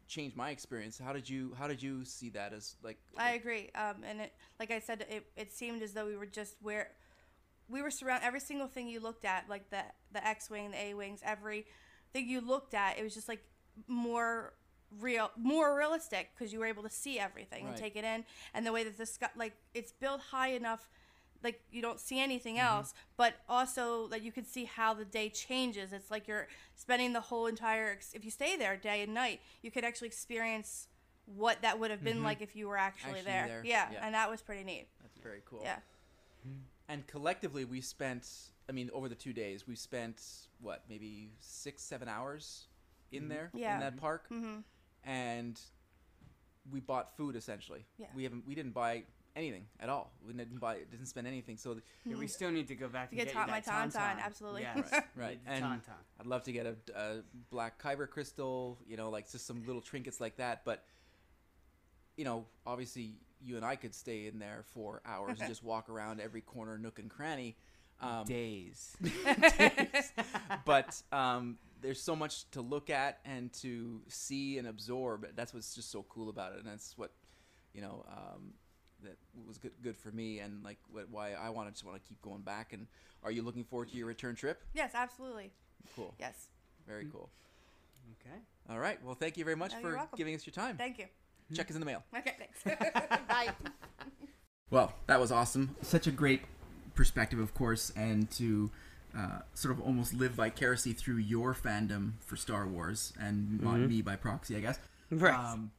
changed 0.06 0.36
my 0.36 0.50
experience. 0.50 0.98
How 0.98 1.12
did 1.12 1.28
you 1.28 1.52
How 1.54 1.68
did 1.68 1.82
you 1.82 2.04
see 2.04 2.30
that 2.30 2.52
as 2.52 2.76
like? 2.82 2.98
I 3.16 3.32
agree. 3.32 3.70
Um, 3.72 4.02
and 4.04 4.20
it, 4.22 4.34
like 4.58 4.70
I 4.70 4.78
said, 4.80 5.02
it, 5.02 5.30
it 5.36 5.52
seemed 5.52 5.82
as 5.82 5.92
though 5.92 6.06
we 6.06 6.16
were 6.16 6.26
just 6.26 6.60
where 6.62 6.96
we 7.70 7.82
were 7.82 7.90
surrounded. 7.90 8.26
Every 8.26 8.40
single 8.40 8.66
thing 8.66 8.88
you 8.88 9.00
looked 9.00 9.24
at, 9.24 9.48
like 9.48 9.70
the 9.70 9.82
the 10.12 10.26
X 10.26 10.50
wing, 10.50 10.70
the 10.72 10.78
A 10.82 10.94
wings, 10.94 11.20
every 11.24 11.66
thing 12.12 12.28
you 12.28 12.40
looked 12.40 12.74
at, 12.74 12.98
it 12.98 13.02
was 13.02 13.14
just 13.14 13.28
like 13.28 13.42
more 13.86 14.54
real, 14.98 15.30
more 15.36 15.76
realistic 15.76 16.30
because 16.36 16.52
you 16.52 16.58
were 16.58 16.66
able 16.66 16.82
to 16.82 16.90
see 16.90 17.18
everything 17.18 17.66
and 17.66 17.76
take 17.76 17.94
it 17.96 18.04
in. 18.04 18.24
And 18.54 18.66
the 18.66 18.72
way 18.72 18.82
that 18.84 18.98
the 18.98 19.06
sky, 19.06 19.28
like 19.36 19.54
it's 19.74 19.92
built 19.92 20.20
high 20.20 20.48
enough. 20.52 20.88
Like 21.42 21.62
you 21.70 21.80
don't 21.80 21.98
see 21.98 22.20
anything 22.20 22.56
Mm-hmm. 22.56 22.66
else, 22.66 22.92
but 23.16 23.34
also 23.48 24.08
that 24.08 24.20
you 24.22 24.30
can 24.30 24.44
see 24.44 24.64
how 24.66 24.92
the 24.92 25.06
day 25.06 25.30
changes. 25.30 25.90
It's 25.94 26.10
like 26.10 26.28
you're 26.28 26.48
spending 26.74 27.14
the 27.14 27.20
whole 27.22 27.46
entire. 27.46 27.92
ex- 27.92 28.12
If 28.12 28.26
you 28.26 28.30
stay 28.30 28.56
there 28.58 28.76
day 28.76 29.02
and 29.02 29.14
night, 29.14 29.40
you 29.62 29.70
could 29.70 29.82
actually 29.84 30.08
experience 30.08 30.88
what 31.24 31.62
that 31.62 31.78
would 31.78 31.90
have 31.90 32.04
been 32.04 32.18
Mhm. 32.18 32.24
like 32.24 32.42
if 32.42 32.54
you 32.56 32.68
were 32.68 32.76
actually, 32.76 33.20
Actually 33.20 33.24
there. 33.32 33.46
there, 33.46 33.62
Yeah, 33.64 33.88
yeah. 33.90 34.04
and 34.04 34.14
that 34.14 34.28
was 34.28 34.42
pretty 34.42 34.64
neat. 34.64 34.88
That's 35.00 35.16
very 35.18 35.40
cool. 35.46 35.62
Yeah. 35.62 35.78
And 36.90 37.06
collectively, 37.06 37.64
we 37.64 37.80
spent. 37.80 38.28
I 38.68 38.72
mean, 38.72 38.90
over 38.92 39.08
the 39.08 39.14
two 39.14 39.32
days, 39.32 39.66
we 39.66 39.74
spent 39.76 40.20
what, 40.60 40.84
maybe 40.88 41.30
six, 41.40 41.82
seven 41.82 42.08
hours 42.08 42.66
in 43.12 43.24
Mhm. 43.24 43.28
there 43.28 43.50
Yeah. 43.54 43.74
in 43.74 43.80
that 43.80 43.96
park, 43.96 44.28
Mhm. 44.28 44.62
and 45.04 45.60
we 46.70 46.80
bought 46.80 47.16
food 47.16 47.36
essentially. 47.36 47.86
Yeah. 47.96 48.08
We 48.14 48.24
haven't. 48.24 48.44
We 48.46 48.54
didn't 48.54 48.72
buy 48.72 49.04
anything 49.36 49.68
at 49.78 49.88
all. 49.88 50.12
We 50.26 50.32
didn't 50.32 50.58
buy, 50.58 50.78
didn't 50.84 51.06
spend 51.06 51.26
anything. 51.28 51.56
So 51.56 51.74
th- 51.74 51.84
Yeah, 52.04 52.16
we 52.16 52.26
still 52.26 52.50
need 52.50 52.66
to 52.68 52.74
go 52.74 52.88
back 52.88 53.10
To 53.10 53.16
get 53.16 53.26
get, 53.26 53.34
you 53.34 53.40
ta- 53.40 53.46
my 53.46 53.60
that 53.60 53.92
tauntaun, 53.92 54.20
absolutely. 54.20 54.62
Yes, 54.62 54.90
right, 54.92 55.04
right. 55.16 55.40
And 55.46 55.64
tauntaun. 55.64 56.04
I'd 56.18 56.26
love 56.26 56.42
to 56.44 56.52
get 56.52 56.66
a, 56.66 56.76
a 56.94 57.22
black 57.50 57.80
kyber 57.80 58.08
crystal. 58.10 58.78
You 58.86 58.96
know, 58.96 59.10
like 59.10 59.30
just 59.30 59.46
some 59.46 59.64
little 59.64 59.82
trinkets 59.82 60.20
like 60.20 60.36
that. 60.36 60.64
But 60.64 60.84
you 62.16 62.24
know, 62.24 62.46
obviously, 62.66 63.16
you 63.44 63.56
and 63.56 63.64
I 63.64 63.76
could 63.76 63.94
stay 63.94 64.26
in 64.26 64.38
there 64.38 64.64
for 64.74 65.00
hours 65.04 65.38
and 65.40 65.48
just 65.48 65.62
walk 65.62 65.88
around 65.88 66.20
every 66.20 66.40
corner, 66.40 66.78
nook, 66.78 66.98
and 66.98 67.10
cranny. 67.10 67.56
Um, 68.00 68.24
Days. 68.24 68.96
days. 69.02 70.12
But 70.64 71.02
um, 71.12 71.58
there's 71.82 72.00
so 72.00 72.16
much 72.16 72.50
to 72.52 72.62
look 72.62 72.88
at 72.88 73.18
and 73.24 73.52
to 73.54 74.00
see 74.08 74.56
and 74.58 74.66
absorb. 74.68 75.26
That's 75.36 75.52
what's 75.52 75.74
just 75.74 75.90
so 75.90 76.04
cool 76.08 76.30
about 76.30 76.52
it, 76.54 76.60
and 76.60 76.66
that's 76.68 76.96
what 76.96 77.10
you 77.74 77.82
know 77.82 78.04
um, 78.08 78.54
that 79.02 79.16
was 79.46 79.58
good 79.58 79.72
good 79.82 79.96
for 79.98 80.10
me, 80.10 80.38
and 80.38 80.64
like 80.64 80.78
what, 80.90 81.10
why 81.10 81.32
I 81.32 81.50
wanted 81.50 81.70
to 81.70 81.74
just 81.74 81.84
want 81.84 82.02
to 82.02 82.08
keep 82.08 82.20
going 82.22 82.40
back. 82.40 82.72
And 82.72 82.86
are 83.22 83.30
you 83.30 83.42
looking 83.42 83.64
forward 83.64 83.90
to 83.90 83.96
your 83.96 84.06
return 84.06 84.34
trip? 84.34 84.62
Yes, 84.72 84.92
absolutely. 84.94 85.50
Cool. 85.94 86.14
Yes. 86.18 86.48
Very 86.86 87.06
cool. 87.12 87.30
Okay. 88.20 88.36
All 88.68 88.78
right. 88.78 88.98
Well, 89.04 89.14
thank 89.14 89.36
you 89.36 89.44
very 89.44 89.56
much 89.56 89.74
Oh, 89.76 89.80
for 89.82 90.08
giving 90.16 90.34
us 90.34 90.46
your 90.46 90.52
time. 90.52 90.76
Thank 90.76 90.98
you. 90.98 91.06
Check 91.54 91.70
is 91.70 91.76
in 91.76 91.80
the 91.80 91.86
mail. 91.86 92.02
Okay, 92.16 92.34
thanks. 92.38 92.62
Bye. 93.28 93.48
Well, 94.70 94.92
that 95.06 95.18
was 95.20 95.32
awesome. 95.32 95.74
Such 95.82 96.06
a 96.06 96.10
great 96.10 96.42
perspective, 96.94 97.38
of 97.38 97.54
course, 97.54 97.92
and 97.96 98.30
to 98.32 98.70
uh, 99.16 99.40
sort 99.54 99.72
of 99.74 99.80
almost 99.80 100.14
live 100.14 100.32
vicariously 100.32 100.92
through 100.92 101.16
your 101.16 101.52
fandom 101.54 102.12
for 102.20 102.36
Star 102.36 102.66
Wars 102.66 103.12
and 103.20 103.60
not 103.60 103.74
Mhm. 103.76 103.88
me 103.88 104.02
by 104.02 104.14
proxy, 104.14 104.56
I 104.56 104.60
guess. 104.60 104.78
Right. 105.10 105.34
Um, 105.34 105.72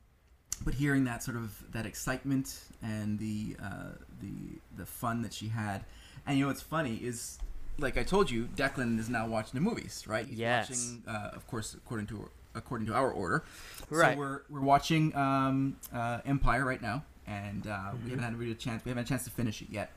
but 0.65 0.73
hearing 0.73 1.05
that 1.05 1.23
sort 1.23 1.37
of 1.37 1.63
that 1.71 1.85
excitement 1.85 2.59
and 2.83 3.17
the 3.17 3.55
uh, 3.63 3.91
the 4.21 4.59
the 4.75 4.85
fun 4.85 5.21
that 5.21 5.31
she 5.33 5.47
had, 5.47 5.85
and 6.27 6.37
you 6.37 6.43
know 6.43 6.49
what's 6.49 6.61
funny 6.61 6.97
is, 6.97 7.39
like 7.79 7.97
I 7.97 8.03
told 8.03 8.29
you, 8.29 8.49
Declan 8.55 8.99
is 8.99 9.09
now 9.09 9.25
watching 9.27 9.53
the 9.53 9.61
movies, 9.61 10.03
right? 10.07 10.27
He's 10.27 10.37
Yes. 10.37 10.69
Watching, 10.69 11.03
uh, 11.07 11.29
of 11.33 11.47
course, 11.47 11.73
according 11.73 12.07
to 12.07 12.29
according 12.55 12.87
to 12.87 12.93
our 12.93 13.11
order. 13.11 13.43
Right. 13.89 14.13
So 14.13 14.19
we're 14.19 14.41
we're 14.49 14.61
watching 14.61 15.15
um, 15.15 15.77
uh, 15.93 16.19
Empire 16.25 16.65
right 16.65 16.81
now, 16.81 17.03
and 17.27 17.65
uh, 17.67 17.69
Mhm. 17.93 18.03
we 18.03 18.09
haven't 18.11 18.23
had 18.39 18.49
a 18.49 18.55
chance. 18.55 18.83
We 18.85 18.89
haven't 18.89 19.03
had 19.03 19.05
a 19.05 19.09
chance 19.09 19.23
to 19.25 19.29
finish 19.31 19.61
it 19.61 19.69
yet. 19.69 19.91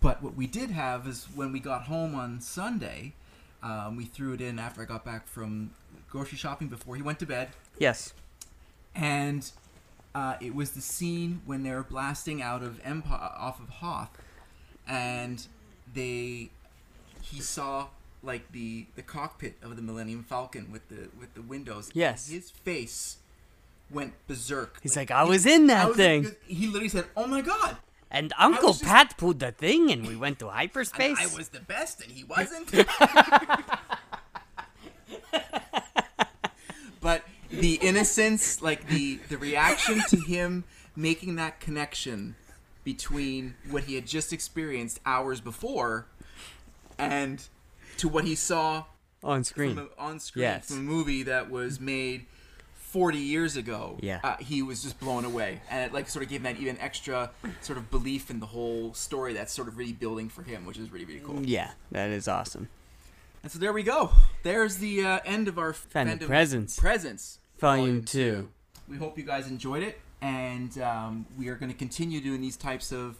But 0.00 0.22
what 0.22 0.34
we 0.36 0.46
did 0.46 0.70
have 0.70 1.06
is 1.08 1.26
when 1.34 1.50
we 1.52 1.58
got 1.60 1.84
home 1.84 2.14
on 2.14 2.40
Sunday, 2.40 3.14
um, 3.62 3.96
we 3.96 4.04
threw 4.04 4.32
it 4.32 4.40
in 4.40 4.58
after 4.58 4.82
I 4.82 4.84
got 4.84 5.04
back 5.04 5.26
from 5.26 5.72
grocery 6.08 6.38
shopping 6.38 6.68
before 6.68 6.94
he 6.96 7.02
went 7.02 7.18
to 7.20 7.26
bed. 7.26 7.48
Yes. 7.78 8.12
And 8.94 9.50
uh, 10.14 10.36
it 10.40 10.54
was 10.54 10.70
the 10.72 10.80
scene 10.80 11.40
when 11.44 11.62
they're 11.62 11.82
blasting 11.82 12.40
out 12.42 12.62
of 12.62 12.80
Empire 12.84 13.18
off 13.36 13.60
of 13.60 13.68
Hoth, 13.68 14.10
and 14.86 15.46
they 15.92 16.50
he 17.22 17.40
saw 17.40 17.88
like 18.22 18.50
the 18.52 18.86
the 18.96 19.02
cockpit 19.02 19.54
of 19.62 19.76
the 19.76 19.82
Millennium 19.82 20.22
Falcon 20.22 20.70
with 20.72 20.88
the 20.88 21.08
with 21.18 21.34
the 21.34 21.42
windows. 21.42 21.90
Yes. 21.94 22.28
his 22.28 22.50
face 22.50 23.16
went 23.90 24.12
berserk. 24.28 24.78
He's 24.82 24.96
like, 24.96 25.10
I 25.10 25.24
was 25.24 25.46
in 25.46 25.66
that 25.68 25.88
was- 25.88 25.96
thing. 25.96 26.34
He 26.46 26.66
literally 26.66 26.88
said, 26.88 27.06
"Oh 27.16 27.26
my 27.26 27.40
god." 27.40 27.76
And 28.10 28.32
Uncle 28.38 28.72
just- 28.72 28.84
Pat 28.84 29.16
pulled 29.16 29.38
the 29.38 29.52
thing, 29.52 29.90
and 29.90 30.06
we 30.06 30.16
went 30.16 30.38
to 30.40 30.48
hyperspace. 30.48 31.18
I 31.20 31.34
was 31.36 31.48
the 31.50 31.60
best, 31.60 32.02
and 32.02 32.10
he 32.12 32.24
wasn't. 32.24 32.70
but 37.00 37.22
the 37.50 37.74
innocence, 37.76 38.62
like 38.62 38.86
the 38.88 39.16
the 39.28 39.38
reaction 39.38 40.00
to 40.08 40.16
him 40.20 40.64
making 40.96 41.36
that 41.36 41.60
connection 41.60 42.34
between 42.84 43.54
what 43.70 43.84
he 43.84 43.94
had 43.94 44.06
just 44.06 44.32
experienced 44.32 45.00
hours 45.06 45.40
before 45.40 46.06
and 46.98 47.48
to 48.00 48.08
what 48.08 48.24
he 48.24 48.34
saw 48.34 48.84
on 49.22 49.44
screen. 49.44 49.76
from 49.76 49.90
a, 49.98 50.00
on 50.02 50.18
screen 50.20 50.42
Yes. 50.42 50.68
from 50.68 50.78
a 50.78 50.82
movie 50.82 51.22
that 51.24 51.50
was 51.50 51.78
made 51.80 52.26
40 52.74 53.18
years 53.18 53.56
ago 53.56 53.98
Yeah. 54.00 54.18
uh, 54.24 54.36
he 54.38 54.62
was 54.62 54.82
just 54.82 54.98
blown 54.98 55.24
away 55.24 55.60
and 55.70 55.84
it 55.86 55.92
like 55.92 56.08
sort 56.08 56.24
of 56.24 56.28
gave 56.30 56.38
him 56.44 56.44
that 56.54 56.60
even 56.60 56.76
extra 56.80 57.30
sort 57.60 57.78
of 57.78 57.90
belief 57.90 58.30
in 58.30 58.40
the 58.40 58.46
whole 58.46 58.94
story 58.94 59.32
that's 59.34 59.52
sort 59.52 59.68
of 59.68 59.76
really 59.78 59.92
building 59.92 60.28
for 60.28 60.42
him 60.42 60.64
which 60.66 60.76
is 60.78 60.90
really 60.90 61.04
really 61.04 61.20
cool 61.20 61.40
Yeah, 61.44 61.70
that 61.92 62.10
is 62.10 62.26
awesome. 62.26 62.68
and 63.42 63.52
so 63.52 63.58
there 63.58 63.72
we 63.72 63.82
go 63.84 64.10
there's 64.42 64.78
the 64.78 65.04
uh, 65.04 65.20
end 65.24 65.46
of 65.46 65.58
our 65.58 65.72
Fandom 65.72 66.26
Presents. 66.26 66.78
presents 66.80 67.38
Volume 67.60 68.02
two. 68.02 68.48
we 68.88 68.96
hope 68.96 69.16
you 69.18 69.24
guys 69.24 69.46
enjoyed 69.48 69.82
it 69.84 70.00
and 70.22 70.76
um, 70.78 71.26
we 71.38 71.48
are 71.48 71.54
going 71.54 71.70
to 71.70 71.76
continue 71.78 72.20
doing 72.20 72.40
these 72.40 72.56
types 72.56 72.90
of 72.90 73.16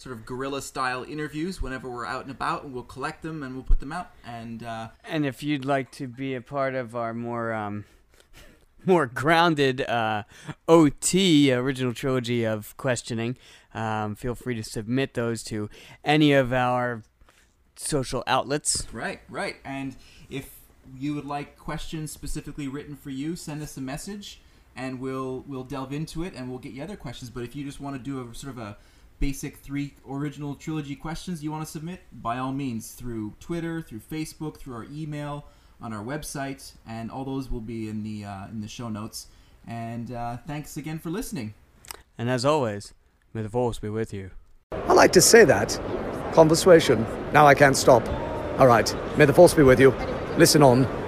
sort 0.00 0.16
of 0.16 0.24
guerrilla 0.24 0.62
style 0.62 1.04
interviews 1.04 1.60
whenever 1.60 1.90
we're 1.90 2.06
out 2.06 2.22
and 2.22 2.30
about 2.30 2.64
and 2.64 2.72
we'll 2.72 2.82
collect 2.82 3.20
them 3.20 3.42
and 3.42 3.54
we'll 3.54 3.62
put 3.62 3.80
them 3.80 3.92
out 3.92 4.10
and 4.24 4.62
uh, 4.62 4.88
And 5.04 5.26
if 5.26 5.42
you'd 5.42 5.66
like 5.66 5.90
to 5.92 6.08
be 6.08 6.34
a 6.34 6.40
part 6.40 6.74
of 6.74 6.96
our 6.96 7.12
more 7.12 7.52
um, 7.52 7.84
more 8.86 9.04
grounded 9.04 9.82
uh, 9.82 10.22
OT 10.66 11.52
original 11.52 11.92
trilogy 11.92 12.44
of 12.44 12.74
questioning, 12.78 13.36
um, 13.74 14.14
feel 14.14 14.34
free 14.34 14.54
to 14.54 14.62
submit 14.62 15.12
those 15.12 15.42
to 15.44 15.68
any 16.02 16.32
of 16.32 16.50
our 16.50 17.02
social 17.76 18.24
outlets. 18.26 18.86
Right, 18.92 19.20
right. 19.28 19.56
And 19.66 19.96
if 20.30 20.60
you 20.96 21.14
would 21.14 21.26
like 21.26 21.58
questions 21.58 22.10
specifically 22.10 22.68
written 22.68 22.96
for 22.96 23.10
you, 23.10 23.36
send 23.36 23.60
us 23.60 23.76
a 23.76 23.82
message 23.82 24.40
and 24.74 24.98
we'll 24.98 25.44
we'll 25.46 25.64
delve 25.64 25.92
into 25.92 26.22
it 26.22 26.32
and 26.34 26.48
we'll 26.48 26.58
get 26.58 26.72
you 26.72 26.82
other 26.82 26.96
questions. 26.96 27.28
But 27.28 27.44
if 27.44 27.54
you 27.54 27.66
just 27.66 27.80
want 27.80 27.96
to 27.96 28.02
do 28.02 28.26
a 28.26 28.34
sort 28.34 28.54
of 28.54 28.58
a 28.58 28.78
basic 29.20 29.58
three 29.58 29.94
original 30.08 30.54
trilogy 30.54 30.96
questions 30.96 31.44
you 31.44 31.52
want 31.52 31.64
to 31.64 31.70
submit, 31.70 32.00
by 32.10 32.38
all 32.38 32.52
means 32.52 32.92
through 32.92 33.34
Twitter, 33.38 33.82
through 33.82 34.00
Facebook, 34.00 34.56
through 34.56 34.74
our 34.74 34.86
email, 34.90 35.44
on 35.80 35.92
our 35.92 36.02
website, 36.02 36.72
and 36.86 37.10
all 37.10 37.24
those 37.24 37.50
will 37.50 37.60
be 37.60 37.88
in 37.88 38.02
the 38.02 38.24
uh, 38.24 38.46
in 38.48 38.60
the 38.60 38.68
show 38.68 38.88
notes. 38.88 39.28
And 39.66 40.12
uh, 40.12 40.38
thanks 40.46 40.76
again 40.76 40.98
for 40.98 41.10
listening. 41.10 41.54
And 42.18 42.28
as 42.28 42.44
always, 42.44 42.94
may 43.32 43.42
the 43.42 43.48
force 43.48 43.78
be 43.78 43.88
with 43.88 44.12
you. 44.12 44.30
I 44.72 44.92
like 44.92 45.12
to 45.12 45.20
say 45.20 45.44
that. 45.44 45.80
Conversation. 46.32 47.06
Now 47.32 47.46
I 47.46 47.54
can't 47.54 47.76
stop. 47.76 48.06
All 48.58 48.66
right. 48.66 48.94
May 49.16 49.24
the 49.24 49.32
force 49.32 49.54
be 49.54 49.62
with 49.62 49.80
you. 49.80 49.90
Listen 50.36 50.62
on. 50.62 50.99